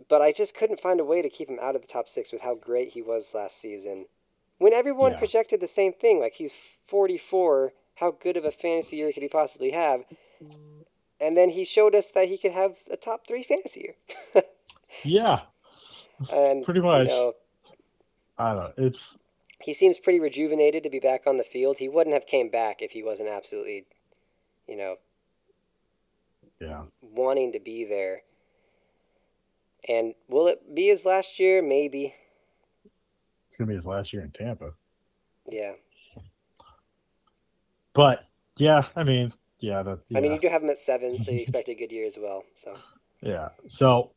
But 0.07 0.21
I 0.21 0.31
just 0.31 0.55
couldn't 0.55 0.79
find 0.79 0.99
a 0.99 1.05
way 1.05 1.21
to 1.21 1.29
keep 1.29 1.49
him 1.49 1.59
out 1.61 1.75
of 1.75 1.81
the 1.81 1.87
top 1.87 2.07
six 2.07 2.31
with 2.31 2.41
how 2.41 2.55
great 2.55 2.89
he 2.89 3.01
was 3.01 3.33
last 3.33 3.57
season. 3.57 4.05
When 4.57 4.73
everyone 4.73 5.11
Yeah. 5.11 5.17
projected 5.17 5.59
the 5.59 5.67
same 5.67 5.93
thing, 5.93 6.19
like 6.19 6.33
he's 6.33 6.53
44, 6.53 7.73
how 8.01 8.11
good 8.11 8.35
of 8.35 8.43
a 8.43 8.51
fantasy 8.51 8.97
year 8.97 9.13
could 9.13 9.23
he 9.23 9.29
possibly 9.29 9.71
have? 9.71 10.03
And 11.21 11.37
then 11.37 11.51
he 11.51 11.63
showed 11.63 11.95
us 11.95 12.09
that 12.11 12.27
he 12.27 12.37
could 12.37 12.51
have 12.51 12.77
a 12.89 12.97
top 12.97 13.27
three 13.27 13.43
fantasy 13.43 13.81
year. 14.35 14.43
Yeah, 15.05 15.43
and 16.29 16.65
Pretty 16.65 16.81
much. 16.81 17.07
You 17.07 17.13
know, 17.13 17.33
I 18.37 18.53
don't 18.53 18.57
know. 18.57 18.73
It's 18.85 19.15
he 19.61 19.73
seems 19.73 19.97
pretty 19.97 20.19
rejuvenated 20.19 20.83
to 20.83 20.89
be 20.89 20.99
back 20.99 21.23
on 21.25 21.37
the 21.37 21.45
field. 21.45 21.77
He 21.77 21.87
wouldn't 21.87 22.13
have 22.13 22.25
came 22.25 22.49
back 22.49 22.81
if 22.81 22.91
he 22.91 23.01
wasn't 23.01 23.29
absolutely, 23.29 23.85
you 24.67 24.75
know, 24.75 24.95
yeah. 26.59 26.83
wanting 27.01 27.53
to 27.53 27.59
be 27.61 27.85
there. 27.85 28.23
And 29.87 30.13
will 30.27 30.47
it 30.47 30.75
be 30.75 30.87
his 30.87 31.05
last 31.05 31.39
year? 31.39 31.61
Maybe. 31.61 32.13
It's 33.47 33.55
gonna 33.57 33.69
be 33.69 33.75
his 33.75 33.85
last 33.85 34.11
year 34.11 34.23
in 34.23 34.31
Tampa. 34.31 34.73
Yeah. 35.47 35.73
But 37.93 38.27
yeah, 38.57 38.83
I 38.95 39.03
mean, 39.03 39.33
yeah, 39.59 39.83
that. 39.83 39.99
I 40.15 40.21
mean, 40.21 40.33
you 40.33 40.39
do 40.39 40.47
have 40.47 40.63
him 40.63 40.69
at 40.69 40.77
seven, 40.77 41.17
so 41.19 41.31
you 41.31 41.41
expect 41.41 41.69
a 41.69 41.75
good 41.75 41.91
year 41.91 42.05
as 42.05 42.17
well. 42.19 42.43
So 42.55 42.75
Yeah. 43.21 43.49
So 43.67 44.11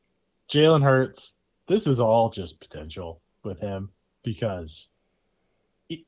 Jalen 0.51 0.83
Hurts, 0.83 1.35
this 1.67 1.87
is 1.87 2.01
all 2.01 2.31
just 2.31 2.61
potential 2.61 3.21
with 3.43 3.61
him 3.61 3.91
because 4.23 4.89
he, 5.89 6.05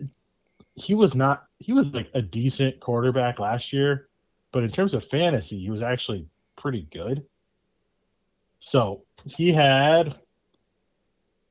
he 0.75 0.95
was 0.95 1.15
not 1.15 1.45
he 1.59 1.73
was 1.73 1.93
like 1.93 2.09
a 2.15 2.23
decent 2.23 2.81
quarterback 2.81 3.39
last 3.39 3.73
year, 3.73 4.09
but 4.53 4.63
in 4.63 4.71
terms 4.71 4.95
of 4.95 5.05
fantasy, 5.09 5.59
he 5.59 5.71
was 5.71 5.83
actually 5.83 6.27
pretty 6.57 6.89
good. 6.93 7.25
So 8.61 9.03
he 9.25 9.53
had 9.53 10.17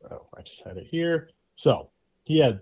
oh, 0.09 0.25
I 0.37 0.41
just 0.41 0.63
had 0.63 0.77
it 0.77 0.87
here. 0.89 1.29
So 1.55 1.89
he 2.23 2.39
had 2.39 2.61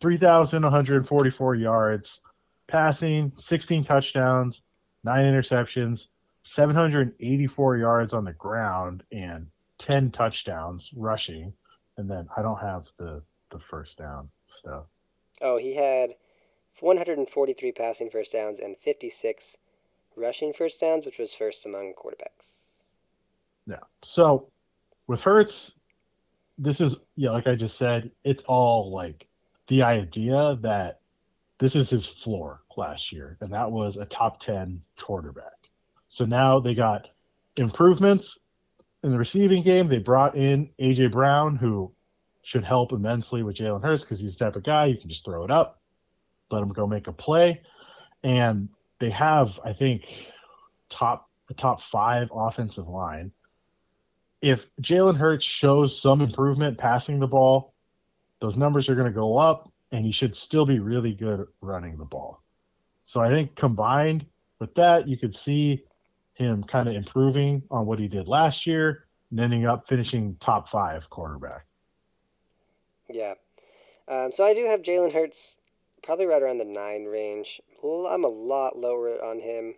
3,144 0.00 1.54
yards 1.54 2.20
passing, 2.68 3.32
16 3.36 3.84
touchdowns, 3.84 4.62
nine 5.02 5.24
interceptions, 5.24 6.06
784 6.44 7.76
yards 7.76 8.12
on 8.12 8.24
the 8.24 8.32
ground, 8.32 9.02
and 9.10 9.46
10 9.78 10.10
touchdowns 10.12 10.90
rushing. 10.94 11.52
And 11.96 12.08
then 12.08 12.28
I 12.36 12.42
don't 12.42 12.60
have 12.60 12.86
the 12.98 13.22
the 13.50 13.58
first 13.58 13.96
down 13.96 14.28
stuff. 14.46 14.84
Oh, 15.40 15.56
he 15.56 15.74
had 15.74 16.14
143 16.80 17.72
passing 17.72 18.10
first 18.10 18.32
downs 18.32 18.60
and 18.60 18.76
56 18.76 19.56
rushing 20.16 20.52
first 20.52 20.80
downs, 20.80 21.06
which 21.06 21.18
was 21.18 21.34
first 21.34 21.64
among 21.64 21.94
quarterbacks. 21.94 22.82
Yeah. 23.66 23.80
So 24.02 24.48
with 25.06 25.20
Hurts, 25.20 25.74
this 26.56 26.80
is 26.80 26.96
yeah, 27.16 27.30
like 27.30 27.46
I 27.46 27.54
just 27.54 27.78
said, 27.78 28.10
it's 28.24 28.42
all 28.44 28.92
like 28.92 29.26
the 29.68 29.82
idea 29.82 30.58
that 30.62 31.00
this 31.58 31.74
is 31.74 31.90
his 31.90 32.06
floor 32.06 32.62
last 32.76 33.12
year, 33.12 33.36
and 33.40 33.52
that 33.52 33.70
was 33.70 33.96
a 33.96 34.04
top 34.04 34.40
10 34.40 34.82
quarterback. 34.98 35.52
So 36.08 36.24
now 36.24 36.60
they 36.60 36.74
got 36.74 37.08
improvements 37.56 38.38
in 39.02 39.10
the 39.10 39.18
receiving 39.18 39.62
game. 39.62 39.88
They 39.88 39.98
brought 39.98 40.36
in 40.36 40.70
AJ 40.80 41.12
Brown, 41.12 41.56
who 41.56 41.92
should 42.42 42.64
help 42.64 42.92
immensely 42.92 43.42
with 43.42 43.56
Jalen 43.56 43.82
Hurts 43.82 44.02
because 44.02 44.20
he's 44.20 44.36
the 44.36 44.44
type 44.44 44.56
of 44.56 44.64
guy 44.64 44.86
you 44.86 44.96
can 44.96 45.10
just 45.10 45.24
throw 45.24 45.44
it 45.44 45.50
up, 45.50 45.80
let 46.50 46.62
him 46.62 46.72
go 46.72 46.86
make 46.86 47.06
a 47.06 47.12
play. 47.12 47.60
And 48.22 48.68
they 49.00 49.10
have, 49.10 49.58
I 49.64 49.72
think, 49.72 50.04
top 50.88 51.28
a 51.50 51.54
top 51.54 51.82
five 51.82 52.28
offensive 52.34 52.88
line. 52.88 53.32
If 54.40 54.66
Jalen 54.80 55.16
Hurts 55.16 55.44
shows 55.44 56.00
some 56.00 56.20
improvement 56.20 56.78
passing 56.78 57.18
the 57.18 57.26
ball, 57.26 57.74
those 58.40 58.56
numbers 58.56 58.88
are 58.88 58.94
going 58.94 59.06
to 59.06 59.12
go 59.12 59.36
up, 59.36 59.72
and 59.92 60.04
he 60.04 60.12
should 60.12 60.36
still 60.36 60.66
be 60.66 60.78
really 60.78 61.12
good 61.12 61.46
running 61.60 61.96
the 61.96 62.04
ball. 62.04 62.42
So 63.04 63.20
I 63.20 63.28
think 63.28 63.56
combined 63.56 64.26
with 64.58 64.74
that, 64.74 65.08
you 65.08 65.16
could 65.16 65.34
see 65.34 65.84
him 66.34 66.62
kind 66.64 66.88
of 66.88 66.94
improving 66.94 67.62
on 67.70 67.86
what 67.86 67.98
he 67.98 68.06
did 68.08 68.28
last 68.28 68.66
year 68.66 69.06
and 69.30 69.40
ending 69.40 69.66
up 69.66 69.88
finishing 69.88 70.36
top 70.40 70.68
five 70.68 71.08
quarterback. 71.10 71.64
Yeah. 73.08 73.34
Um, 74.06 74.32
so 74.32 74.44
I 74.44 74.54
do 74.54 74.64
have 74.66 74.82
Jalen 74.82 75.12
Hurts 75.12 75.58
probably 76.02 76.26
right 76.26 76.42
around 76.42 76.58
the 76.58 76.64
nine 76.64 77.04
range. 77.04 77.60
I'm 77.82 78.24
a 78.24 78.28
lot 78.28 78.76
lower 78.76 79.10
on 79.22 79.40
him 79.40 79.74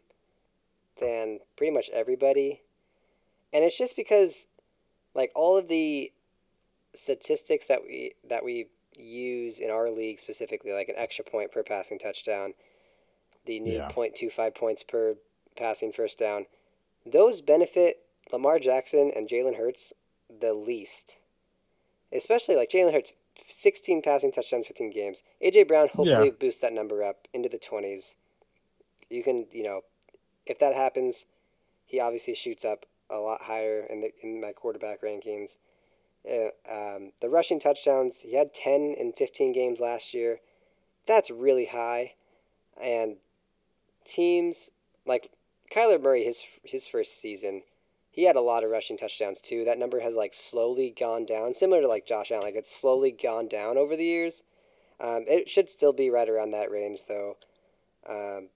than 1.00 1.38
pretty 1.56 1.72
much 1.72 1.90
everybody. 1.92 2.62
And 3.52 3.64
it's 3.64 3.76
just 3.76 3.96
because 3.96 4.46
like 5.14 5.32
all 5.34 5.56
of 5.56 5.68
the 5.68 6.12
statistics 6.94 7.66
that 7.66 7.82
we 7.82 8.14
that 8.28 8.44
we 8.44 8.66
use 9.00 9.58
in 9.58 9.70
our 9.70 9.90
league 9.90 10.18
specifically, 10.18 10.72
like 10.72 10.88
an 10.88 10.96
extra 10.96 11.24
point 11.24 11.52
per 11.52 11.62
passing 11.62 11.98
touchdown, 11.98 12.54
the 13.46 13.60
new 13.60 13.78
Yeah. 13.78 13.88
0.25 13.88 14.54
points 14.54 14.82
per 14.82 15.16
passing 15.56 15.92
first 15.92 16.18
down, 16.18 16.46
those 17.04 17.40
benefit 17.40 18.04
Lamar 18.32 18.58
Jackson 18.58 19.10
and 19.14 19.28
Jalen 19.28 19.56
Hurts 19.56 19.92
the 20.28 20.54
least. 20.54 21.18
Especially 22.12 22.56
like 22.56 22.70
Jalen 22.70 22.92
Hurts, 22.92 23.14
16 23.46 24.02
passing 24.02 24.30
touchdowns, 24.32 24.66
15 24.66 24.90
games. 24.90 25.22
AJ 25.40 25.64
Brown 25.66 25.88
hopefully 25.88 26.26
Yeah. 26.26 26.30
boosts 26.38 26.60
that 26.60 26.72
number 26.72 27.02
up 27.02 27.26
into 27.32 27.48
the 27.48 27.58
20s. 27.58 28.16
You 29.08 29.22
can, 29.22 29.46
you 29.50 29.62
know, 29.62 29.82
if 30.46 30.58
that 30.58 30.74
happens, 30.74 31.26
he 31.86 31.98
obviously 31.98 32.34
shoots 32.34 32.64
up 32.64 32.86
a 33.08 33.18
lot 33.18 33.42
higher 33.42 33.80
in 33.90 34.00
the 34.00 34.12
in 34.22 34.40
my 34.40 34.52
quarterback 34.52 35.02
rankings. 35.02 35.56
Uh, 36.28 36.50
um, 36.70 37.12
the 37.20 37.30
rushing 37.30 37.58
touchdowns, 37.58 38.20
he 38.20 38.34
had 38.34 38.52
10 38.52 38.94
in 38.98 39.12
15 39.12 39.52
games 39.52 39.80
last 39.80 40.12
year. 40.12 40.40
That's 41.06 41.30
really 41.30 41.66
high. 41.66 42.14
And 42.80 43.16
teams 44.04 44.70
like 45.06 45.30
Kyler 45.72 46.00
Murray, 46.00 46.24
his 46.24 46.44
his 46.64 46.88
first 46.88 47.20
season, 47.20 47.62
he 48.10 48.24
had 48.24 48.36
a 48.36 48.40
lot 48.40 48.64
of 48.64 48.70
rushing 48.70 48.96
touchdowns 48.96 49.40
too. 49.40 49.64
That 49.64 49.78
number 49.78 50.00
has 50.00 50.14
like 50.14 50.34
slowly 50.34 50.94
gone 50.98 51.24
down, 51.24 51.54
similar 51.54 51.80
to 51.82 51.88
like 51.88 52.06
Josh 52.06 52.30
Allen. 52.30 52.44
Like 52.44 52.54
it's 52.56 52.74
slowly 52.74 53.10
gone 53.10 53.48
down 53.48 53.78
over 53.78 53.96
the 53.96 54.04
years. 54.04 54.42
Um, 55.00 55.24
it 55.26 55.48
should 55.48 55.68
still 55.68 55.92
be 55.92 56.10
right 56.10 56.28
around 56.28 56.50
that 56.50 56.70
range 56.70 57.06
though. 57.08 57.36
Um, 58.06 58.48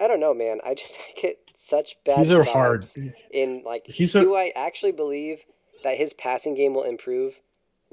I 0.00 0.08
don't 0.08 0.20
know, 0.20 0.34
man. 0.34 0.60
I 0.66 0.74
just 0.74 0.98
get 1.20 1.38
such 1.56 1.96
bad 2.04 2.24
These 2.24 2.32
are 2.32 2.44
hard. 2.44 2.86
in 3.30 3.62
like 3.64 3.86
He's 3.86 4.12
do 4.12 4.34
I 4.34 4.52
actually 4.56 4.92
believe 4.92 5.44
that 5.84 5.96
his 5.96 6.12
passing 6.12 6.54
game 6.56 6.74
will 6.74 6.82
improve? 6.82 7.40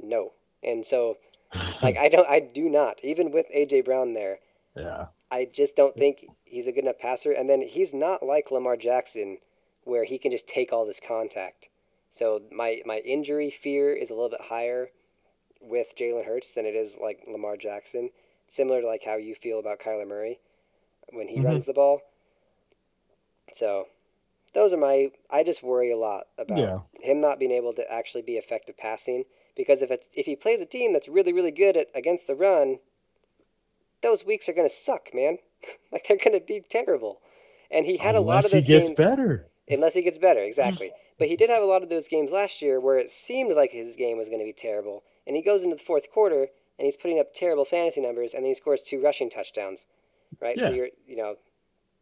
No. 0.02 0.34
And 0.64 0.84
so 0.86 1.18
like 1.84 1.98
I 1.98 2.10
don't 2.10 2.28
I 2.28 2.40
do 2.40 2.68
not. 2.68 3.00
Even 3.04 3.30
with 3.32 3.46
AJ 3.56 3.86
Brown 3.86 4.14
there, 4.14 4.40
yeah. 4.76 5.08
I 5.30 5.46
just 5.46 5.76
don't 5.76 5.96
think 5.96 6.26
he's 6.44 6.66
a 6.68 6.72
good 6.72 6.84
enough 6.86 6.98
passer 7.00 7.32
and 7.32 7.48
then 7.48 7.62
he's 7.62 7.94
not 7.94 8.24
like 8.24 8.50
Lamar 8.52 8.76
Jackson 8.76 9.38
where 9.84 10.04
he 10.04 10.18
can 10.18 10.32
just 10.32 10.48
take 10.48 10.74
all 10.74 10.86
this 10.86 11.00
contact. 11.00 11.70
So 12.10 12.42
my 12.52 12.82
my 12.86 13.00
injury 13.00 13.50
fear 13.50 13.94
is 13.94 14.10
a 14.10 14.14
little 14.16 14.30
bit 14.30 14.42
higher 14.42 14.90
with 15.62 15.94
Jalen 15.96 16.26
Hurts 16.26 16.54
than 16.54 16.66
it 16.66 16.76
is 16.76 16.98
like 17.00 17.24
Lamar 17.28 17.56
Jackson. 17.58 18.10
Similar 18.48 18.82
to 18.82 18.88
like 18.88 19.04
how 19.06 19.16
you 19.18 19.36
feel 19.36 19.60
about 19.60 19.80
Kyler 19.80 20.08
Murray 20.08 20.40
when 21.14 21.28
he 21.28 21.38
Mhm. 21.40 21.46
runs 21.46 21.66
the 21.66 21.74
ball. 21.74 22.02
So 23.54 23.88
those 24.54 24.74
are 24.74 24.78
my 24.78 25.12
I 25.32 25.44
just 25.44 25.64
worry 25.64 25.92
a 25.92 25.98
lot 25.98 26.26
about 26.38 26.58
Yeah. 26.58 26.80
him 27.02 27.20
not 27.20 27.40
being 27.40 27.52
able 27.52 27.74
to 27.74 27.92
actually 27.94 28.22
be 28.24 28.38
effective 28.38 28.78
passing 28.78 29.24
because 29.56 29.82
if 29.82 29.92
it's 29.92 30.10
if 30.14 30.26
he 30.26 30.36
plays 30.36 30.62
a 30.62 30.66
team 30.66 30.94
that's 30.94 31.08
really 31.08 31.34
really 31.34 31.52
good 31.52 31.78
at 31.78 31.88
against 31.96 32.28
the 32.28 32.36
run, 32.36 32.80
those 34.02 34.26
weeks 34.26 34.50
are 34.50 34.54
going 34.54 34.68
to 34.68 34.74
suck, 34.74 35.14
man. 35.14 35.38
like 35.92 36.06
they're 36.08 36.18
going 36.18 36.38
to 36.40 36.46
be 36.46 36.62
terrible. 36.70 37.22
And 37.70 37.86
he 37.86 37.98
had 37.98 38.16
a 38.16 38.22
lot 38.22 38.46
of 38.46 38.52
Unless 38.52 38.66
those 38.68 38.68
he 38.68 38.74
gets 38.74 38.88
games 38.88 38.98
better. 38.98 39.48
unless 39.70 39.94
he 39.94 40.02
gets 40.02 40.18
better, 40.18 40.42
exactly. 40.42 40.88
Mm. 40.88 40.92
but 41.18 41.28
he 41.28 41.36
did 41.38 41.50
have 41.50 41.64
a 41.64 41.68
lot 41.68 41.84
of 41.84 41.90
those 41.90 42.08
games 42.08 42.32
last 42.32 42.62
year 42.62 42.80
where 42.80 42.98
it 42.98 43.10
seemed 43.10 43.56
like 43.56 43.72
his 43.72 43.96
game 43.96 44.18
was 44.18 44.28
going 44.28 44.40
to 44.40 44.46
be 44.46 44.54
terrible, 44.54 45.04
and 45.26 45.36
he 45.36 45.42
goes 45.42 45.64
into 45.64 45.76
the 45.78 45.82
fourth 45.84 46.12
quarter 46.12 46.48
and 46.78 46.86
he's 46.86 46.98
putting 46.98 47.20
up 47.20 47.34
terrible 47.34 47.64
fantasy 47.64 48.02
numbers, 48.02 48.34
and 48.34 48.44
then 48.44 48.50
he 48.50 48.54
scores 48.56 48.82
two 48.82 49.02
rushing 49.02 49.30
touchdowns, 49.30 49.86
right? 50.42 50.60
So 50.60 50.70
you're, 50.70 50.90
you 51.08 51.16
know, 51.16 51.36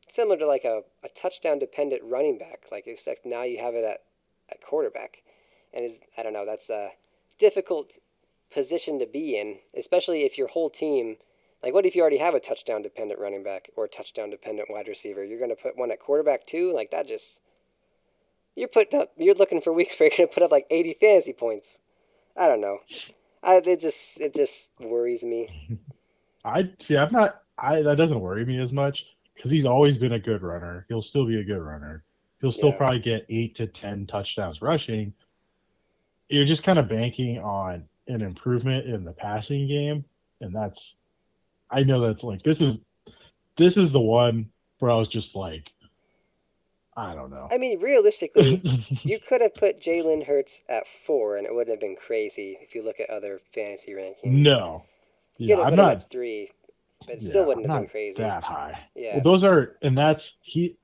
similar 0.10 0.38
to 0.38 0.48
like 0.48 0.66
a, 0.66 0.84
a 1.04 1.10
touchdown 1.10 1.60
dependent 1.60 2.02
running 2.04 2.38
back, 2.38 2.66
like 2.72 2.88
except 2.88 3.26
now 3.26 3.44
you 3.44 3.60
have 3.60 3.76
it 3.76 3.84
at, 3.84 4.04
at 4.52 4.62
quarterback, 4.62 5.24
and 5.74 5.86
is 5.86 6.00
I 6.18 6.24
don't 6.24 6.34
know, 6.34 6.46
that's 6.46 6.70
a 6.70 6.92
difficult 7.38 7.98
position 8.52 9.00
to 9.00 9.06
be 9.06 9.38
in, 9.38 9.60
especially 9.78 10.24
if 10.24 10.38
your 10.38 10.48
whole 10.48 10.70
team. 10.70 11.18
Like, 11.62 11.74
what 11.74 11.86
if 11.86 11.94
you 11.94 12.02
already 12.02 12.20
have 12.20 12.36
a 12.36 12.40
touchdown 12.40 12.82
dependent 12.82 13.20
running 13.20 13.44
back 13.44 13.70
or 13.76 13.88
touchdown 13.88 14.30
dependent 14.30 14.70
wide 14.72 14.88
receiver? 14.88 15.26
You're 15.26 15.40
going 15.40 15.50
to 15.50 15.62
put 15.62 15.78
one 15.78 15.92
at 15.92 16.00
quarterback 16.00 16.46
too? 16.46 16.74
Like, 16.74 16.90
that 16.92 17.08
just. 17.08 17.42
You're 18.56 18.70
putting 18.70 19.00
up. 19.00 19.12
You're 19.18 19.36
looking 19.36 19.60
for 19.60 19.74
weeks 19.74 19.96
where 20.00 20.10
you're 20.10 20.18
going 20.18 20.30
to 20.30 20.34
put 20.34 20.44
up 20.44 20.52
like 20.52 20.68
80 20.70 20.94
fantasy 20.94 21.34
points. 21.34 21.80
I 22.38 22.48
don't 22.48 22.62
know. 22.62 22.80
I, 23.44 23.58
it 23.58 23.82
just 23.82 24.20
it 24.22 24.34
just 24.34 24.70
worries 24.80 25.26
me. 25.26 25.80
I 26.46 26.70
see. 26.80 26.98
I'm 26.98 27.12
not. 27.12 27.42
I 27.58 27.82
that 27.82 27.98
doesn't 27.98 28.20
worry 28.20 28.46
me 28.46 28.58
as 28.60 28.72
much 28.72 29.04
because 29.40 29.52
he's 29.52 29.64
always 29.64 29.98
been 29.98 30.12
a 30.12 30.20
good 30.20 30.42
runner. 30.44 30.86
He'll 30.90 31.02
still 31.02 31.26
be 31.26 31.40
a 31.40 31.44
good 31.46 31.62
runner. 31.62 32.04
He'll 32.42 32.52
still 32.52 32.72
Yeah. 32.72 32.78
probably 32.78 33.00
get 33.00 33.26
eight 33.30 33.56
to 33.56 33.68
ten 33.68 34.06
touchdowns 34.06 34.62
rushing. 34.62 35.14
You're 36.28 36.44
just 36.44 36.62
kind 36.62 36.78
of 36.78 36.90
banking 36.90 37.40
on 37.40 37.88
an 38.08 38.22
improvement 38.22 38.86
in 38.86 39.06
the 39.06 39.14
passing 39.14 39.66
game, 39.66 40.04
and 40.42 40.54
that's. 40.54 40.96
I 41.72 41.84
know 41.84 42.02
that's 42.02 42.24
like 42.24 42.42
this 42.42 42.60
is, 42.60 42.80
this 43.56 43.78
is 43.78 43.94
the 43.94 44.00
one 44.02 44.50
where 44.80 44.92
I 44.92 44.96
was 44.96 45.08
just 45.08 45.36
like, 45.36 45.72
I 46.98 47.16
don't 47.16 47.30
know. 47.30 47.48
I 47.50 47.58
mean, 47.58 47.80
realistically, 47.80 48.62
you 49.04 49.20
could 49.20 49.40
have 49.40 49.56
put 49.56 49.80
Jalen 49.80 50.26
Hurts 50.26 50.64
at 50.68 50.86
four, 50.86 51.38
and 51.38 51.48
it 51.48 51.54
wouldn't 51.56 51.70
have 51.74 51.80
been 51.80 51.96
crazy 51.96 52.58
if 52.60 52.76
you 52.76 52.84
look 52.84 53.00
at 53.00 53.10
other 53.10 53.40
fantasy 53.54 53.94
rankings. 53.94 54.32
no, 54.34 54.84
you 55.38 55.56
yeah, 55.56 55.62
I'm 55.62 55.76
not 55.76 56.10
three, 56.10 56.52
but 57.10 57.18
it 57.18 57.24
yeah, 57.24 57.30
still 57.30 57.46
wouldn't 57.46 57.70
have 57.70 57.82
been 57.82 57.90
crazy. 57.90 58.22
that 58.22 58.44
high. 58.44 58.80
Yeah, 58.94 59.16
Well, 59.16 59.24
those 59.24 59.44
are, 59.44 59.78
and 59.82 59.98
that's 59.98 60.36
he. 60.42 60.78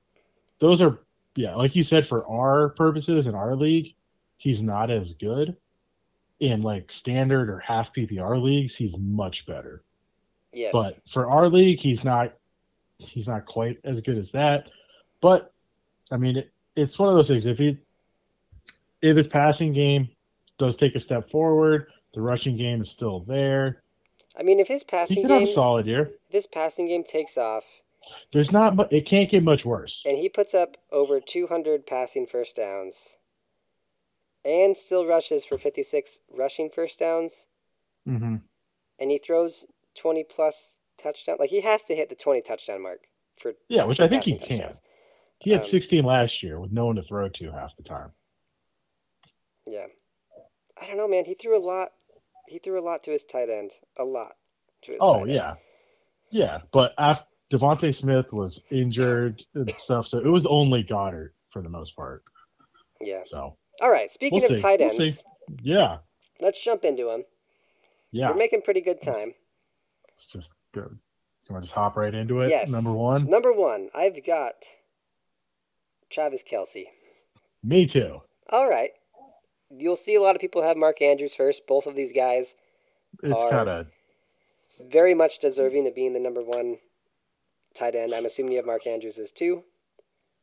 Those 0.58 0.80
are, 0.80 0.98
yeah, 1.36 1.54
like 1.54 1.76
you 1.76 1.84
said, 1.84 2.06
for 2.06 2.26
our 2.26 2.70
purposes 2.70 3.26
in 3.26 3.34
our 3.34 3.54
league, 3.54 3.94
he's 4.38 4.60
not 4.60 4.90
as 4.90 5.12
good. 5.14 5.56
In 6.40 6.62
like 6.62 6.90
standard 6.90 7.48
or 7.48 7.60
half 7.60 7.94
PPR 7.94 8.42
leagues, 8.42 8.74
he's 8.74 8.96
much 8.98 9.46
better. 9.46 9.82
yes, 10.52 10.72
But 10.72 10.98
for 11.10 11.30
our 11.30 11.48
league, 11.48 11.78
he's 11.78 12.02
not. 12.04 12.34
He's 12.98 13.28
not 13.28 13.46
quite 13.46 13.78
as 13.84 14.00
good 14.00 14.18
as 14.18 14.32
that. 14.32 14.68
But 15.20 15.52
I 16.10 16.16
mean, 16.16 16.38
it, 16.38 16.50
it's 16.74 16.98
one 16.98 17.08
of 17.08 17.14
those 17.14 17.28
things. 17.28 17.46
If 17.46 17.58
he, 17.58 17.78
if 19.00 19.16
his 19.16 19.28
passing 19.28 19.72
game 19.72 20.08
does 20.58 20.76
take 20.76 20.94
a 20.94 21.00
step 21.00 21.30
forward, 21.30 21.86
the 22.14 22.20
rushing 22.20 22.56
game 22.56 22.80
is 22.82 22.90
still 22.90 23.20
there. 23.20 23.82
I 24.38 24.42
mean, 24.42 24.60
if 24.60 24.68
his 24.68 24.82
He 24.82 24.86
passing 24.86 25.22
have 25.22 25.40
game, 25.40 25.48
a 25.48 25.52
solid 25.52 25.86
year. 25.86 26.12
if 26.28 26.32
his 26.32 26.46
passing 26.46 26.86
game 26.86 27.04
takes 27.04 27.36
off, 27.38 27.64
There's 28.32 28.52
not. 28.52 28.76
mu- 28.76 28.84
It 28.90 29.06
can't 29.06 29.30
get 29.30 29.42
much 29.42 29.64
worse. 29.64 30.02
and 30.06 30.16
he 30.18 30.28
puts 30.28 30.54
up 30.54 30.76
over 30.92 31.20
200 31.20 31.86
passing 31.86 32.26
first 32.26 32.56
downs, 32.56 33.18
and 34.44 34.76
still 34.76 35.06
rushes 35.06 35.44
for 35.44 35.58
56 35.58 36.20
rushing 36.30 36.70
first 36.70 36.98
downs, 37.00 37.48
Mm-hmm. 38.06 38.36
and 39.00 39.10
he 39.10 39.18
throws 39.18 39.66
20 39.96 40.22
plus 40.24 40.78
touchdowns, 40.98 41.40
like 41.40 41.50
he 41.50 41.62
has 41.62 41.82
to 41.84 41.94
hit 41.96 42.08
the 42.08 42.14
20 42.14 42.40
touchdown 42.42 42.82
mark 42.82 43.08
for 43.36 43.54
Yeah, 43.68 43.84
which 43.84 43.96
for 43.96 44.04
I 44.04 44.08
think 44.08 44.22
he 44.24 44.32
passing 44.34 44.48
can. 44.48 44.58
touchdowns. 44.58 44.82
He 45.40 45.50
had 45.50 45.62
Um, 45.62 45.68
16 45.68 46.04
last 46.04 46.42
year 46.42 46.60
with 46.60 46.72
no 46.72 46.86
one 46.86 46.96
to 46.96 47.02
throw 47.02 47.28
to 47.28 47.50
half 47.52 47.76
the 47.76 47.82
time. 47.82 48.12
Yeah. 49.66 49.86
I 50.80 50.86
don't 50.86 50.96
know, 50.96 51.08
man. 51.08 51.24
He 51.24 51.34
threw 51.34 51.56
a 51.56 51.58
lot. 51.58 51.92
He 52.48 52.58
threw 52.58 52.78
a 52.78 52.82
lot 52.82 53.02
to 53.04 53.10
his 53.10 53.24
tight 53.24 53.48
end. 53.50 53.72
A 53.98 54.04
lot 54.04 54.34
to 54.82 54.92
his 54.92 54.98
Oh 55.02 55.14
tight 55.14 55.20
end. 55.22 55.30
yeah, 55.30 55.54
yeah. 56.30 56.58
But 56.72 56.92
after 56.98 57.24
DeVonta 57.52 57.94
Smith 57.94 58.32
was 58.32 58.60
injured 58.70 59.42
and 59.54 59.72
stuff, 59.78 60.08
so 60.08 60.18
it 60.18 60.26
was 60.26 60.46
only 60.46 60.82
Goedert 60.84 61.30
for 61.52 61.62
the 61.62 61.68
most 61.68 61.94
part. 61.96 62.22
Yeah. 63.00 63.22
So 63.26 63.56
All 63.82 63.90
right. 63.90 64.10
Speaking 64.10 64.40
We'll 64.40 64.50
of 64.52 64.56
see. 64.56 64.62
tight 64.62 64.80
We'll 64.80 64.90
ends, 65.00 65.18
see. 65.18 65.22
yeah, 65.62 65.98
let's 66.40 66.62
jump 66.62 66.84
into 66.84 67.10
him. 67.10 67.24
yeah. 68.10 68.30
We're 68.30 68.36
making 68.36 68.62
pretty 68.62 68.80
good 68.80 69.00
time. 69.00 69.34
Let's 70.08 70.26
just 70.26 70.52
go. 70.74 70.88
You 71.48 71.52
want 71.54 71.62
to 71.64 71.66
just 71.68 71.74
hop 71.74 71.96
right 71.96 72.12
into 72.14 72.40
it? 72.40 72.48
Yes. 72.50 72.70
Number 72.72 72.92
one. 72.96 73.30
Number 73.30 73.52
one, 73.52 73.88
I've 73.94 74.24
got 74.26 74.54
Travis 76.10 76.42
Kelce. 76.42 76.86
Me 77.62 77.86
too. 77.86 78.20
All 78.50 78.68
right. 78.68 78.90
You'll 79.70 79.96
see 79.96 80.14
a 80.14 80.20
lot 80.20 80.34
of 80.34 80.40
people 80.40 80.62
have 80.62 80.76
Mark 80.76 81.02
Andrews 81.02 81.34
first. 81.34 81.66
Both 81.66 81.86
of 81.86 81.94
these 81.96 82.12
guys 82.12 82.54
It's 83.22 83.32
Are- 83.34 83.50
kind 83.50 83.68
of 83.68 83.86
very 84.78 85.14
much 85.14 85.38
deserving 85.38 85.86
of 85.86 85.94
being 85.94 86.12
the 86.12 86.20
number 86.20 86.42
one 86.42 86.78
tight 87.74 87.94
end. 87.94 88.14
I'm 88.14 88.26
assuming 88.26 88.52
you 88.52 88.58
have 88.58 88.66
Mark 88.66 88.86
Andrews 88.86 89.18
as 89.18 89.32
two. 89.32 89.64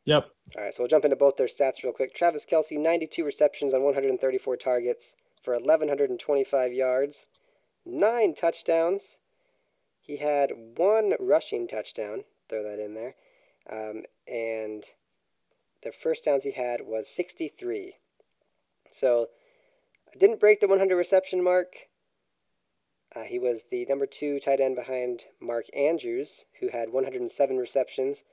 yep. 0.05 0.29
All 0.57 0.63
right, 0.63 0.73
so 0.73 0.83
we'll 0.83 0.89
jump 0.89 1.05
into 1.05 1.15
both 1.15 1.37
their 1.37 1.47
stats 1.47 1.83
real 1.83 1.93
quick. 1.93 2.13
Travis 2.13 2.45
Kelce, 2.45 2.77
92 2.77 3.23
receptions 3.23 3.73
on 3.73 3.83
134 3.83 4.57
targets 4.57 5.15
for 5.41 5.53
1,125 5.53 6.73
yards, 6.73 7.27
nine 7.85 8.33
touchdowns. 8.33 9.19
He 10.01 10.17
had 10.17 10.51
one 10.75 11.13
rushing 11.19 11.67
touchdown, 11.67 12.25
throw 12.49 12.61
that 12.63 12.79
in 12.79 12.93
there. 12.95 13.15
Um, 13.69 14.03
and 14.27 14.83
the 15.81 15.91
first 15.91 16.25
downs 16.25 16.43
he 16.43 16.51
had 16.51 16.81
was 16.85 17.07
63. 17.07 17.93
So 18.93 19.29
I 20.13 20.17
didn't 20.19 20.39
break 20.39 20.59
the 20.59 20.67
100 20.67 20.95
reception 20.95 21.43
mark. 21.43 21.87
Uh, 23.15 23.23
he 23.23 23.39
was 23.39 23.65
the 23.71 23.85
number 23.89 24.05
two 24.05 24.39
tight 24.39 24.59
end 24.59 24.75
behind 24.75 25.25
Mark 25.41 25.65
Andrews, 25.75 26.45
who 26.59 26.69
had 26.69 26.91
107 26.91 27.57
receptions 27.57 28.23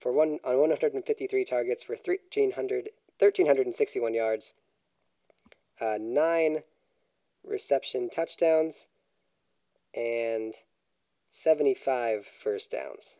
for 0.00 0.12
one 0.12 0.38
on 0.42 0.58
153 0.58 1.44
targets 1.44 1.82
for 1.82 1.92
1300 1.92 2.88
1361 3.18 4.14
yards, 4.14 4.52
uh, 5.80 5.96
nine 5.98 6.62
reception 7.44 8.10
touchdowns, 8.10 8.88
and 9.94 10.54
75 11.30 12.26
first 12.26 12.70
downs. 12.70 13.18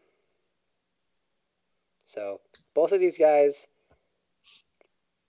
So 2.05 2.41
both 2.75 2.93
of 2.93 3.01
these 3.01 3.19
guys 3.19 3.69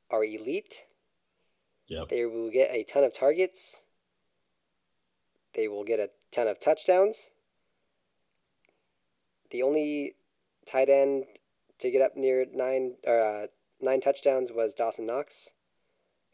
are 0.10 0.24
elite. 0.24 0.87
Yep. 1.88 2.10
They 2.10 2.26
will 2.26 2.50
get 2.50 2.70
a 2.72 2.84
ton 2.84 3.04
of 3.04 3.14
targets. 3.14 3.86
They 5.54 5.68
will 5.68 5.84
get 5.84 6.00
a 6.00 6.10
ton 6.32 6.48
of 6.48 6.60
touchdowns. 6.60 7.32
The 9.50 9.64
only 9.64 10.16
tight 10.66 10.90
end 10.90 11.26
to 11.80 11.90
get 11.90 12.02
up 12.02 12.18
near 12.18 12.46
nine 12.54 12.96
or 13.06 13.20
uh, 13.20 13.48
nine 13.80 14.02
touchdowns 14.02 14.52
was 14.52 14.74
Dawson 14.74 15.06
Knox, 15.06 15.54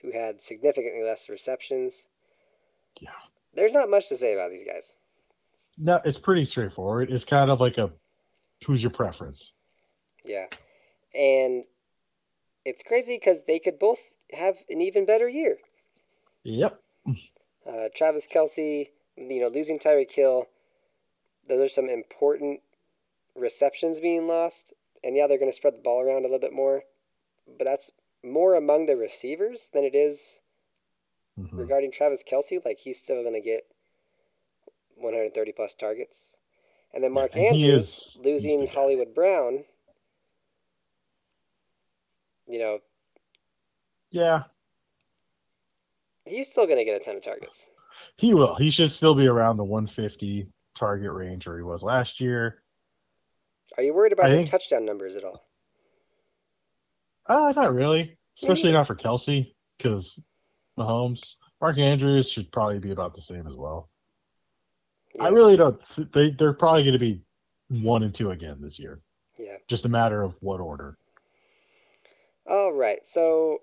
who 0.01 0.11
had 0.11 0.41
significantly 0.41 1.03
less 1.03 1.29
receptions. 1.29 2.07
Yeah. 2.99 3.09
There's 3.53 3.73
not 3.73 3.89
much 3.89 4.09
to 4.09 4.15
say 4.15 4.33
about 4.33 4.49
these 4.49 4.63
guys. 4.63 4.95
No, 5.77 5.99
it's 6.05 6.17
pretty 6.17 6.45
straightforward. 6.45 7.11
It's 7.11 7.25
kind 7.25 7.49
of 7.49 7.59
like 7.59 7.77
a 7.77 7.91
who's 8.65 8.81
your 8.81 8.91
preference. 8.91 9.53
Yeah, 10.25 10.45
and 11.13 11.65
it's 12.63 12.83
crazy 12.83 13.17
because 13.17 13.43
they 13.45 13.59
could 13.59 13.79
both 13.79 13.99
have 14.33 14.57
an 14.69 14.81
even 14.81 15.05
better 15.05 15.27
year. 15.29 15.57
Yep. 16.43 16.79
Uh, 17.65 17.87
Travis 17.95 18.27
Kelce, 18.27 18.89
you 19.17 19.39
know, 19.39 19.47
losing 19.47 19.79
Tyreek 19.79 20.11
Hill, 20.11 20.47
those 21.47 21.61
are 21.61 21.69
some 21.69 21.87
important 21.89 22.61
receptions 23.35 24.01
being 24.01 24.27
lost. 24.27 24.73
And 25.03 25.15
yeah, 25.15 25.27
they're 25.27 25.37
going 25.37 25.51
to 25.51 25.55
spread 25.55 25.75
the 25.75 25.81
ball 25.81 26.01
around 26.01 26.19
a 26.19 26.23
little 26.23 26.39
bit 26.39 26.53
more, 26.53 26.83
but 27.57 27.65
that's 27.65 27.91
more 28.23 28.55
among 28.55 28.85
the 28.85 28.95
receivers 28.95 29.69
than 29.73 29.83
it 29.83 29.95
is 29.95 30.41
Mhm. 31.39 31.49
regarding 31.57 31.91
Travis 31.91 32.23
Kelce. 32.23 32.63
Like 32.63 32.79
he's 32.79 32.99
still 33.01 33.21
going 33.21 33.33
to 33.33 33.41
get 33.41 33.63
130 34.95 35.51
plus 35.51 35.73
targets. 35.73 36.37
And 36.93 37.03
then 37.03 37.11
Yeah, 37.11 37.15
Mark 37.15 37.35
and 37.35 37.45
Andrews 37.45 38.15
is- 38.15 38.17
losing. 38.21 38.67
Hollywood 38.67 39.13
Brown. 39.15 39.65
You 42.47 42.59
know, 42.59 42.79
Yeah, 44.13 44.43
he's 46.25 46.49
still 46.51 46.65
going 46.65 46.77
to 46.77 46.85
get 46.85 46.95
a 46.95 47.03
ton 47.03 47.15
of 47.17 47.23
targets. 47.23 47.69
he 48.17 48.33
will. 48.35 48.55
He 48.55 48.69
should 48.69 48.91
still 48.91 49.15
be 49.15 49.25
around 49.27 49.57
the 49.57 49.63
150 49.63 50.47
target 50.77 51.11
range 51.11 51.47
where 51.47 51.57
he 51.57 51.63
was 51.63 51.81
last 51.81 52.21
year. 52.21 52.61
Are 53.77 53.83
you 53.83 53.93
worried 53.93 54.13
about 54.13 54.29
I 54.31 54.35
think- 54.35 54.49
touchdown 54.51 54.85
numbers 54.85 55.15
at 55.15 55.23
all? 55.23 55.47
Uh, 57.25 57.53
not 57.55 57.73
really. 57.73 58.17
Especially 58.41 58.71
not 58.71 58.85
for 58.87 58.95
Kelce, 58.95 59.53
because 59.77 60.19
Mahomes. 60.77 61.35
Mark 61.61 61.77
Andrews 61.77 62.29
should 62.29 62.51
probably 62.51 62.79
be 62.79 62.91
about 62.91 63.15
the 63.15 63.21
same 63.21 63.47
as 63.47 63.55
well. 63.55 63.89
I 65.19 65.29
really 65.29 65.55
don't. 65.55 65.81
They 66.11 66.31
they're 66.31 66.53
probably 66.53 66.83
going 66.83 66.93
to 66.93 66.99
be 66.99 67.21
one 67.69 68.03
and 68.03 68.13
two 68.13 68.31
again 68.31 68.57
this 68.59 68.77
year. 68.79 68.99
Yeah. 69.39 69.57
Just 69.67 69.85
a 69.85 69.89
matter 69.89 70.21
of 70.23 70.33
what 70.41 70.59
order. 70.59 70.97
All 72.47 72.73
right. 72.73 72.99
So 73.07 73.59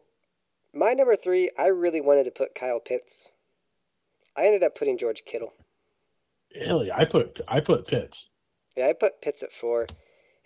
my 0.73 0.93
number 0.93 1.17
three, 1.17 1.51
I 1.59 1.67
really 1.67 2.01
wanted 2.01 2.25
to 2.25 2.31
put 2.31 2.55
Kyle 2.55 2.81
Pitts. 2.81 3.31
I 4.37 4.47
ended 4.47 4.63
up 4.63 4.75
putting 4.77 4.97
George 4.99 5.25
Kittle. 5.25 5.53
Really, 6.55 6.91
I 6.91 7.05
put 7.05 7.41
I 7.49 7.61
put 7.61 7.87
Pitts. 7.87 8.29
Yeah, 8.77 8.87
I 8.87 8.93
put 8.93 9.21
Pitts 9.21 9.43
at 9.43 9.53
four. 9.53 9.87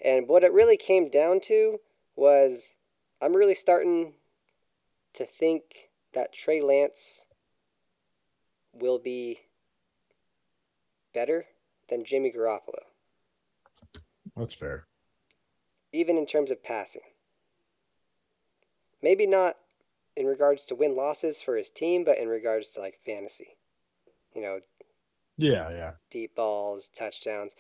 And 0.04 0.28
what 0.28 0.44
it 0.44 0.52
really 0.52 0.76
came 0.76 1.08
down 1.08 1.40
to 1.44 1.78
was 2.16 2.74
I'm 3.22 3.34
really 3.34 3.54
starting 3.54 4.14
to 5.14 5.24
think 5.24 5.90
that 6.12 6.32
Trey 6.32 6.60
Lance 6.60 7.26
will 8.72 8.98
be 8.98 9.40
better 11.12 11.46
than 11.88 12.04
Jimmy 12.04 12.32
Garoppolo, 12.32 12.80
That's 14.36 14.54
fair. 14.54 14.86
even 15.92 16.16
in 16.18 16.26
terms 16.26 16.50
of 16.50 16.62
passing. 16.62 17.02
Maybe 19.00 19.26
not 19.26 19.56
in 20.16 20.26
regards 20.26 20.64
to 20.66 20.74
win 20.74 20.94
losses 20.96 21.42
for 21.42 21.56
his 21.56 21.70
team, 21.70 22.04
but 22.04 22.18
in 22.18 22.28
regards 22.28 22.70
to 22.70 22.80
like 22.80 22.98
fantasy. 23.04 23.56
You 24.34 24.42
know, 24.42 24.60
Yeah, 25.36 25.70
yeah. 25.70 25.92
deep 26.10 26.34
balls, 26.36 26.88
touchdowns. 26.88 27.54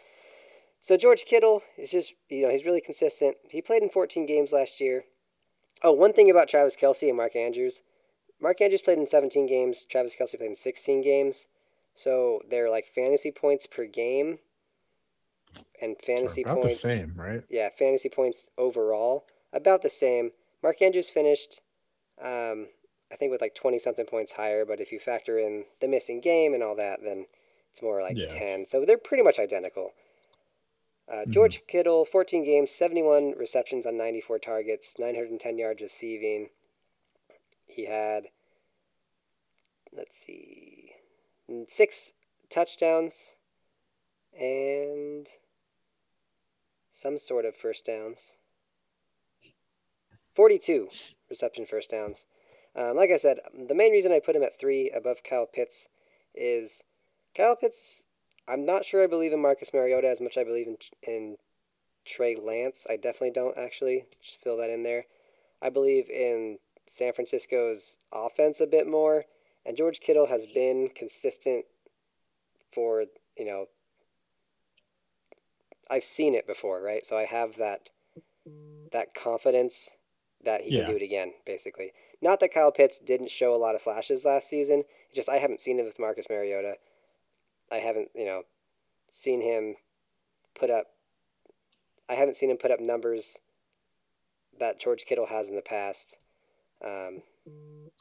So 0.80 0.96
George 0.96 1.24
Kittle 1.24 1.62
is 1.78 1.90
just, 1.92 2.14
you 2.28 2.42
know, 2.42 2.50
he's 2.50 2.64
really 2.66 2.80
consistent. 2.80 3.36
He 3.48 3.62
played 3.62 3.82
in 3.82 3.88
14 3.88 4.26
games 4.26 4.52
last 4.52 4.80
year. 4.80 5.04
Oh, 5.82 5.92
one 5.92 6.12
thing 6.12 6.30
about 6.30 6.48
Travis 6.48 6.76
Kelce 6.76 7.08
and 7.08 7.16
Mark 7.16 7.34
Andrews. 7.36 7.82
Mark 8.40 8.60
Andrews 8.60 8.82
played 8.82 8.98
in 8.98 9.06
17 9.06 9.46
games. 9.46 9.84
Travis 9.84 10.14
Kelce 10.14 10.36
played 10.36 10.50
in 10.50 10.54
16 10.56 11.00
games. 11.00 11.46
So 11.94 12.40
they're 12.48 12.68
like 12.70 12.86
fantasy 12.86 13.30
points 13.30 13.66
per 13.66 13.86
game 13.86 14.38
and 15.80 15.96
fantasy 16.04 16.42
About 16.42 16.62
points. 16.62 16.82
the 16.82 16.88
same, 16.88 17.14
right? 17.16 17.42
Yeah, 17.48 17.68
fantasy 17.70 18.08
points 18.08 18.50
overall 18.58 19.26
about 19.52 19.82
the 19.82 19.88
same. 19.88 20.32
Mark 20.62 20.82
Andrews 20.82 21.10
finished, 21.10 21.60
um, 22.20 22.68
I 23.12 23.16
think, 23.16 23.30
with 23.30 23.40
like 23.40 23.54
20 23.54 23.78
something 23.78 24.06
points 24.06 24.32
higher, 24.32 24.64
but 24.64 24.80
if 24.80 24.92
you 24.92 24.98
factor 24.98 25.38
in 25.38 25.64
the 25.80 25.88
missing 25.88 26.20
game 26.20 26.54
and 26.54 26.62
all 26.62 26.74
that, 26.76 27.02
then 27.02 27.26
it's 27.70 27.82
more 27.82 28.00
like 28.02 28.16
Yeah. 28.16 28.26
10. 28.28 28.66
So 28.66 28.84
they're 28.84 28.98
pretty 28.98 29.22
much 29.22 29.38
identical. 29.38 29.92
Uh, 31.06 31.26
George 31.28 31.62
Kittle, 31.66 32.04
14 32.06 32.44
games, 32.44 32.70
71 32.70 33.34
receptions 33.36 33.84
on 33.84 33.98
94 33.98 34.38
targets, 34.38 34.98
910 34.98 35.58
yards 35.58 35.82
receiving. 35.82 36.48
He 37.66 37.84
had, 37.84 38.28
let's 39.92 40.16
see, 40.16 40.92
six 41.66 42.14
touchdowns 42.48 43.36
and 44.38 45.28
some 46.88 47.18
sort 47.18 47.44
of 47.44 47.54
first 47.54 47.84
downs. 47.84 48.36
42 50.34 50.88
reception 51.28 51.66
first 51.66 51.90
downs. 51.90 52.26
Um, 52.76 52.96
like 52.96 53.10
I 53.10 53.16
said, 53.16 53.38
the 53.52 53.74
main 53.74 53.92
reason 53.92 54.12
I 54.12 54.20
put 54.20 54.34
him 54.36 54.42
at 54.42 54.58
three 54.58 54.90
above 54.90 55.22
Kyle 55.22 55.46
Pitts 55.46 55.88
is 56.34 56.82
Kyle 57.36 57.56
Pitts. 57.56 58.06
I'm 58.48 58.66
not 58.66 58.84
sure 58.84 59.02
I 59.02 59.06
believe 59.06 59.32
in 59.32 59.40
Marcus 59.40 59.72
Mariota 59.72 60.08
as 60.08 60.20
much 60.20 60.36
as 60.36 60.42
I 60.42 60.44
believe 60.44 60.66
in 60.66 60.76
in 61.06 61.36
Trey 62.04 62.36
Lance. 62.36 62.86
I 62.90 62.96
definitely 62.96 63.30
don't 63.30 63.56
actually. 63.56 64.06
Just 64.20 64.40
fill 64.40 64.56
that 64.58 64.70
in 64.70 64.82
there. 64.82 65.04
I 65.62 65.70
believe 65.70 66.10
in 66.10 66.58
San 66.86 67.12
Francisco's 67.12 67.98
offense 68.12 68.60
a 68.60 68.66
bit 68.66 68.86
more, 68.86 69.24
and 69.64 69.76
George 69.76 70.00
Kittle 70.00 70.26
has 70.26 70.46
been 70.46 70.90
consistent 70.94 71.64
for 72.72 73.04
you 73.38 73.46
know. 73.46 73.66
I've 75.90 76.04
seen 76.04 76.34
it 76.34 76.46
before, 76.46 76.82
right? 76.82 77.04
So 77.04 77.16
I 77.16 77.24
have 77.24 77.56
that 77.56 77.90
that 78.92 79.14
confidence 79.14 79.96
that 80.44 80.62
he 80.62 80.70
Yeah. 80.76 80.84
can 80.84 80.90
do 80.92 80.96
it 80.96 81.02
again, 81.02 81.32
basically. 81.44 81.92
Not 82.20 82.40
that 82.40 82.52
Kyle 82.52 82.72
Pitts 82.72 82.98
didn't 82.98 83.30
show 83.30 83.54
a 83.54 83.56
lot 83.56 83.74
of 83.74 83.82
flashes 83.82 84.24
last 84.24 84.48
season. 84.48 84.84
Just 85.12 85.28
I 85.28 85.36
haven't 85.38 85.60
seen 85.60 85.78
him 85.78 85.86
with 85.86 85.98
Marcus 85.98 86.26
Mariota. 86.30 86.76
I 87.72 87.76
haven't, 87.76 88.10
you 88.14 88.24
know, 88.26 88.42
seen 89.10 89.40
him 89.40 89.76
put 90.54 90.70
up. 90.70 90.86
I 92.08 92.14
haven't 92.14 92.34
seen 92.36 92.50
him 92.50 92.58
put 92.58 92.70
up 92.70 92.80
numbers 92.80 93.40
that 94.58 94.78
George 94.78 95.04
Kittle 95.06 95.26
has 95.26 95.48
in 95.48 95.56
the 95.56 95.62
past. 95.62 96.18
Um, 96.82 97.22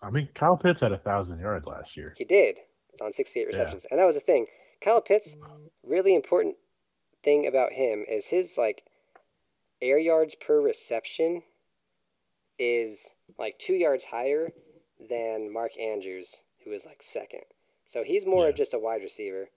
I 0.01 0.09
mean, 0.09 0.29
Kyle 0.35 0.57
Pitts 0.57 0.81
had 0.81 0.91
a 0.91 0.97
thousand 0.97 1.39
yards 1.39 1.65
last 1.65 1.95
year. 1.95 2.13
he 2.17 2.25
did 2.25 2.59
on 3.01 3.13
68 3.13 3.47
receptions, 3.47 3.85
and 3.85 3.99
that 3.99 4.05
was 4.05 4.15
the 4.15 4.21
thing. 4.21 4.47
Kyle 4.81 5.01
Pitts, 5.01 5.37
really 5.83 6.13
important 6.13 6.57
thing 7.23 7.47
about 7.47 7.71
him 7.71 8.03
is 8.09 8.27
his 8.27 8.57
like 8.57 8.83
air 9.81 9.97
yards 9.97 10.35
per 10.35 10.59
reception 10.61 11.43
is 12.59 13.15
like 13.37 13.57
two 13.59 13.73
yards 13.73 14.05
higher 14.05 14.51
than 15.09 15.51
Mark 15.51 15.77
Andrews, 15.79 16.43
who 16.63 16.71
is 16.71 16.85
like 16.85 17.01
second. 17.03 17.43
So 17.85 18.03
he's 18.03 18.25
more 18.25 18.43
Yeah. 18.43 18.49
of 18.49 18.55
just 18.55 18.73
a 18.73 18.79
wide 18.79 19.03
receiver. 19.03 19.49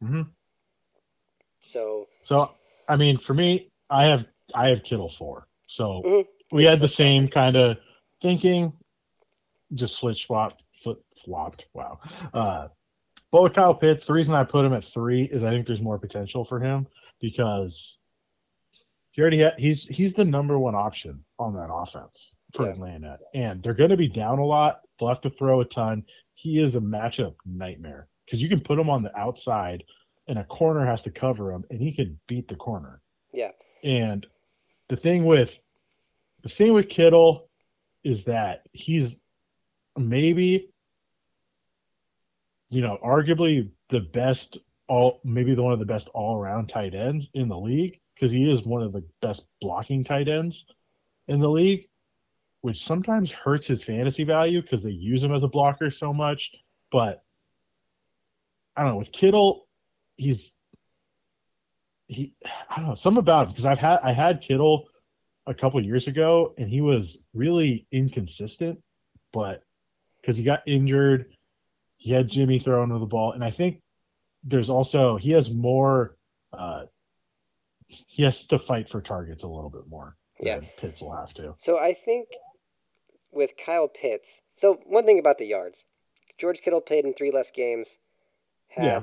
hmm 0.00 0.22
So 1.64 2.08
So, 2.22 2.50
I 2.88 2.96
mean, 2.96 3.18
for 3.18 3.34
me, 3.34 3.70
I 3.90 4.04
have 4.06 4.26
I 4.54 4.68
have 4.68 4.84
Kittle 4.84 5.08
four. 5.10 5.48
So 5.66 6.02
Mhm. 6.04 6.28
we 6.52 6.64
had 6.64 6.78
the 6.78 6.86
same 6.88 7.26
kind 7.28 7.56
of 7.56 7.78
thinking, 8.22 8.72
just 9.74 9.98
flip 9.98 10.16
flop, 10.18 10.60
flip 10.82 11.02
flopped. 11.24 11.66
Wow. 11.74 11.98
Uh, 12.32 12.68
but 13.32 13.42
with 13.42 13.54
Kyle 13.54 13.74
Pitts, 13.74 14.06
the 14.06 14.12
reason 14.12 14.34
I 14.34 14.44
put 14.44 14.64
him 14.64 14.72
at 14.72 14.84
three 14.84 15.24
is 15.24 15.42
I 15.42 15.50
think 15.50 15.66
there's 15.66 15.80
more 15.80 15.98
potential 15.98 16.44
for 16.44 16.60
him 16.60 16.86
because 17.20 17.98
he 19.16 19.22
already 19.22 19.42
ha- 19.42 19.54
he's 19.56 19.86
he's 19.86 20.12
the 20.12 20.24
number 20.26 20.58
one 20.58 20.74
option 20.74 21.24
on 21.38 21.54
that 21.54 21.70
offense 21.72 22.34
for 22.54 22.66
Yeah. 22.66 22.72
Atlanta, 22.72 23.18
and 23.34 23.62
they're 23.62 23.72
going 23.74 23.90
to 23.90 23.96
be 23.96 24.08
down 24.08 24.38
a 24.38 24.44
lot. 24.44 24.82
They'll 25.00 25.08
have 25.08 25.22
to 25.22 25.30
throw 25.30 25.60
a 25.62 25.64
ton. 25.64 26.04
He 26.34 26.62
is 26.62 26.76
a 26.76 26.80
matchup 26.80 27.34
nightmare 27.46 28.08
because 28.26 28.42
you 28.42 28.48
can 28.50 28.60
put 28.60 28.78
him 28.78 28.90
on 28.90 29.02
the 29.02 29.16
outside, 29.18 29.84
and 30.28 30.38
a 30.38 30.44
corner 30.44 30.84
has 30.84 31.02
to 31.04 31.10
cover 31.10 31.50
him, 31.50 31.64
and 31.70 31.80
he 31.80 31.94
could 31.94 32.18
beat 32.26 32.46
the 32.46 32.56
corner. 32.56 33.00
yeah, 33.32 33.52
And 33.82 34.26
the 34.88 34.96
thing 34.96 35.24
with 35.24 35.58
the 36.42 36.50
thing 36.50 36.74
with 36.74 36.90
Kittle 36.90 37.48
is 38.04 38.24
that 38.24 38.66
he's 38.72 39.16
maybe 39.96 40.68
you 42.68 42.82
know 42.82 42.98
arguably 43.02 43.70
the 43.88 44.00
best 44.00 44.58
all 44.88 45.20
maybe 45.24 45.54
the 45.54 45.62
one 45.62 45.72
of 45.72 45.78
the 45.78 45.86
best 45.86 46.08
all 46.12 46.36
around 46.36 46.68
tight 46.68 46.94
ends 46.94 47.28
in 47.34 47.48
the 47.48 47.58
league 47.58 47.98
because 48.16 48.32
he 48.32 48.50
is 48.50 48.64
one 48.64 48.82
of 48.82 48.92
the 48.92 49.04
best 49.20 49.44
blocking 49.60 50.02
tight 50.02 50.28
ends 50.28 50.64
in 51.28 51.40
the 51.40 51.48
league, 51.48 51.88
which 52.62 52.84
sometimes 52.84 53.30
hurts 53.30 53.66
his 53.66 53.84
fantasy 53.84 54.24
value 54.24 54.62
because 54.62 54.82
they 54.82 54.90
use 54.90 55.22
him 55.22 55.34
as 55.34 55.42
a 55.42 55.48
blocker 55.48 55.90
so 55.90 56.12
much. 56.12 56.50
But 56.90 57.22
I 58.74 58.82
don't 58.82 58.92
know 58.92 58.98
with 58.98 59.12
Kittle, 59.12 59.68
he's 60.16 60.52
he 62.08 62.32
I 62.70 62.76
don't 62.76 62.88
know 62.88 62.94
something 62.94 63.18
about 63.18 63.46
him 63.46 63.52
because 63.52 63.66
I've 63.66 63.78
had 63.78 63.98
I 64.02 64.12
had 64.12 64.40
Kittle 64.40 64.88
a 65.46 65.54
couple 65.54 65.84
years 65.84 66.06
ago 66.06 66.54
and 66.56 66.68
he 66.68 66.80
was 66.80 67.18
really 67.34 67.86
inconsistent, 67.92 68.82
but 69.32 69.62
because 70.20 70.36
he 70.36 70.42
got 70.42 70.62
injured, 70.66 71.26
he 71.98 72.12
had 72.12 72.28
Jimmy 72.28 72.58
throwing 72.58 72.90
to 72.90 72.98
the 72.98 73.06
ball, 73.06 73.32
and 73.32 73.44
I 73.44 73.50
think 73.50 73.82
there's 74.42 74.70
also 74.70 75.16
he 75.16 75.32
has 75.32 75.50
more. 75.50 76.16
Uh, 76.52 76.84
he 78.06 78.22
has 78.24 78.44
to 78.46 78.58
fight 78.58 78.88
for 78.90 79.00
targets 79.00 79.42
a 79.42 79.48
little 79.48 79.70
bit 79.70 79.86
more. 79.88 80.16
Yeah. 80.40 80.60
Pitts 80.76 81.00
will 81.00 81.14
have 81.16 81.32
to. 81.34 81.54
So 81.58 81.78
I 81.78 81.94
think 81.94 82.28
with 83.32 83.56
Kyle 83.56 83.88
Pitts, 83.88 84.42
so 84.54 84.74
one 84.86 85.06
thing 85.06 85.18
about 85.18 85.38
the 85.38 85.46
yards, 85.46 85.86
George 86.38 86.60
Kittle 86.60 86.80
played 86.80 87.04
in 87.04 87.14
three 87.14 87.30
less 87.30 87.50
games, 87.50 87.98
had 88.68 88.84
Yeah. 88.84 89.00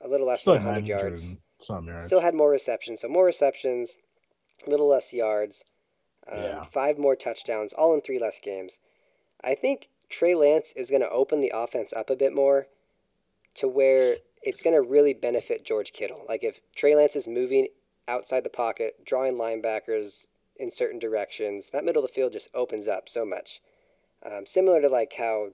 a 0.00 0.08
little 0.08 0.26
less 0.26 0.40
Still 0.42 0.54
than 0.54 0.64
100 0.64 0.88
yards, 0.88 1.36
Some 1.60 1.86
yards. 1.86 2.04
still 2.06 2.20
had 2.20 2.34
more 2.34 2.50
receptions. 2.50 3.00
So 3.00 3.08
more 3.08 3.24
receptions, 3.24 3.98
a 4.66 4.70
little 4.70 4.88
less 4.88 5.12
yards, 5.12 5.64
um, 6.26 6.42
Yeah. 6.42 6.62
five 6.62 6.98
more 6.98 7.14
touchdowns, 7.16 7.72
all 7.72 7.94
in 7.94 8.00
three 8.00 8.18
less 8.18 8.38
games. 8.40 8.80
I 9.40 9.54
think 9.54 9.88
Trey 10.08 10.34
Lance 10.34 10.72
is 10.74 10.90
going 10.90 11.02
to 11.02 11.10
open 11.10 11.40
the 11.40 11.52
offense 11.54 11.92
up 11.92 12.10
a 12.10 12.16
bit 12.16 12.32
more 12.32 12.68
to 13.54 13.68
where 13.68 14.18
it's 14.42 14.60
going 14.60 14.74
to 14.74 14.82
really 14.82 15.14
benefit 15.14 15.64
George 15.64 15.92
Kittle. 15.92 16.24
Like 16.28 16.42
if 16.42 16.60
Trey 16.74 16.94
Lance 16.96 17.14
is 17.16 17.28
moving 17.28 17.68
outside 18.08 18.44
the 18.44 18.50
pocket, 18.50 19.04
drawing 19.04 19.34
linebackers 19.34 20.26
in 20.56 20.70
certain 20.70 20.98
directions, 20.98 21.70
that 21.70 21.84
middle 21.84 22.02
of 22.04 22.08
the 22.08 22.14
field 22.14 22.32
just 22.32 22.48
opens 22.54 22.88
up 22.88 23.08
so 23.08 23.24
much. 23.24 23.60
Um, 24.22 24.46
similar 24.46 24.80
to 24.80 24.88
like 24.88 25.12
how, 25.18 25.50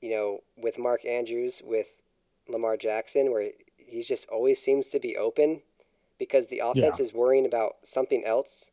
you 0.00 0.10
know, 0.10 0.40
with 0.56 0.78
Mark 0.78 1.04
Andrews, 1.04 1.62
with 1.64 2.02
Lamar 2.48 2.76
Jackson, 2.76 3.30
where 3.32 3.50
he 3.76 4.02
just 4.02 4.28
always 4.28 4.60
seems 4.60 4.88
to 4.88 4.98
be 4.98 5.16
open 5.16 5.62
because 6.18 6.46
the 6.46 6.60
offense 6.60 6.98
Yeah. 6.98 7.04
is 7.04 7.12
worrying 7.14 7.46
about 7.46 7.86
something 7.86 8.24
else, 8.24 8.72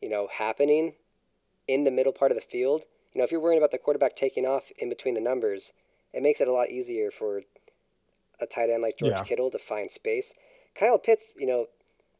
you 0.00 0.08
know, 0.08 0.28
happening 0.28 0.94
in 1.66 1.84
the 1.84 1.90
middle 1.90 2.12
part 2.12 2.30
of 2.30 2.36
the 2.36 2.40
field. 2.42 2.86
You 3.12 3.18
know, 3.18 3.24
if 3.24 3.32
you're 3.32 3.40
worrying 3.40 3.58
about 3.58 3.70
the 3.70 3.78
quarterback 3.78 4.14
taking 4.16 4.46
off 4.46 4.70
in 4.78 4.88
between 4.88 5.14
the 5.14 5.20
numbers, 5.20 5.72
it 6.12 6.22
makes 6.22 6.40
it 6.40 6.48
a 6.48 6.52
lot 6.52 6.70
easier 6.70 7.10
for 7.10 7.42
a 8.40 8.46
tight 8.46 8.70
end 8.70 8.82
like 8.82 8.96
George 8.96 9.12
Yeah. 9.16 9.22
Kittle 9.24 9.50
to 9.50 9.58
find 9.58 9.90
space. 9.90 10.32
Kyle 10.78 10.98
Pitts, 10.98 11.34
you 11.36 11.46
know, 11.46 11.66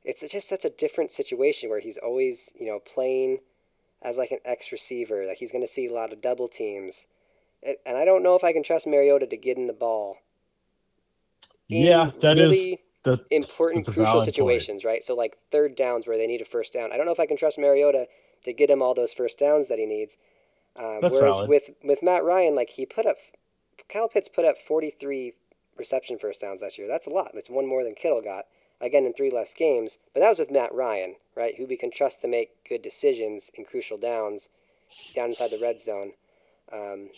it's 0.04 0.26
just 0.30 0.48
such 0.48 0.64
a 0.64 0.70
different 0.70 1.10
situation 1.10 1.68
where 1.68 1.80
he's 1.80 1.98
always, 1.98 2.52
you 2.58 2.66
know, 2.66 2.80
playing 2.80 3.38
as 4.02 4.16
like 4.16 4.30
an 4.30 4.38
X 4.44 4.72
receiver. 4.72 5.26
Like 5.26 5.38
he's 5.38 5.52
going 5.52 5.64
to 5.64 5.68
see 5.68 5.86
a 5.86 5.92
lot 5.92 6.12
of 6.12 6.20
double 6.20 6.48
teams. 6.48 7.06
And 7.62 7.96
I 7.96 8.04
don't 8.04 8.22
know 8.22 8.36
if 8.36 8.44
I 8.44 8.52
can 8.52 8.62
trust 8.62 8.86
Mariota 8.86 9.26
to 9.26 9.36
get 9.36 9.56
in 9.56 9.66
the 9.66 9.72
ball 9.72 10.18
in 11.68 11.84
Yeah, 11.84 12.10
that 12.22 12.38
is 12.38 12.44
really 12.44 12.80
the 13.04 13.20
important, 13.30 13.84
crucial 13.84 14.04
valid 14.04 14.18
point. 14.18 14.24
situations, 14.24 14.84
right? 14.84 15.02
So 15.02 15.14
like 15.14 15.36
third 15.50 15.74
downs 15.74 16.06
where 16.06 16.16
they 16.16 16.26
need 16.26 16.40
a 16.40 16.44
first 16.44 16.72
down. 16.72 16.92
I 16.92 16.96
don't 16.96 17.06
know 17.06 17.12
if 17.12 17.20
I 17.20 17.26
can 17.26 17.36
trust 17.36 17.58
Mariota 17.58 18.06
to 18.44 18.52
get 18.52 18.70
him 18.70 18.80
all 18.80 18.94
those 18.94 19.12
first 19.12 19.38
downs 19.38 19.68
that 19.68 19.78
he 19.78 19.86
needs. 19.86 20.16
Uh, 20.76 20.98
whereas 21.00 21.36
valid. 21.36 21.50
with 21.50 21.70
with 21.82 22.02
Matt 22.02 22.22
Ryan, 22.24 22.54
like 22.54 22.70
he 22.70 22.86
put 22.86 23.04
up, 23.04 23.16
Kyle 23.88 24.08
Pitts 24.08 24.28
put 24.28 24.44
up 24.44 24.56
forty 24.58 24.90
three 24.90 25.34
reception 25.78 26.18
first 26.18 26.40
downs 26.40 26.62
last 26.62 26.78
year. 26.78 26.88
That's 26.88 27.06
a 27.06 27.10
lot. 27.10 27.30
That's 27.34 27.50
one 27.50 27.66
more 27.66 27.84
than 27.84 27.94
Kittle 27.94 28.22
got. 28.22 28.44
Again, 28.80 29.04
in 29.04 29.12
three 29.12 29.30
less 29.30 29.54
games, 29.54 29.98
but 30.14 30.20
that 30.20 30.28
was 30.28 30.38
with 30.38 30.52
Matt 30.52 30.72
Ryan, 30.72 31.16
right? 31.36 31.56
Who 31.56 31.66
we 31.66 31.76
can 31.76 31.90
trust 31.90 32.20
to 32.22 32.28
make 32.28 32.50
good 32.68 32.80
decisions 32.80 33.50
in 33.54 33.64
crucial 33.64 33.98
downs, 33.98 34.48
down 35.16 35.30
inside 35.30 35.50
the 35.50 35.58
red 35.58 35.80
zone. 35.80 36.12
Um, 36.72 37.10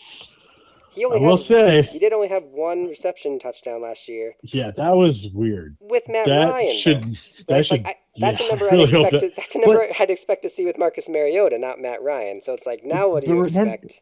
he 0.89 1.03
I 1.03 1.07
only 1.07 1.19
will 1.19 1.37
had 1.37 1.45
say, 1.45 1.81
he 1.83 1.99
did 1.99 2.13
only 2.13 2.29
have 2.29 2.43
one 2.45 2.85
reception 2.87 3.37
touchdown 3.39 3.81
last 3.81 4.09
year 4.09 4.33
yeah, 4.43 4.71
that 4.75 4.95
was 4.95 5.29
weird. 5.33 5.77
with 5.79 6.03
Matt 6.09 6.25
that 6.27 6.49
Ryan. 6.49 6.77
should 6.77 7.01
that 7.47 7.53
Right? 7.53 7.65
Should 7.65 7.83
like, 7.85 7.87
I, 7.87 7.95
that's 8.17 8.39
yeah, 8.39 8.45
a 8.47 8.49
number 8.49 8.65
I 8.65 8.67
I'd 8.67 8.71
really 8.73 8.83
expect. 8.85 9.19
To, 9.19 9.31
that's 9.37 9.55
a 9.55 9.59
number 9.59 9.85
I'd 9.99 10.09
expect 10.09 10.41
to 10.43 10.49
see 10.49 10.65
with 10.65 10.77
Marcus 10.77 11.07
Mariota, 11.07 11.57
not 11.59 11.79
Matt 11.79 12.01
Ryan. 12.01 12.41
So 12.41 12.53
it's 12.53 12.65
like, 12.65 12.83
now 12.83 13.07
what 13.09 13.23
do 13.23 13.29
you 13.29 13.39
remember- 13.41 13.73
expect? 13.73 14.01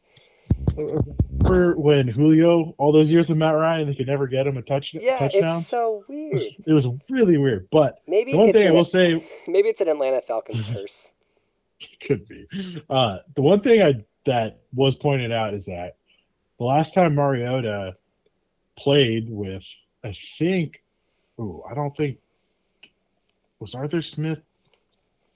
For 1.45 1.75
when 1.77 2.07
Julio 2.07 2.73
all 2.77 2.91
those 2.91 3.09
years 3.09 3.29
with 3.29 3.37
Matt 3.37 3.55
Ryan, 3.55 3.87
they 3.87 3.95
could 3.95 4.07
never 4.07 4.27
get 4.27 4.45
him 4.47 4.57
a 4.57 4.61
touch, 4.61 4.93
Yeah, 4.93 5.17
touchdown. 5.17 5.43
it's 5.57 5.67
so 5.67 6.03
weird. 6.07 6.41
It 6.67 6.73
was 6.73 6.87
really 7.09 7.37
weird. 7.37 7.67
But 7.71 7.99
Maybe 8.07 8.33
one 8.35 8.49
it's 8.49 8.57
thing 8.57 8.67
I 8.67 8.69
an, 8.71 8.75
will 8.75 8.85
say 8.85 9.23
maybe 9.47 9.69
it's 9.69 9.81
an 9.81 9.87
Atlanta 9.89 10.21
Falcons 10.21 10.61
curse. 10.73 11.13
could 12.05 12.27
be 12.27 12.45
uh, 12.89 13.19
the 13.35 13.41
one 13.41 13.61
thing 13.61 13.81
I 13.81 14.03
that 14.25 14.59
was 14.73 14.95
pointed 14.95 15.31
out 15.31 15.53
is 15.53 15.65
that 15.65 15.95
the 16.57 16.65
last 16.65 16.93
time 16.93 17.15
Mariota 17.15 17.95
played 18.77 19.29
with, 19.29 19.63
I 20.03 20.15
think, 20.37 20.83
oh, 21.39 21.63
I 21.69 21.73
don't 21.73 21.95
think 21.95 22.17
was 23.59 23.75
Arthur 23.75 24.01
Smith 24.01 24.39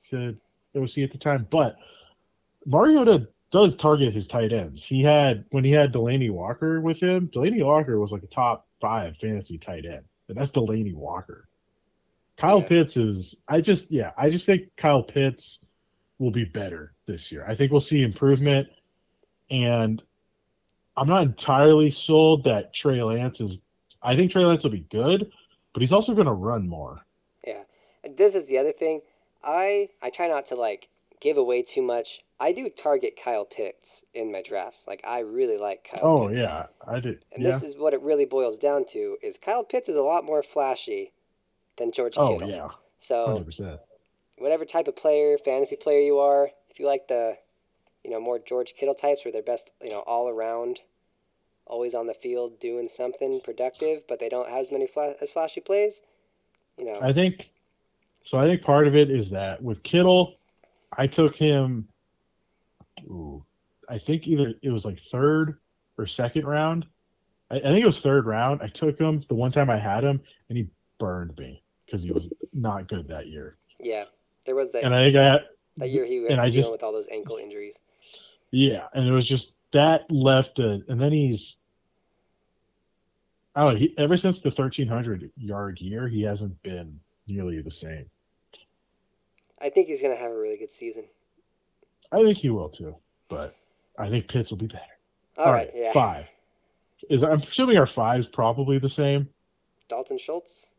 to 0.10 0.36
OC 0.76 0.98
at 1.00 1.12
the 1.12 1.18
time, 1.18 1.48
but 1.50 1.76
Mariota 2.66 3.28
does 3.54 3.76
target 3.76 4.16
his 4.16 4.28
tight 4.28 4.52
ends. 4.52 4.84
He 4.84 5.04
had 5.04 5.46
when 5.52 5.64
he 5.64 5.72
had 5.72 5.94
Delanie 5.94 6.32
Walker 6.32 6.82
with 6.82 7.00
him. 7.00 7.28
Delanie 7.28 7.64
Walker 7.64 8.00
was 8.00 8.12
like 8.12 8.24
a 8.24 8.28
top 8.28 8.68
five 8.82 9.16
fantasy 9.18 9.60
tight 9.60 9.86
end, 9.86 10.04
and 10.28 10.36
that's 10.36 10.50
Delanie 10.50 10.96
Walker. 10.96 11.48
Kyle 12.36 12.62
Yeah. 12.62 12.68
Pitts 12.68 12.98
is. 12.98 13.36
I 13.48 13.62
just 13.62 13.92
yeah. 13.92 14.12
I 14.18 14.32
just 14.32 14.48
think 14.48 14.76
Kyle 14.76 15.04
Pitts 15.04 15.60
will 16.18 16.32
be 16.32 16.46
better 16.46 16.94
this 17.06 17.32
year. 17.32 17.46
I 17.48 17.56
think 17.56 17.72
we'll 17.72 17.80
see 17.80 18.02
improvement, 18.02 18.68
and 19.52 20.02
I'm 20.98 21.08
not 21.08 21.22
entirely 21.22 21.92
sold 21.92 22.46
that 22.46 22.74
Trey 22.74 23.04
Lance 23.04 23.40
is. 23.40 23.60
I 24.02 24.16
think 24.16 24.32
Trey 24.32 24.46
Lance 24.46 24.64
will 24.64 24.72
be 24.72 24.88
good, 24.90 25.32
but 25.74 25.82
he's 25.82 25.94
also 25.94 26.16
going 26.16 26.26
to 26.26 26.34
run 26.34 26.68
more. 26.68 27.06
Yeah, 27.46 27.64
this 28.18 28.34
is 28.34 28.48
the 28.48 28.58
other 28.58 28.72
thing. 28.72 29.02
I 29.44 29.90
I 30.02 30.10
try 30.10 30.28
not 30.28 30.48
to 30.48 30.56
like 30.56 30.90
give 31.24 31.38
away 31.38 31.64
too 31.64 31.82
much. 31.82 32.22
I 32.40 32.52
do 32.52 32.70
target 32.70 33.18
Kyle 33.24 33.46
Pitts 33.46 34.04
in 34.14 34.32
my 34.32 34.42
drafts. 34.44 34.86
Like 34.88 35.02
I 35.08 35.20
really 35.20 35.58
like 35.58 35.88
Kyle. 35.90 36.02
Oh 36.04 36.28
Pitts. 36.28 36.42
yeah, 36.42 36.66
I 36.86 37.00
do. 37.00 37.18
And 37.32 37.44
yeah. 37.44 37.50
this 37.52 37.64
is 37.64 37.78
what 37.78 37.94
it 37.94 38.02
really 38.02 38.26
boils 38.26 38.58
down 38.60 38.86
to: 38.90 39.18
is 39.24 39.38
Kyle 39.40 39.64
Pitts 39.64 39.90
is 39.90 39.96
a 39.96 40.04
lot 40.04 40.26
more 40.26 40.44
flashy 40.44 41.14
than 41.78 41.92
George 41.92 42.16
oh 42.18 42.34
Kittle. 42.34 42.50
yeah, 42.50 42.68
So 43.00 43.26
hundred 43.26 43.46
percent. 43.46 43.80
whatever 44.38 44.66
type 44.66 44.88
of 44.88 44.96
player, 44.96 45.38
fantasy 45.40 45.76
player 45.78 46.02
you 46.02 46.20
are, 46.20 46.52
if 46.70 46.80
you 46.80 46.86
like 46.86 47.08
the, 47.08 47.38
you 48.04 48.12
know, 48.12 48.20
more 48.20 48.38
George 48.38 48.74
Kittle 48.76 48.94
types 48.94 49.26
where 49.26 49.32
they're 49.32 49.42
best, 49.42 49.72
you 49.82 49.90
know, 49.90 50.04
all 50.06 50.30
around, 50.30 50.82
always 51.66 51.96
on 51.96 52.06
the 52.08 52.14
field 52.14 52.60
doing 52.60 52.90
something 52.90 53.40
productive, 53.44 54.04
but 54.08 54.20
they 54.20 54.30
don't 54.30 54.50
have 54.50 54.60
as 54.60 54.72
many 54.72 54.86
fla- 54.86 55.16
as 55.22 55.32
flashy 55.32 55.62
plays, 55.62 56.04
you 56.78 56.86
know. 56.86 57.00
I 57.02 57.14
think 57.14 57.50
so. 58.26 58.38
I 58.38 58.46
think 58.46 58.62
part 58.62 58.86
of 58.88 58.96
it 58.96 59.10
is 59.10 59.30
that 59.32 59.64
with 59.64 59.82
Kittle, 59.84 60.36
I 60.98 61.08
took 61.08 61.36
him. 61.36 61.88
Ooh, 63.06 63.44
I 63.90 63.98
think 63.98 64.28
either 64.28 64.54
it 64.62 64.70
was 64.70 64.86
like 64.86 65.00
third 65.12 65.58
or 65.98 66.06
second 66.06 66.46
round. 66.46 66.86
I, 67.52 67.58
I 67.58 67.62
think 67.62 67.82
it 67.84 67.86
was 67.86 68.00
third 68.00 68.26
round. 68.26 68.62
I 68.62 68.68
took 68.68 69.00
him 69.00 69.24
the 69.28 69.36
one 69.36 69.52
time 69.52 69.70
I 69.70 69.78
had 69.78 70.04
him, 70.04 70.22
and 70.50 70.58
he 70.58 70.68
burned 71.00 71.38
me 71.38 71.62
because 71.86 72.04
he 72.04 72.12
was 72.12 72.28
not 72.54 72.88
good 72.88 73.08
that 73.10 73.28
year. 73.28 73.58
yeah, 73.80 74.06
there 74.46 74.56
was 74.56 74.72
that 74.72 74.84
And 74.84 74.94
I 74.96 75.06
think 75.06 75.18
I 75.18 75.40
that 75.78 75.90
year 75.90 76.06
he 76.06 76.20
was 76.20 76.30
dealing 76.30 76.52
just- 76.52 76.72
with 76.72 76.84
all 76.84 76.92
those 76.94 77.08
ankle 77.10 77.38
injuries. 77.38 77.80
Yeah, 78.52 78.88
and 78.94 79.08
it 79.08 79.12
was 79.12 79.28
just 79.28 79.52
that 79.72 80.10
left 80.12 80.60
a, 80.60 80.84
and 80.88 81.02
then 81.02 81.12
he's. 81.12 81.58
I 83.56 83.62
don't 83.64 83.74
know. 83.74 83.80
He, 83.80 83.94
ever 83.98 84.16
since 84.18 84.40
the 84.40 84.52
thirteen 84.52 84.88
hundred 84.88 85.30
yard 85.38 85.80
year, 85.82 86.08
he 86.08 86.22
hasn't 86.22 86.62
been 86.64 87.00
nearly 87.28 87.62
the 87.62 87.72
same. 87.72 88.06
I 89.64 89.70
think 89.70 89.88
he's 89.88 90.02
gonna 90.02 90.16
have 90.18 90.32
a 90.32 90.38
really 90.38 90.58
good 90.58 90.72
season. 90.72 91.06
I 92.12 92.22
think 92.22 92.38
he 92.38 92.50
will 92.50 92.70
too, 92.70 92.96
but 93.30 93.56
I 93.98 94.10
think 94.10 94.28
Pitts 94.28 94.50
will 94.52 94.58
be 94.58 94.68
better. 94.68 94.82
all 95.38 95.52
right, 95.52 95.70
yeah. 95.74 95.94
five. 95.94 96.26
Is 97.10 97.24
I'm 97.24 97.42
assuming 97.42 97.78
our 97.78 97.88
five's 97.88 98.28
probably 98.28 98.78
the 98.78 98.90
same. 98.90 99.30
Dalton 99.88 100.18
Schultz. 100.18 100.72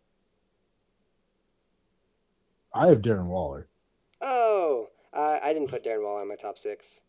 I 2.73 2.89
have 2.89 2.99
Darren 2.99 3.27
Waller. 3.27 3.69
Oh, 4.21 4.89
uh, 5.13 5.39
I 5.43 5.53
didn't 5.53 5.69
put 5.69 5.85
Darren 5.85 6.03
Waller 6.03 6.23
in 6.23 6.29
my 6.29 6.35
top 6.37 6.59
six. 6.59 7.03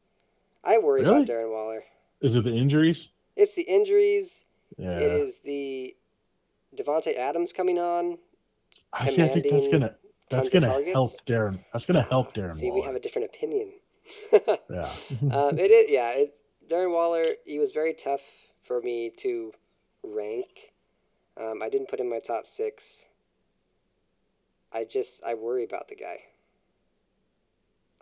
I 0.63 0.78
worry 0.78 1.01
Really? 1.01 1.15
about 1.23 1.28
Darren 1.28 1.51
Waller. 1.51 1.84
Is 2.21 2.36
it 2.36 2.43
the 2.43 2.55
injuries? 2.55 3.09
It's 3.36 3.55
the 3.55 3.63
injuries. 3.63 4.43
Yeah, 4.78 4.99
It 4.99 5.11
is 5.11 5.39
the 5.39 5.95
Davante 6.76 7.15
Adams 7.17 7.53
coming 7.53 7.80
on. 7.80 8.17
I, 8.93 9.07
I 9.07 9.11
think 9.11 9.45
that's 9.49 9.69
gonna 9.69 9.95
that's 10.30 10.49
gonna 10.49 10.67
targets. 10.67 10.93
help 10.93 11.11
Darren. 11.26 11.59
That's 11.73 11.86
gonna 11.86 12.01
help 12.01 12.34
Darren. 12.34 12.53
See, 12.53 12.67
Waller. 12.67 12.82
we 12.82 12.86
have 12.86 12.95
a 12.95 12.99
different 12.99 13.26
opinion. 13.34 13.73
yeah. 14.69 14.91
um, 15.32 15.57
it 15.57 15.71
is, 15.71 15.89
yeah. 15.89 16.11
It, 16.11 16.36
Darren 16.69 16.91
Waller, 16.91 17.36
he 17.45 17.59
was 17.59 17.71
very 17.71 17.93
tough 17.93 18.21
for 18.63 18.82
me 18.82 19.11
to 19.17 19.53
rank. 20.03 20.73
Um, 21.38 21.61
I 21.61 21.69
didn't 21.69 21.89
put 21.89 21.99
him 21.99 22.07
in 22.07 22.11
my 22.11 22.19
top 22.19 22.47
six. 22.47 23.07
I 24.73 24.84
just 24.84 25.23
I 25.23 25.34
worry 25.36 25.63
about 25.63 25.88
the 25.88 25.95
guy. 25.95 26.17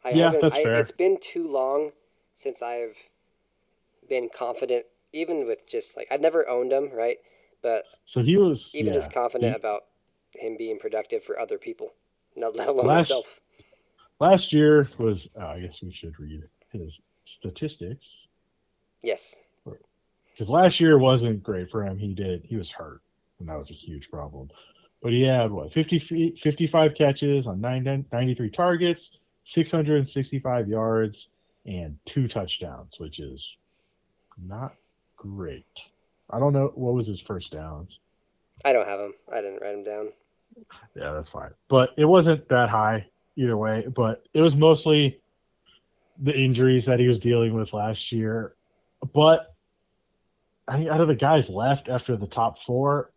I 0.03 0.11
Yeah, 0.11 0.26
haven't. 0.26 0.41
that's 0.43 0.55
I, 0.55 0.63
fair. 0.63 0.74
It's 0.80 0.91
been 0.91 1.17
too 1.19 1.47
long 1.47 1.91
since 2.36 2.61
I've 2.61 3.09
been 4.07 4.30
confident, 4.34 4.86
even 5.13 5.45
with 5.47 5.67
just 5.67 5.95
like 5.97 6.07
I've 6.11 6.21
never 6.21 6.47
owned 6.49 6.71
him, 6.71 6.89
right? 6.93 7.17
But 7.61 7.86
So 8.05 8.21
he 8.21 8.38
was 8.38 8.69
even 8.74 8.88
yeah, 8.88 8.93
just 8.93 9.11
confident 9.13 9.51
he- 9.51 9.57
about 9.57 9.84
him 10.36 10.57
being 10.57 10.80
productive 10.80 11.24
for 11.24 11.39
other 11.39 11.57
people, 11.57 11.93
not 12.36 12.55
let 12.55 12.67
alone 12.67 12.86
Last- 12.88 13.09
myself. 13.09 13.39
last 14.19 14.53
year 14.53 14.89
was. 14.97 15.29
Oh, 15.36 15.45
I 15.47 15.59
guess 15.61 15.81
we 15.81 15.91
should 15.91 16.17
read 16.19 16.43
his 16.71 16.99
statistics 17.25 18.27
Yes. 19.01 19.36
because 19.65 20.49
last 20.49 20.79
year 20.79 20.97
wasn't 20.97 21.43
great 21.43 21.69
for 21.69 21.84
him. 21.86 21.97
He 21.97 22.13
did. 22.13 22.43
He 22.43 22.55
was 22.55 22.69
hurt, 22.71 23.01
and 23.39 23.47
that 23.49 23.57
was 23.57 23.69
a 23.69 23.73
huge 23.73 24.09
problem. 24.09 24.49
But 25.01 25.11
he 25.11 25.23
had 25.23 25.51
what 25.51 25.73
50, 25.73 26.36
55 26.41 26.95
catches 26.95 27.45
on 27.47 27.59
9 27.61 28.05
93 28.11 28.49
targets, 28.49 29.11
665 29.43 30.67
yards, 30.69 31.27
and 31.65 31.97
two 32.05 32.27
touchdowns, 32.27 32.99
which 32.99 33.19
is 33.19 33.57
not 34.41 34.73
great. 35.17 35.65
I 36.29 36.39
don't 36.39 36.53
know 36.53 36.71
what 36.75 36.93
was 36.93 37.05
his 37.07 37.19
first 37.19 37.51
downs. 37.51 37.99
I 38.65 38.71
don't 38.73 38.88
have 38.88 38.99
him. 39.01 39.13
I 39.31 39.41
didn't 39.41 39.61
write 39.61 39.73
him 39.75 39.84
down. 39.84 40.13
Yeah, 40.95 41.14
that's 41.14 41.30
fine. 41.30 41.51
But 41.70 41.91
it 41.97 42.06
wasn't 42.06 42.47
that 42.49 42.70
high 42.70 43.08
either 43.36 43.58
way. 43.58 43.86
But 43.93 44.24
it 44.34 44.41
was 44.41 44.56
mostly 44.56 45.22
the 46.22 46.36
injuries 46.36 46.86
that 46.86 46.99
he 46.99 47.08
was 47.08 47.20
dealing 47.20 47.54
with 47.54 47.74
last 47.74 48.12
year. 48.12 48.56
But 49.14 49.54
I 50.68 50.78
think 50.78 50.89
out 50.89 51.01
of 51.01 51.08
the 51.08 51.16
guys 51.16 51.49
left 51.49 51.89
after 51.89 52.16
the 52.16 52.28
top 52.28 52.60
four, 52.60 53.12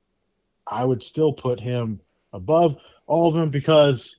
I 0.67 0.85
would 0.85 1.03
still 1.03 1.33
put 1.33 1.61
him 1.61 2.01
above 2.33 2.77
all 3.07 3.29
of 3.29 3.35
them 3.35 3.51
because 3.51 4.17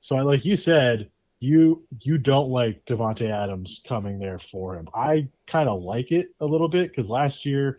so 0.00 0.16
I 0.16 0.22
like 0.22 0.44
you 0.44 0.56
said, 0.56 1.10
you 1.38 1.84
you 2.00 2.18
don't 2.18 2.50
like 2.50 2.84
Davante 2.86 3.30
Adams 3.30 3.82
coming 3.86 4.18
there 4.18 4.38
for 4.38 4.76
him. 4.76 4.88
I 4.94 5.28
kind 5.46 5.68
of 5.68 5.82
like 5.82 6.12
it 6.12 6.34
a 6.40 6.46
little 6.46 6.68
bit 6.68 6.90
because 6.90 7.08
last 7.08 7.44
year 7.44 7.78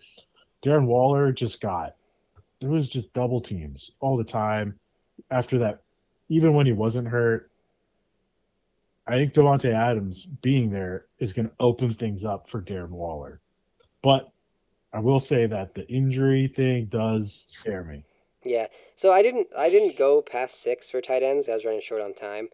Darren 0.63 0.85
Waller 0.85 1.31
just 1.31 1.59
got 1.59 1.95
there 2.63 2.71
was 2.71 2.87
just 2.87 3.11
double 3.11 3.41
teams 3.41 3.91
all 3.99 4.15
the 4.15 4.23
time 4.23 4.79
after 5.29 5.59
that, 5.59 5.81
even 6.29 6.53
when 6.53 6.65
he 6.65 6.71
wasn't 6.71 7.05
hurt, 7.05 7.51
I 9.05 9.15
think 9.15 9.33
Davante 9.33 9.73
Adams 9.73 10.25
being 10.41 10.71
there 10.71 11.07
is 11.19 11.33
going 11.33 11.49
to 11.49 11.53
open 11.59 11.93
things 11.93 12.23
up 12.23 12.49
for 12.49 12.61
Darren 12.61 12.91
Waller. 12.91 13.41
But 14.01 14.31
I 14.93 14.99
will 14.99 15.19
say 15.19 15.45
that 15.45 15.75
the 15.75 15.85
injury 15.89 16.47
thing 16.47 16.85
does 16.85 17.43
scare 17.49 17.83
me. 17.83 18.05
Yeah. 18.45 18.67
So 18.95 19.11
I 19.11 19.21
didn't. 19.21 19.47
I 19.57 19.69
didn't 19.69 19.97
go 19.97 20.21
past 20.21 20.61
six 20.61 20.89
for 20.89 21.01
tight 21.01 21.21
ends. 21.21 21.49
I 21.49 21.55
was 21.55 21.65
running 21.65 21.81
short 21.81 22.01
on 22.01 22.13
time. 22.13 22.47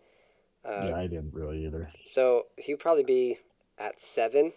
Uh, 0.65 0.87
yeah, 0.89 0.95
I 0.95 1.05
didn't 1.05 1.35
really 1.35 1.67
either. 1.67 1.91
So 2.03 2.47
he'd 2.57 2.79
probably 2.79 3.03
be 3.03 3.37
at 3.77 4.01
seven. 4.01 4.53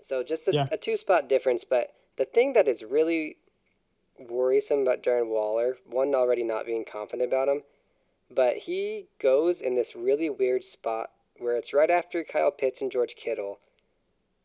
So 0.00 0.22
just 0.22 0.46
a, 0.46 0.52
Yeah. 0.52 0.66
a 0.70 0.76
two 0.76 0.96
spot 0.96 1.28
difference. 1.28 1.64
But 1.64 1.94
the 2.16 2.24
thing 2.24 2.52
that 2.52 2.68
is 2.68 2.84
really 2.84 3.38
worrisome 4.18 4.80
about 4.80 5.02
Darren 5.02 5.28
Waller. 5.28 5.78
One, 5.86 6.14
already 6.14 6.42
not 6.42 6.66
being 6.66 6.84
confident 6.84 7.28
about 7.28 7.48
him, 7.48 7.62
but 8.30 8.58
he 8.58 9.06
goes 9.20 9.60
in 9.60 9.74
this 9.74 9.94
really 9.96 10.30
weird 10.30 10.64
spot 10.64 11.10
where 11.38 11.56
it's 11.56 11.72
right 11.72 11.90
after 11.90 12.24
Kyle 12.24 12.50
Pitts 12.50 12.80
and 12.82 12.90
George 12.90 13.14
Kittle, 13.14 13.60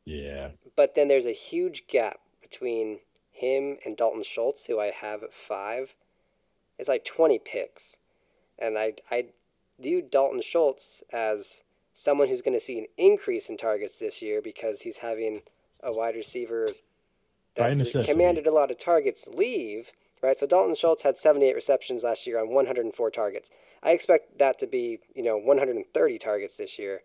Yeah. 0.05 0.49
but 0.76 0.93
then 0.95 1.07
there's 1.07 1.26
a 1.26 1.32
huge 1.32 1.88
gap 1.88 2.19
between 2.41 2.99
him 3.32 3.78
and 3.84 3.97
Dalton 3.97 4.24
Schultz, 4.24 4.67
who 4.67 4.80
I 4.80 4.88
have 4.91 5.24
at 5.24 5.34
five. 5.34 5.95
It's 6.78 6.89
like 6.89 7.03
20 7.03 7.39
picks. 7.39 7.97
And 8.59 8.78
I, 8.78 8.93
I 9.09 9.26
view 9.80 10.01
Dalton 10.03 10.41
Schultz 10.41 11.03
as 11.11 11.63
someone 11.93 12.28
who's 12.28 12.41
going 12.43 12.53
to 12.53 12.59
see 12.59 12.78
an 12.78 12.86
increase 12.97 13.49
in 13.49 13.57
targets 13.57 13.97
this 13.97 14.21
year 14.21 14.41
because 14.41 14.82
he's 14.82 14.97
having 14.97 15.41
a 15.82 15.91
wide 15.91 16.15
receiver 16.15 16.74
that 17.56 18.06
commanded 18.06 18.47
a 18.47 18.51
lot 18.51 18.72
of 18.72 18.78
targets 18.78 19.28
leave, 19.28 19.91
right? 20.22 20.38
So 20.38 20.47
Dalton 20.47 20.76
Schultz 20.76 21.04
had 21.04 21.18
78 21.18 21.54
receptions 21.56 22.04
last 22.04 22.26
year 22.26 22.39
on 22.39 22.49
104 22.49 23.12
targets. 23.12 23.49
I 23.82 23.91
expect 23.91 24.39
that 24.39 24.58
to 24.60 24.68
be, 24.68 24.99
you 25.16 25.24
know, 25.24 25.38
130 25.38 26.18
targets 26.18 26.58
this 26.58 26.80
year 26.80 27.01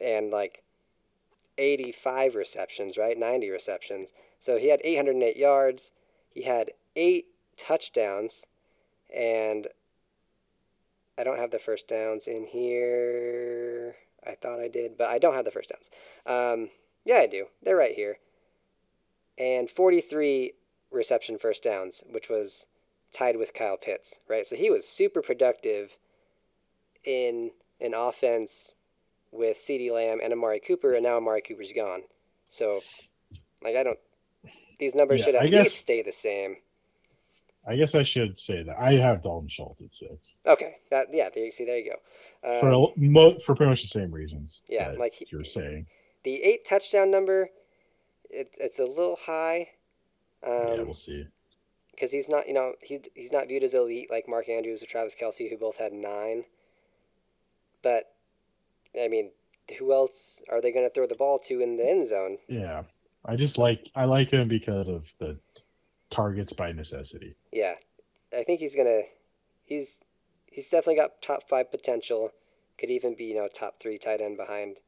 and 0.00 0.30
like 0.30 0.62
85 1.58 2.34
receptions, 2.34 2.96
right? 2.96 3.18
90 3.18 3.50
receptions. 3.50 4.12
So 4.38 4.58
he 4.58 4.68
had 4.68 4.80
808 4.84 5.36
yards. 5.36 5.92
He 6.30 6.42
had 6.42 6.70
eight 6.94 7.26
touchdowns, 7.56 8.46
and 9.14 9.68
I 11.18 11.24
don't 11.24 11.38
have 11.38 11.50
the 11.50 11.58
first 11.58 11.88
downs 11.88 12.26
in 12.26 12.44
here. 12.44 13.96
I 14.26 14.32
thought 14.32 14.60
I 14.60 14.68
did, 14.68 14.98
but 14.98 15.08
I 15.08 15.18
don't 15.18 15.34
have 15.34 15.44
the 15.44 15.50
first 15.50 15.70
downs. 15.70 15.90
Um, 16.26 16.70
yeah, 17.04 17.16
I 17.16 17.26
do. 17.26 17.46
They're 17.62 17.76
right 17.76 17.94
here. 17.94 18.18
And 19.38 19.68
43 19.68 20.52
reception 20.90 21.38
first 21.38 21.62
downs, 21.62 22.02
which 22.10 22.28
was 22.30 22.66
tied 23.12 23.36
with 23.36 23.52
Kyle 23.54 23.76
Pitts, 23.76 24.20
right? 24.28 24.46
So 24.46 24.56
he 24.56 24.70
was 24.70 24.88
super 24.88 25.20
productive 25.22 25.98
in 27.04 27.50
an 27.80 27.94
offense 27.94 28.74
with 29.32 29.58
CeeDee 29.58 29.92
Lamb 29.92 30.20
and 30.22 30.32
Amari 30.32 30.60
Cooper, 30.60 30.94
and 30.94 31.02
now 31.04 31.16
Amari 31.18 31.42
Cooper's 31.42 31.72
gone. 31.72 32.02
So, 32.48 32.80
like, 33.62 33.76
I 33.76 33.82
don't. 33.82 33.98
These 34.78 34.94
numbers 34.94 35.20
Yeah, 35.20 35.26
should 35.26 35.34
at 35.36 35.42
I 35.42 35.46
guess- 35.48 35.64
least 35.64 35.76
stay 35.78 36.02
the 36.02 36.12
same. 36.12 36.56
I 37.68 37.74
guess 37.74 37.96
I 37.96 38.04
should 38.04 38.38
say 38.38 38.62
that 38.62 38.78
I 38.78 38.92
have 38.92 39.24
Dalton 39.24 39.48
Schultz 39.48 39.80
at 39.80 39.92
six 39.92 40.36
Okay, 40.46 40.76
that 40.90 41.08
yeah. 41.12 41.28
There 41.30 41.44
you 41.44 41.50
see. 41.50 41.64
There 41.64 41.76
you 41.78 41.90
go. 41.90 42.60
for 42.60 42.68
Um, 42.72 42.92
a, 42.96 43.08
mo- 43.08 43.38
for 43.40 43.56
pretty 43.56 43.70
much 43.70 43.82
the 43.82 43.88
same 43.88 44.12
reasons. 44.12 44.62
yeah, 44.68 44.92
like 44.92 45.14
he- 45.14 45.26
you're 45.30 45.42
saying. 45.44 45.86
the 46.22 46.42
eight 46.44 46.64
touchdown 46.64 47.10
number, 47.10 47.50
it's 48.30 48.58
it's 48.58 48.78
a 48.78 48.84
little 48.84 49.18
high. 49.26 49.70
yeah, 50.42 50.50
Um, 50.78 50.84
we'll 50.86 50.94
see. 50.94 51.26
because 51.92 52.12
he's 52.12 52.28
not, 52.28 52.46
you 52.48 52.54
know, 52.54 52.74
he's 52.82 53.00
he's 53.14 53.32
not 53.32 53.48
viewed 53.48 53.62
as 53.64 53.74
elite 53.74 54.10
like 54.10 54.28
Mark 54.28 54.48
Andrews 54.48 54.82
or 54.82 54.86
Travis 54.86 55.14
Kelce, 55.14 55.48
who 55.50 55.56
both 55.56 55.78
had 55.78 55.92
nine. 55.92 56.44
But, 57.82 58.12
I 59.00 59.08
mean, 59.08 59.30
who 59.78 59.92
else 59.92 60.42
are 60.50 60.60
they 60.60 60.72
going 60.72 60.86
to 60.86 60.90
throw 60.92 61.06
the 61.06 61.14
ball 61.14 61.38
to 61.40 61.60
in 61.60 61.76
the 61.76 61.88
end 61.88 62.08
zone? 62.08 62.38
Yeah, 62.48 62.82
I 63.24 63.36
just 63.36 63.58
like 63.58 63.90
I 63.94 64.04
like 64.04 64.30
him 64.30 64.48
because 64.48 64.88
of 64.88 65.04
the 65.18 65.38
targets 66.10 66.52
by 66.52 66.72
necessity. 66.72 67.34
Yeah, 67.52 67.74
I 68.36 68.42
think 68.42 68.60
he's 68.60 68.74
gonna, 68.76 69.02
he's 69.64 70.00
he's 70.46 70.68
definitely 70.68 70.96
got 70.96 71.22
top 71.22 71.48
five 71.48 71.70
potential. 71.70 72.32
Could 72.78 72.90
even 72.90 73.14
be 73.14 73.24
you 73.24 73.34
know 73.36 73.48
top 73.52 73.78
three 73.80 73.98
tight 73.98 74.20
end 74.20 74.36
behind. 74.36 74.78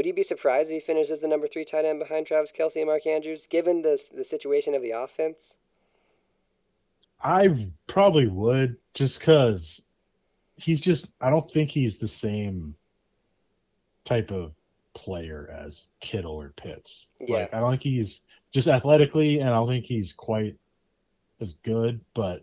Would 0.00 0.06
you 0.06 0.14
be 0.14 0.22
surprised 0.22 0.70
if 0.70 0.76
he 0.76 0.80
finishes 0.80 1.20
the 1.20 1.28
number 1.28 1.46
three 1.46 1.62
tight 1.62 1.84
end 1.84 1.98
behind 1.98 2.26
Travis 2.26 2.52
Kelce 2.52 2.76
and 2.76 2.86
Mark 2.86 3.06
Andrews, 3.06 3.46
given 3.46 3.82
the 3.82 4.02
the 4.14 4.24
situation 4.24 4.74
of 4.74 4.80
the 4.80 4.92
offense? 4.92 5.58
I 7.22 7.68
probably 7.86 8.26
would 8.26 8.78
just 8.94 9.18
because 9.18 9.82
he's 10.56 10.80
just 10.80 11.08
I 11.20 11.28
don't 11.28 11.52
think 11.52 11.68
he's 11.68 11.98
the 11.98 12.08
same 12.08 12.74
type 14.06 14.30
of 14.30 14.54
player 14.94 15.54
as 15.66 15.88
Kittle 16.00 16.40
or 16.40 16.54
Pitts. 16.56 17.10
Yeah. 17.20 17.40
Like 17.40 17.52
I 17.52 17.60
don't 17.60 17.72
think 17.72 17.82
he's 17.82 18.22
just 18.52 18.68
athletically 18.68 19.40
and 19.40 19.50
I 19.50 19.52
don't 19.52 19.68
think 19.68 19.84
he's 19.84 20.14
quite 20.14 20.56
as 21.42 21.52
good, 21.62 22.00
but 22.14 22.42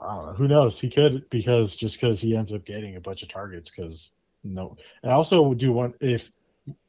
I 0.00 0.14
don't 0.14 0.26
know. 0.26 0.34
Who 0.34 0.46
knows? 0.46 0.78
He 0.78 0.88
could 0.88 1.28
because 1.30 1.74
just 1.74 2.00
because 2.00 2.20
he 2.20 2.36
ends 2.36 2.52
up 2.52 2.64
getting 2.64 2.94
a 2.94 3.00
bunch 3.00 3.24
of 3.24 3.28
targets 3.28 3.72
because 3.76 4.12
no 4.54 4.76
and 5.02 5.12
I 5.12 5.14
also 5.14 5.54
do 5.54 5.72
want 5.72 5.94
if 6.00 6.30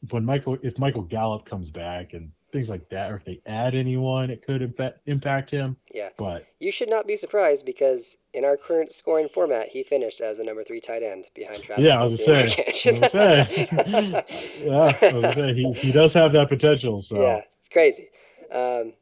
when 0.10 0.26
Michael 0.26 0.58
if 0.64 0.78
Michael 0.78 1.04
Gallup 1.04 1.46
comes 1.46 1.70
back 1.70 2.14
and 2.14 2.32
things 2.52 2.70
like 2.70 2.90
that, 2.90 3.12
or 3.12 3.18
if 3.18 3.26
they 3.26 3.40
add 3.46 3.76
anyone, 3.76 4.32
it 4.32 4.44
could 4.44 4.62
impa- 4.62 4.96
impact 5.06 5.52
him. 5.52 5.78
Yeah. 5.94 6.10
But 6.18 6.48
You 6.60 6.72
should 6.72 6.90
not 6.90 7.06
be 7.06 7.16
surprised 7.16 7.66
because 7.66 8.18
in 8.34 8.44
our 8.44 8.58
current 8.58 8.92
scoring 8.92 9.30
format, 9.32 9.68
he 9.70 9.84
finished 9.84 10.20
as 10.20 10.38
the 10.40 10.44
number 10.44 10.64
three 10.64 10.80
tight 10.80 11.04
end 11.04 11.26
behind 11.36 11.64
Travis 11.64 11.86
Yeah, 11.86 12.02
I 12.02 12.04
was 12.06 12.18
Kelsey 12.18 12.92
and 12.92 13.00
gonna 13.00 13.38
Mark 13.38 13.50
say. 13.50 13.68
Andrews. 13.68 14.62
yeah, 14.64 15.10
I 15.10 15.14
was 15.14 15.36
gonna 15.36 15.54
he, 15.54 15.72
he 15.74 15.92
does 15.92 16.14
have 16.14 16.34
that 16.34 16.50
potential. 16.50 17.02
So 17.02 17.22
Yeah, 17.22 17.42
it's 17.60 17.70
crazy. 17.70 18.08
Um, 18.52 18.94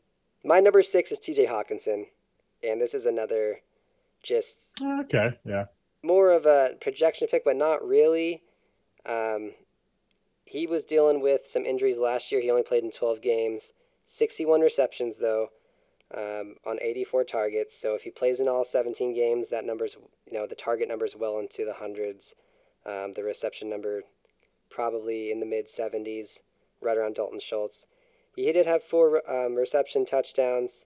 my 0.44 0.60
number 0.60 0.84
six 0.84 1.12
is 1.12 1.20
T.J. 1.20 1.46
Hockenson, 1.46 2.06
and 2.64 2.82
this 2.82 2.94
is 2.94 3.06
another 3.06 3.62
just 4.24 4.74
okay, 4.82 5.38
yeah, 5.46 5.66
more 6.04 6.32
of 6.32 6.46
a 6.46 6.72
projection 6.82 7.28
pick, 7.30 7.46
but 7.46 7.56
not 7.56 7.86
really. 7.86 8.44
Um, 9.08 9.52
he 10.46 10.68
was 10.68 10.86
dealing 10.86 11.22
with 11.22 11.46
some 11.46 11.66
injuries 11.66 12.00
last 12.00 12.32
year. 12.32 12.42
He 12.42 12.50
only 12.50 12.64
played 12.64 12.84
in 12.84 12.92
12 12.92 13.22
games, 13.22 13.74
61 14.06 14.62
receptions 14.62 15.18
though, 15.18 15.50
um, 16.14 16.56
on 16.66 16.78
84 16.82 17.24
targets. 17.26 17.78
So 17.78 17.96
if 17.96 18.04
he 18.04 18.12
plays 18.12 18.40
in 18.40 18.48
all 18.48 18.64
17 18.64 19.14
games, 19.14 19.50
that 19.50 19.66
number's 19.66 19.98
you 20.26 20.38
know 20.38 20.48
the 20.48 20.56
target 20.56 20.88
number 20.88 21.06
is 21.06 21.16
well 21.16 21.40
into 21.40 21.66
the 21.66 21.74
hundreds. 21.74 22.36
Um, 22.86 23.14
the 23.14 23.24
reception 23.24 23.70
number 23.70 24.04
probably 24.70 25.32
in 25.32 25.40
the 25.40 25.46
mid 25.46 25.68
70s, 25.68 26.42
right 26.82 26.98
around 26.98 27.16
Dalton 27.16 27.40
Schultz. 27.40 27.88
He 28.36 28.52
did 28.52 28.66
have 28.66 28.84
four 28.84 29.30
um, 29.30 29.56
reception 29.56 30.06
touchdowns. 30.06 30.86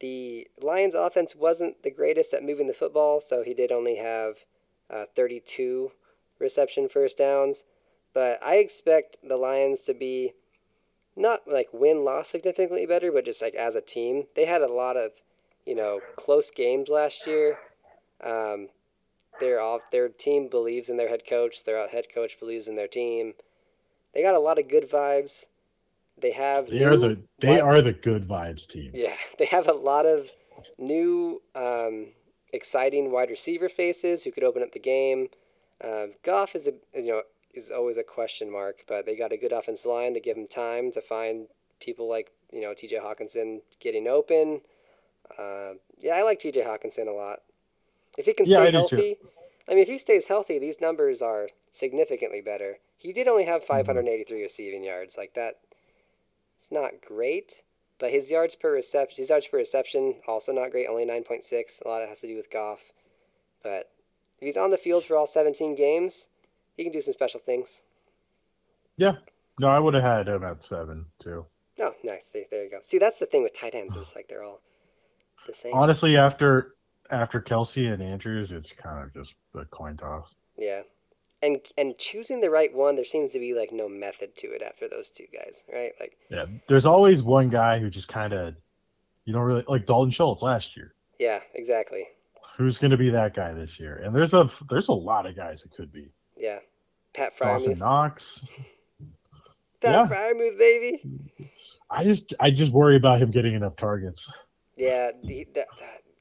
The 0.00 0.48
Lions' 0.60 0.94
offense 0.94 1.36
wasn't 1.36 1.82
the 1.82 1.90
greatest 1.90 2.34
at 2.34 2.42
moving 2.42 2.66
the 2.66 2.74
football, 2.74 3.20
so 3.20 3.42
he 3.42 3.54
did 3.54 3.70
only 3.70 3.96
have 3.96 4.44
uh, 4.90 5.04
32 5.14 5.92
reception 6.40 6.88
first 6.88 7.18
downs. 7.18 7.64
But 8.12 8.38
I 8.44 8.56
expect 8.56 9.18
the 9.22 9.36
Lions 9.36 9.82
to 9.82 9.94
be 9.94 10.32
not 11.16 11.40
like 11.46 11.68
win 11.72 12.04
loss 12.04 12.28
significantly 12.28 12.86
better, 12.86 13.12
but 13.12 13.24
just 13.24 13.42
like 13.42 13.54
as 13.54 13.74
a 13.74 13.80
team. 13.80 14.24
They 14.34 14.46
had 14.46 14.62
a 14.62 14.72
lot 14.72 14.96
of, 14.96 15.10
you 15.66 15.74
know, 15.74 16.00
close 16.16 16.50
games 16.50 16.88
last 16.88 17.26
year. 17.26 17.58
Um, 18.22 18.68
their 19.38 19.60
off 19.60 19.82
their 19.90 20.08
team 20.08 20.48
believes 20.48 20.90
in 20.90 20.96
their 20.96 21.08
head 21.08 21.22
coach. 21.28 21.64
Their 21.64 21.86
head 21.88 22.06
coach 22.12 22.38
believes 22.38 22.68
in 22.68 22.76
their 22.76 22.88
team. 22.88 23.34
They 24.14 24.22
got 24.22 24.34
a 24.34 24.40
lot 24.40 24.58
of 24.58 24.68
good 24.68 24.90
vibes. 24.90 25.46
They 26.20 26.32
have 26.32 26.66
they 26.66 26.82
are 26.84 26.96
the 26.96 27.22
they 27.40 27.48
wide- 27.48 27.60
are 27.60 27.80
the 27.80 27.92
good 27.92 28.28
vibes 28.28 28.66
team. 28.66 28.90
yeah, 28.92 29.14
they 29.38 29.46
have 29.46 29.68
a 29.68 29.72
lot 29.72 30.04
of 30.04 30.30
new, 30.78 31.40
um, 31.54 32.08
exciting 32.52 33.10
wide 33.10 33.30
receiver 33.30 33.68
faces 33.68 34.24
who 34.24 34.32
could 34.32 34.44
open 34.44 34.62
up 34.62 34.72
the 34.72 34.78
game. 34.80 35.28
Uh, 35.82 36.08
Goff 36.22 36.54
is 36.54 36.68
a 36.68 36.72
you 36.94 37.08
know 37.08 37.22
is 37.54 37.70
always 37.70 37.98
a 37.98 38.02
question 38.04 38.50
mark, 38.50 38.84
but 38.86 39.06
they 39.06 39.16
got 39.16 39.32
a 39.32 39.36
good 39.36 39.52
offensive 39.52 39.90
line. 39.90 40.14
to 40.14 40.20
give 40.20 40.36
him 40.36 40.46
time 40.46 40.90
to 40.92 41.00
find 41.00 41.48
people 41.80 42.08
like 42.08 42.30
you 42.52 42.60
know 42.60 42.74
T.J. 42.74 42.96
Hockenson 42.98 43.62
getting 43.80 44.06
open. 44.06 44.62
Uh, 45.38 45.74
yeah, 45.98 46.14
I 46.14 46.22
like 46.22 46.38
T.J. 46.40 46.62
Hockenson 46.62 47.08
a 47.08 47.12
lot. 47.12 47.40
If 48.18 48.26
he 48.26 48.32
can 48.34 48.46
Yeah, 48.46 48.60
stay 48.60 48.68
I 48.68 48.70
healthy, 48.70 49.18
I 49.68 49.72
mean, 49.74 49.82
if 49.82 49.88
he 49.88 49.98
stays 49.98 50.26
healthy, 50.28 50.58
these 50.58 50.80
numbers 50.80 51.22
are 51.22 51.48
significantly 51.70 52.40
better. 52.40 52.78
He 52.98 53.12
did 53.12 53.28
only 53.28 53.44
Mm-hmm. 53.44 53.46
have 53.46 53.64
583 53.64 54.42
receiving 54.42 54.84
yards, 54.84 55.16
like 55.18 55.34
that. 55.34 55.56
It's 56.56 56.70
not 56.70 57.00
great, 57.00 57.62
but 57.98 58.10
his 58.10 58.30
yards 58.30 58.54
per 58.54 58.72
reception, 58.72 59.22
his 59.22 59.30
yards 59.30 59.46
per 59.48 59.56
reception, 59.58 60.20
also 60.28 60.52
not 60.52 60.70
great. 60.70 60.86
Only 60.88 61.04
9.6. 61.06 61.82
A 61.84 61.88
lot 61.88 62.02
of 62.02 62.06
it 62.06 62.10
has 62.10 62.20
to 62.20 62.26
do 62.28 62.36
with 62.36 62.50
Goff, 62.50 62.92
but 63.62 63.90
if 64.40 64.46
he's 64.46 64.56
on 64.56 64.70
the 64.70 64.78
field 64.78 65.04
for 65.04 65.16
all 65.16 65.26
17 65.26 65.74
games, 65.74 66.28
he 66.76 66.82
can 66.84 66.92
do 66.92 67.00
some 67.00 67.14
special 67.14 67.40
things. 67.40 67.82
Yeah, 68.96 69.16
no, 69.58 69.68
I 69.68 69.78
would 69.78 69.94
have 69.94 70.02
had 70.02 70.28
him 70.28 70.44
at 70.44 70.62
seven 70.62 71.06
too. 71.18 71.46
Oh, 71.80 71.94
nice. 72.04 72.28
There, 72.28 72.44
there 72.50 72.64
you 72.64 72.70
go. 72.70 72.78
See, 72.82 72.98
that's 72.98 73.18
the 73.18 73.26
thing 73.26 73.42
with 73.42 73.58
tight 73.58 73.74
ends 73.74 73.96
is 73.96 74.12
like 74.14 74.28
they're 74.28 74.42
all 74.44 74.60
the 75.46 75.52
same. 75.54 75.74
Honestly, 75.74 76.16
after 76.16 76.74
after 77.10 77.40
Kelce 77.40 77.92
and 77.92 78.02
Andrews, 78.02 78.52
it's 78.52 78.72
kind 78.72 79.02
of 79.02 79.12
just 79.14 79.34
a 79.54 79.64
coin 79.66 79.96
toss. 79.96 80.34
Yeah. 80.58 80.82
And 81.42 81.58
and 81.78 81.96
choosing 81.96 82.40
the 82.42 82.50
right 82.50 82.74
one, 82.74 82.96
there 82.96 83.04
seems 83.04 83.32
to 83.32 83.38
be 83.38 83.54
like 83.54 83.72
no 83.72 83.88
method 83.88 84.36
to 84.36 84.48
it 84.48 84.60
after 84.62 84.88
those 84.88 85.10
two 85.10 85.24
guys, 85.32 85.64
right? 85.72 85.92
Like 85.98 86.18
Yeah, 86.30 86.44
there's 86.68 86.84
always 86.84 87.22
one 87.22 87.48
guy 87.48 87.78
who 87.78 87.88
just 87.88 88.08
kind 88.08 88.34
of 88.34 88.54
you 89.24 89.32
don't 89.32 89.42
really 89.42 89.64
like 89.66 89.86
Dalton 89.86 90.10
Schultz 90.10 90.42
last 90.42 90.76
year. 90.76 90.92
yeah, 91.18 91.40
exactly. 91.54 92.04
Who's 92.60 92.76
going 92.76 92.90
to 92.90 92.98
be 92.98 93.08
that 93.08 93.34
guy 93.34 93.54
this 93.54 93.80
year? 93.80 94.02
And 94.04 94.14
there's 94.14 94.34
a 94.34 94.50
there's 94.68 94.88
a 94.88 94.92
lot 94.92 95.24
of 95.24 95.34
guys 95.34 95.64
it 95.64 95.74
could 95.74 95.90
be. 95.90 96.12
Yeah. 96.36 96.58
Pat 97.14 97.32
Dawson 97.38 97.72
Freiermuth. 97.72 97.78
Knox. 97.78 98.46
Pat 99.80 100.10
yeah. 100.10 100.14
Freiermuth, 100.14 100.58
baby. 100.58 101.02
I 101.88 102.04
just 102.04 102.34
I 102.38 102.50
just 102.50 102.70
worry 102.70 102.96
about 102.96 103.22
him 103.22 103.30
getting 103.30 103.54
enough 103.54 103.76
targets. 103.76 104.28
Yeah, 104.76 105.12
the, 105.24 105.48
the, 105.54 105.64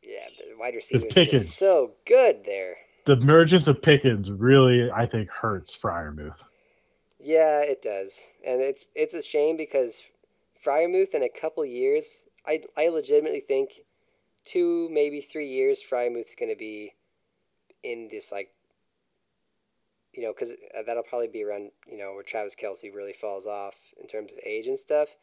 yeah 0.02 0.28
the 0.38 0.56
wide 0.58 0.76
receivers 0.76 1.04
are 1.04 1.08
Pickens. 1.08 1.54
so 1.54 1.92
good 2.08 2.46
there. 2.46 2.76
The 3.06 3.14
emergence 3.14 3.68
of 3.68 3.82
Pickens 3.82 4.32
really, 4.32 4.90
I 4.90 5.08
think, 5.08 5.30
hurts 5.30 5.76
Freiermuth. 5.76 6.38
Yeah, 7.20 7.60
it 7.64 7.82
does, 7.82 8.28
and 8.48 8.62
it's 8.62 8.86
it's 8.96 9.14
a 9.14 9.22
shame 9.22 9.58
because 9.58 10.04
Freiermuth 10.66 11.14
in 11.14 11.22
a 11.22 11.30
couple 11.30 11.66
years, 11.66 12.28
I 12.48 12.62
I 12.78 12.88
legitimately 12.88 13.42
think 13.42 13.82
two 14.50 14.90
maybe 14.92 15.22
three 15.22 15.48
years 15.48 15.82
Freiermuth's 15.82 16.36
going 16.36 16.52
to 16.52 16.58
be 16.58 16.94
in 17.84 18.08
this 18.12 18.32
like 18.32 18.50
you 20.14 20.24
know 20.24 20.34
because 20.34 20.54
uh, 20.78 20.84
that'll 20.86 21.04
probably 21.04 21.28
be 21.28 21.44
around 21.44 21.72
you 21.88 21.98
know 21.98 22.14
where 22.14 22.24
Travis 22.24 22.56
Kelce 22.56 22.94
really 22.94 23.14
falls 23.14 23.46
off 23.46 23.94
in 24.02 24.08
terms 24.08 24.34
of 24.34 24.40
age 24.46 24.68
and 24.68 24.78
stuff. 24.78 25.16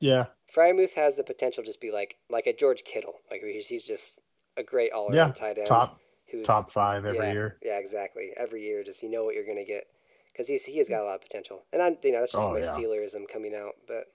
Yeah, 0.00 0.26
Freiermuth 0.54 0.94
has 0.94 1.16
the 1.16 1.24
potential 1.24 1.62
to 1.62 1.68
just 1.68 1.80
be 1.80 1.90
like 1.92 2.18
like 2.28 2.46
a 2.46 2.52
George 2.52 2.82
Kittle, 2.84 3.14
like 3.30 3.42
he's, 3.42 3.68
he's 3.68 3.86
just 3.86 4.20
a 4.56 4.62
great 4.62 4.92
all 4.92 5.06
around 5.10 5.14
Yeah, 5.14 5.32
tight 5.32 5.58
end. 5.58 5.68
top 5.68 6.00
who's 6.30 6.46
top 6.46 6.70
five 6.72 7.04
every 7.04 7.18
yeah, 7.26 7.32
year. 7.32 7.56
Yeah, 7.62 7.78
exactly. 7.78 8.30
Every 8.36 8.62
year, 8.64 8.82
just 8.84 9.02
you 9.02 9.10
know 9.10 9.24
what 9.24 9.34
you're 9.34 9.46
gonna 9.46 9.64
get 9.64 9.84
because 10.32 10.48
he's 10.48 10.64
he 10.64 10.78
has 10.78 10.88
got 10.88 11.02
a 11.02 11.04
lot 11.06 11.16
of 11.16 11.20
potential, 11.22 11.64
and 11.72 11.82
I'm 11.82 11.96
you 12.02 12.12
know 12.12 12.20
that's 12.20 12.32
just 12.32 12.48
Oh, 12.48 12.52
my 12.52 12.60
yeah. 12.60 12.70
Steelerism 12.70 13.28
coming 13.32 13.54
out. 13.54 13.74
But 13.86 14.06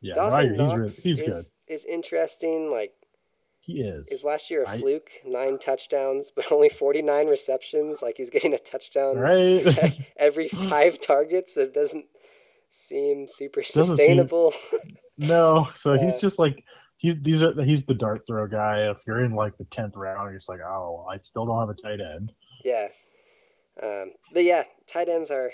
Yeah, 0.00 0.14
no, 0.16 0.22
I 0.22 0.30
Dawson 0.30 0.50
he's, 0.50 0.58
really, 0.58 0.76
Knox 0.78 1.02
he's 1.02 1.20
is 1.20 1.26
good. 1.28 1.74
is 1.74 1.84
interesting. 1.84 2.70
Like, 2.70 2.92
He 3.64 3.80
is. 3.80 4.08
is 4.08 4.24
last 4.24 4.50
year 4.50 4.64
a 4.64 4.68
I- 4.68 4.78
fluke? 4.78 5.10
Nine 5.24 5.58
touchdowns, 5.58 6.30
but 6.34 6.50
only 6.52 6.68
49 6.68 7.28
receptions. 7.28 8.02
Like 8.02 8.16
he's 8.16 8.28
getting 8.30 8.52
a 8.54 8.58
touchdown 8.58 9.16
right? 9.18 9.64
every 10.16 10.48
five 10.68 10.98
targets. 11.00 11.56
It 11.56 11.72
doesn't 11.72 12.06
seem 12.70 13.26
super 13.28 13.62
seem- 13.62 13.84
sustainable. 13.84 14.52
no, 15.18 15.68
so 15.80 15.96
he's 15.96 16.20
just 16.20 16.38
like 16.40 16.64
he's 16.96 17.14
these 17.22 17.42
are 17.42 17.52
he's 17.62 17.84
the 17.84 17.94
dart 17.94 18.22
throw 18.26 18.46
guy. 18.48 18.90
If 18.90 18.98
you're 19.06 19.24
in 19.24 19.34
like 19.34 19.56
the 19.58 19.64
tenth 19.66 19.94
round, 19.96 20.34
it's 20.34 20.48
like, 20.48 20.60
oh, 20.60 21.06
I 21.10 21.18
still 21.18 21.46
don't 21.46 21.60
have 21.60 21.68
a 21.70 21.80
tight 21.80 22.00
end. 22.00 22.32
yeah. 22.64 22.88
Um, 23.82 24.12
but 24.34 24.44
yeah, 24.44 24.64
tight 24.86 25.08
ends 25.08 25.30
are 25.30 25.50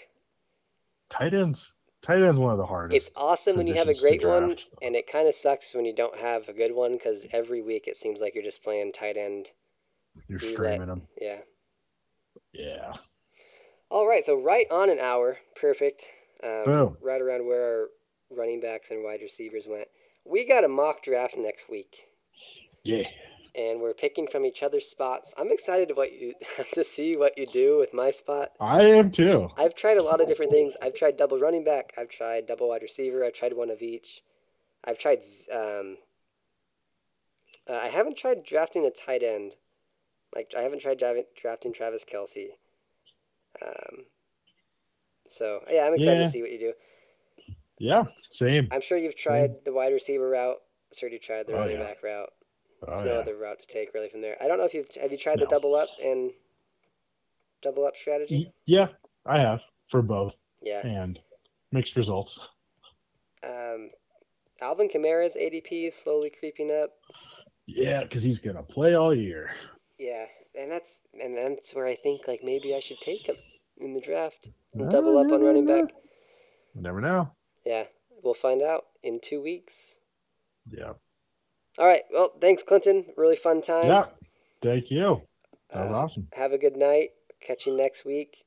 Tight 1.09 1.35
ends, 1.35 1.73
tight 2.03 2.23
ends, 2.23 2.39
one 2.39 2.53
of 2.53 2.59
the 2.59 2.67
hardest. 2.67 2.97
It's 2.97 3.11
awesome 3.17 3.57
when 3.57 3.67
you 3.67 3.75
have 3.75 3.89
a 3.89 3.95
great 3.95 4.25
one, 4.27 4.57
and 4.83 4.95
it 4.97 5.11
kind 5.11 5.27
of 5.29 5.35
sucks 5.35 5.75
when 5.75 5.85
you 5.85 5.95
don't 5.95 6.17
have 6.19 6.49
a 6.49 6.53
good 6.53 6.75
one 6.75 6.93
because 6.93 7.27
every 7.33 7.61
week 7.63 7.87
it 7.87 7.97
seems 7.97 8.21
like 8.21 8.35
you're 8.35 8.45
just 8.45 8.63
playing 8.63 8.93
tight 8.93 9.17
end. 9.17 9.49
You're 10.29 10.39
roulette. 10.39 10.55
streaming 10.57 10.89
them. 10.89 11.03
Yeah. 11.21 11.39
Yeah. 12.53 12.93
All 13.91 14.07
right, 14.09 14.25
so 14.25 14.41
right 14.41 14.67
on 14.71 14.91
an 14.91 14.99
hour, 14.99 15.39
perfect. 15.59 16.05
Um, 16.43 16.65
Boom. 16.65 16.97
right 17.03 17.21
around 17.21 17.47
where 17.47 17.63
our 17.65 17.87
running 18.31 18.61
backs 18.61 18.91
and 18.91 19.03
wide 19.03 19.21
receivers 19.23 19.67
went. 19.69 19.89
We 20.25 20.47
got 20.47 20.65
a 20.65 20.69
mock 20.69 21.03
draft 21.03 21.37
next 21.39 21.71
week, 21.71 21.97
Yeah. 22.85 23.09
And 23.55 23.81
we're 23.81 23.95
picking 23.95 24.27
from 24.29 24.45
each 24.45 24.63
other's 24.63 24.87
spots. 24.87 25.35
I'm 25.37 25.51
excited 25.51 25.97
what 25.97 26.13
you 26.13 26.35
to 26.75 26.85
see 26.85 27.17
what 27.17 27.37
you 27.37 27.47
do 27.47 27.79
with 27.79 27.93
my 27.95 28.11
spot. 28.11 28.51
I 28.61 28.83
am 28.85 29.11
too. 29.11 29.49
I've 29.57 29.75
tried 29.75 29.97
a 29.97 30.03
lot 30.03 30.21
of 30.21 30.29
different 30.29 30.53
things. 30.53 30.77
I've 30.83 30.95
tried 30.95 31.17
double 31.17 31.39
running 31.39 31.65
back. 31.65 31.93
I've 31.99 32.09
tried 32.09 32.47
double 32.47 32.69
wide 32.69 32.83
receiver. 32.83 33.25
I've 33.25 33.33
tried 33.33 33.55
one 33.55 33.71
of 33.71 33.83
each. 33.83 34.23
I've 34.85 34.99
tried. 34.99 35.21
Um, 35.53 35.97
uh, 37.69 37.81
I 37.83 37.89
haven't 37.89 38.17
tried 38.17 38.45
drafting 38.45 38.87
a 38.87 38.91
tight 38.91 39.23
end. 39.23 39.57
Like 40.35 40.53
I 40.57 40.61
haven't 40.61 40.81
tried 40.83 40.99
drafting, 40.99 41.25
drafting 41.41 41.73
Travis 41.73 42.05
Kelce. 42.05 42.49
Um, 43.65 44.05
so 45.27 45.61
yeah, 45.71 45.85
I'm 45.87 45.95
excited 45.95 46.19
Yeah. 46.19 46.25
to 46.25 46.31
see 46.31 46.43
what 46.43 46.53
you 46.53 46.59
do. 46.59 46.73
Yeah. 47.79 48.05
Same. 48.31 48.69
I'm 48.71 48.81
sure 48.81 48.99
you've 48.99 49.17
tried 49.17 49.65
the 49.65 49.73
wide 49.73 49.93
receiver 49.93 50.29
route. 50.29 50.57
I'm 50.91 50.97
sure 50.99 51.09
you 51.09 51.19
tried 51.19 51.47
the 51.47 51.55
Oh, 51.55 51.59
running 51.59 51.79
yeah. 51.79 51.85
back 51.85 52.03
route. 52.03 52.31
Oh, 52.83 52.87
There's 52.93 53.05
no 53.05 53.15
yeah. 53.15 53.19
other 53.21 53.37
route 53.37 53.59
to 53.59 53.67
take 53.67 53.93
really 53.95 54.09
from 54.09 54.21
there. 54.21 54.37
I 54.41 54.47
don't 54.47 54.59
know 54.59 54.65
if 54.65 54.75
you've 54.75 54.87
have 55.01 55.11
you 55.11 55.19
tried 55.19 55.41
the 55.41 55.47
double 55.47 55.75
up 55.75 55.89
and 56.03 56.31
double 57.61 57.85
up 57.85 57.97
strategy. 57.97 58.53
Yeah, 58.67 58.89
I 59.27 59.39
have 59.39 59.61
for 59.91 60.01
both 60.03 60.35
Yeah. 60.63 60.87
and 60.87 61.19
mixed 61.73 61.97
results. 61.97 62.39
Um, 63.43 63.91
Alvin 64.61 64.89
Kamara's 64.89 65.37
ADP 65.37 65.89
is 65.89 65.95
slowly 65.95 66.31
creeping 66.31 66.73
up. 66.73 66.93
Yeah, 67.67 68.03
because 68.03 68.23
he's 68.23 68.39
gonna 68.39 68.63
play 68.63 68.95
all 68.95 69.15
year. 69.15 69.51
Yeah, 69.99 70.27
and 70.59 70.71
that's 70.71 71.01
and 71.21 71.37
that's 71.37 71.75
where 71.75 71.87
I 71.87 71.95
think 71.97 72.29
like 72.29 72.43
maybe 72.45 72.75
I 72.75 72.81
should 72.81 73.01
take 73.01 73.27
him 73.27 73.37
in 73.79 73.93
the 73.93 74.01
draft 74.01 74.51
and 74.73 74.89
double 74.91 75.19
up 75.19 75.31
on 75.33 75.43
running 75.43 75.67
back. 75.67 75.93
You 76.75 76.83
never 76.83 77.01
know. 77.01 77.31
Yeah, 77.65 77.85
we'll 78.23 78.35
find 78.35 78.63
out 78.63 78.85
in 79.03 79.21
two 79.21 79.43
weeks. 79.43 80.01
Yeah. 80.71 80.93
All 81.79 81.87
right. 81.87 82.03
Well, 82.13 82.33
thanks, 82.41 82.63
Clinton. 82.63 83.07
Really 83.17 83.37
fun 83.37 83.61
time. 83.61 83.87
Yeah. 83.87 84.07
Thank 84.61 84.91
you. 84.91 85.23
That 85.71 85.85
was 85.87 85.93
Uh, 85.93 85.97
awesome. 85.99 86.29
Have 86.35 86.53
a 86.53 86.59
good 86.59 86.77
night. 86.77 87.11
Catch 87.41 87.67
you 87.67 87.77
next 87.77 88.05
week 88.05 88.45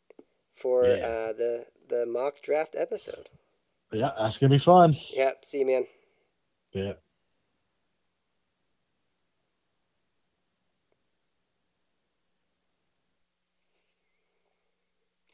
for 0.56 0.86
Yeah. 0.86 1.08
uh, 1.08 1.34
the 1.34 1.66
the 1.88 2.06
mock 2.06 2.42
draft 2.42 2.74
episode. 2.78 3.30
Yeah, 3.92 4.12
that's 4.18 4.38
gonna 4.38 4.50
be 4.52 4.58
fun. 4.58 4.96
Yep. 5.14 5.44
See 5.46 5.60
you, 5.60 5.66
man. 5.66 5.88
Yeah. 6.72 6.94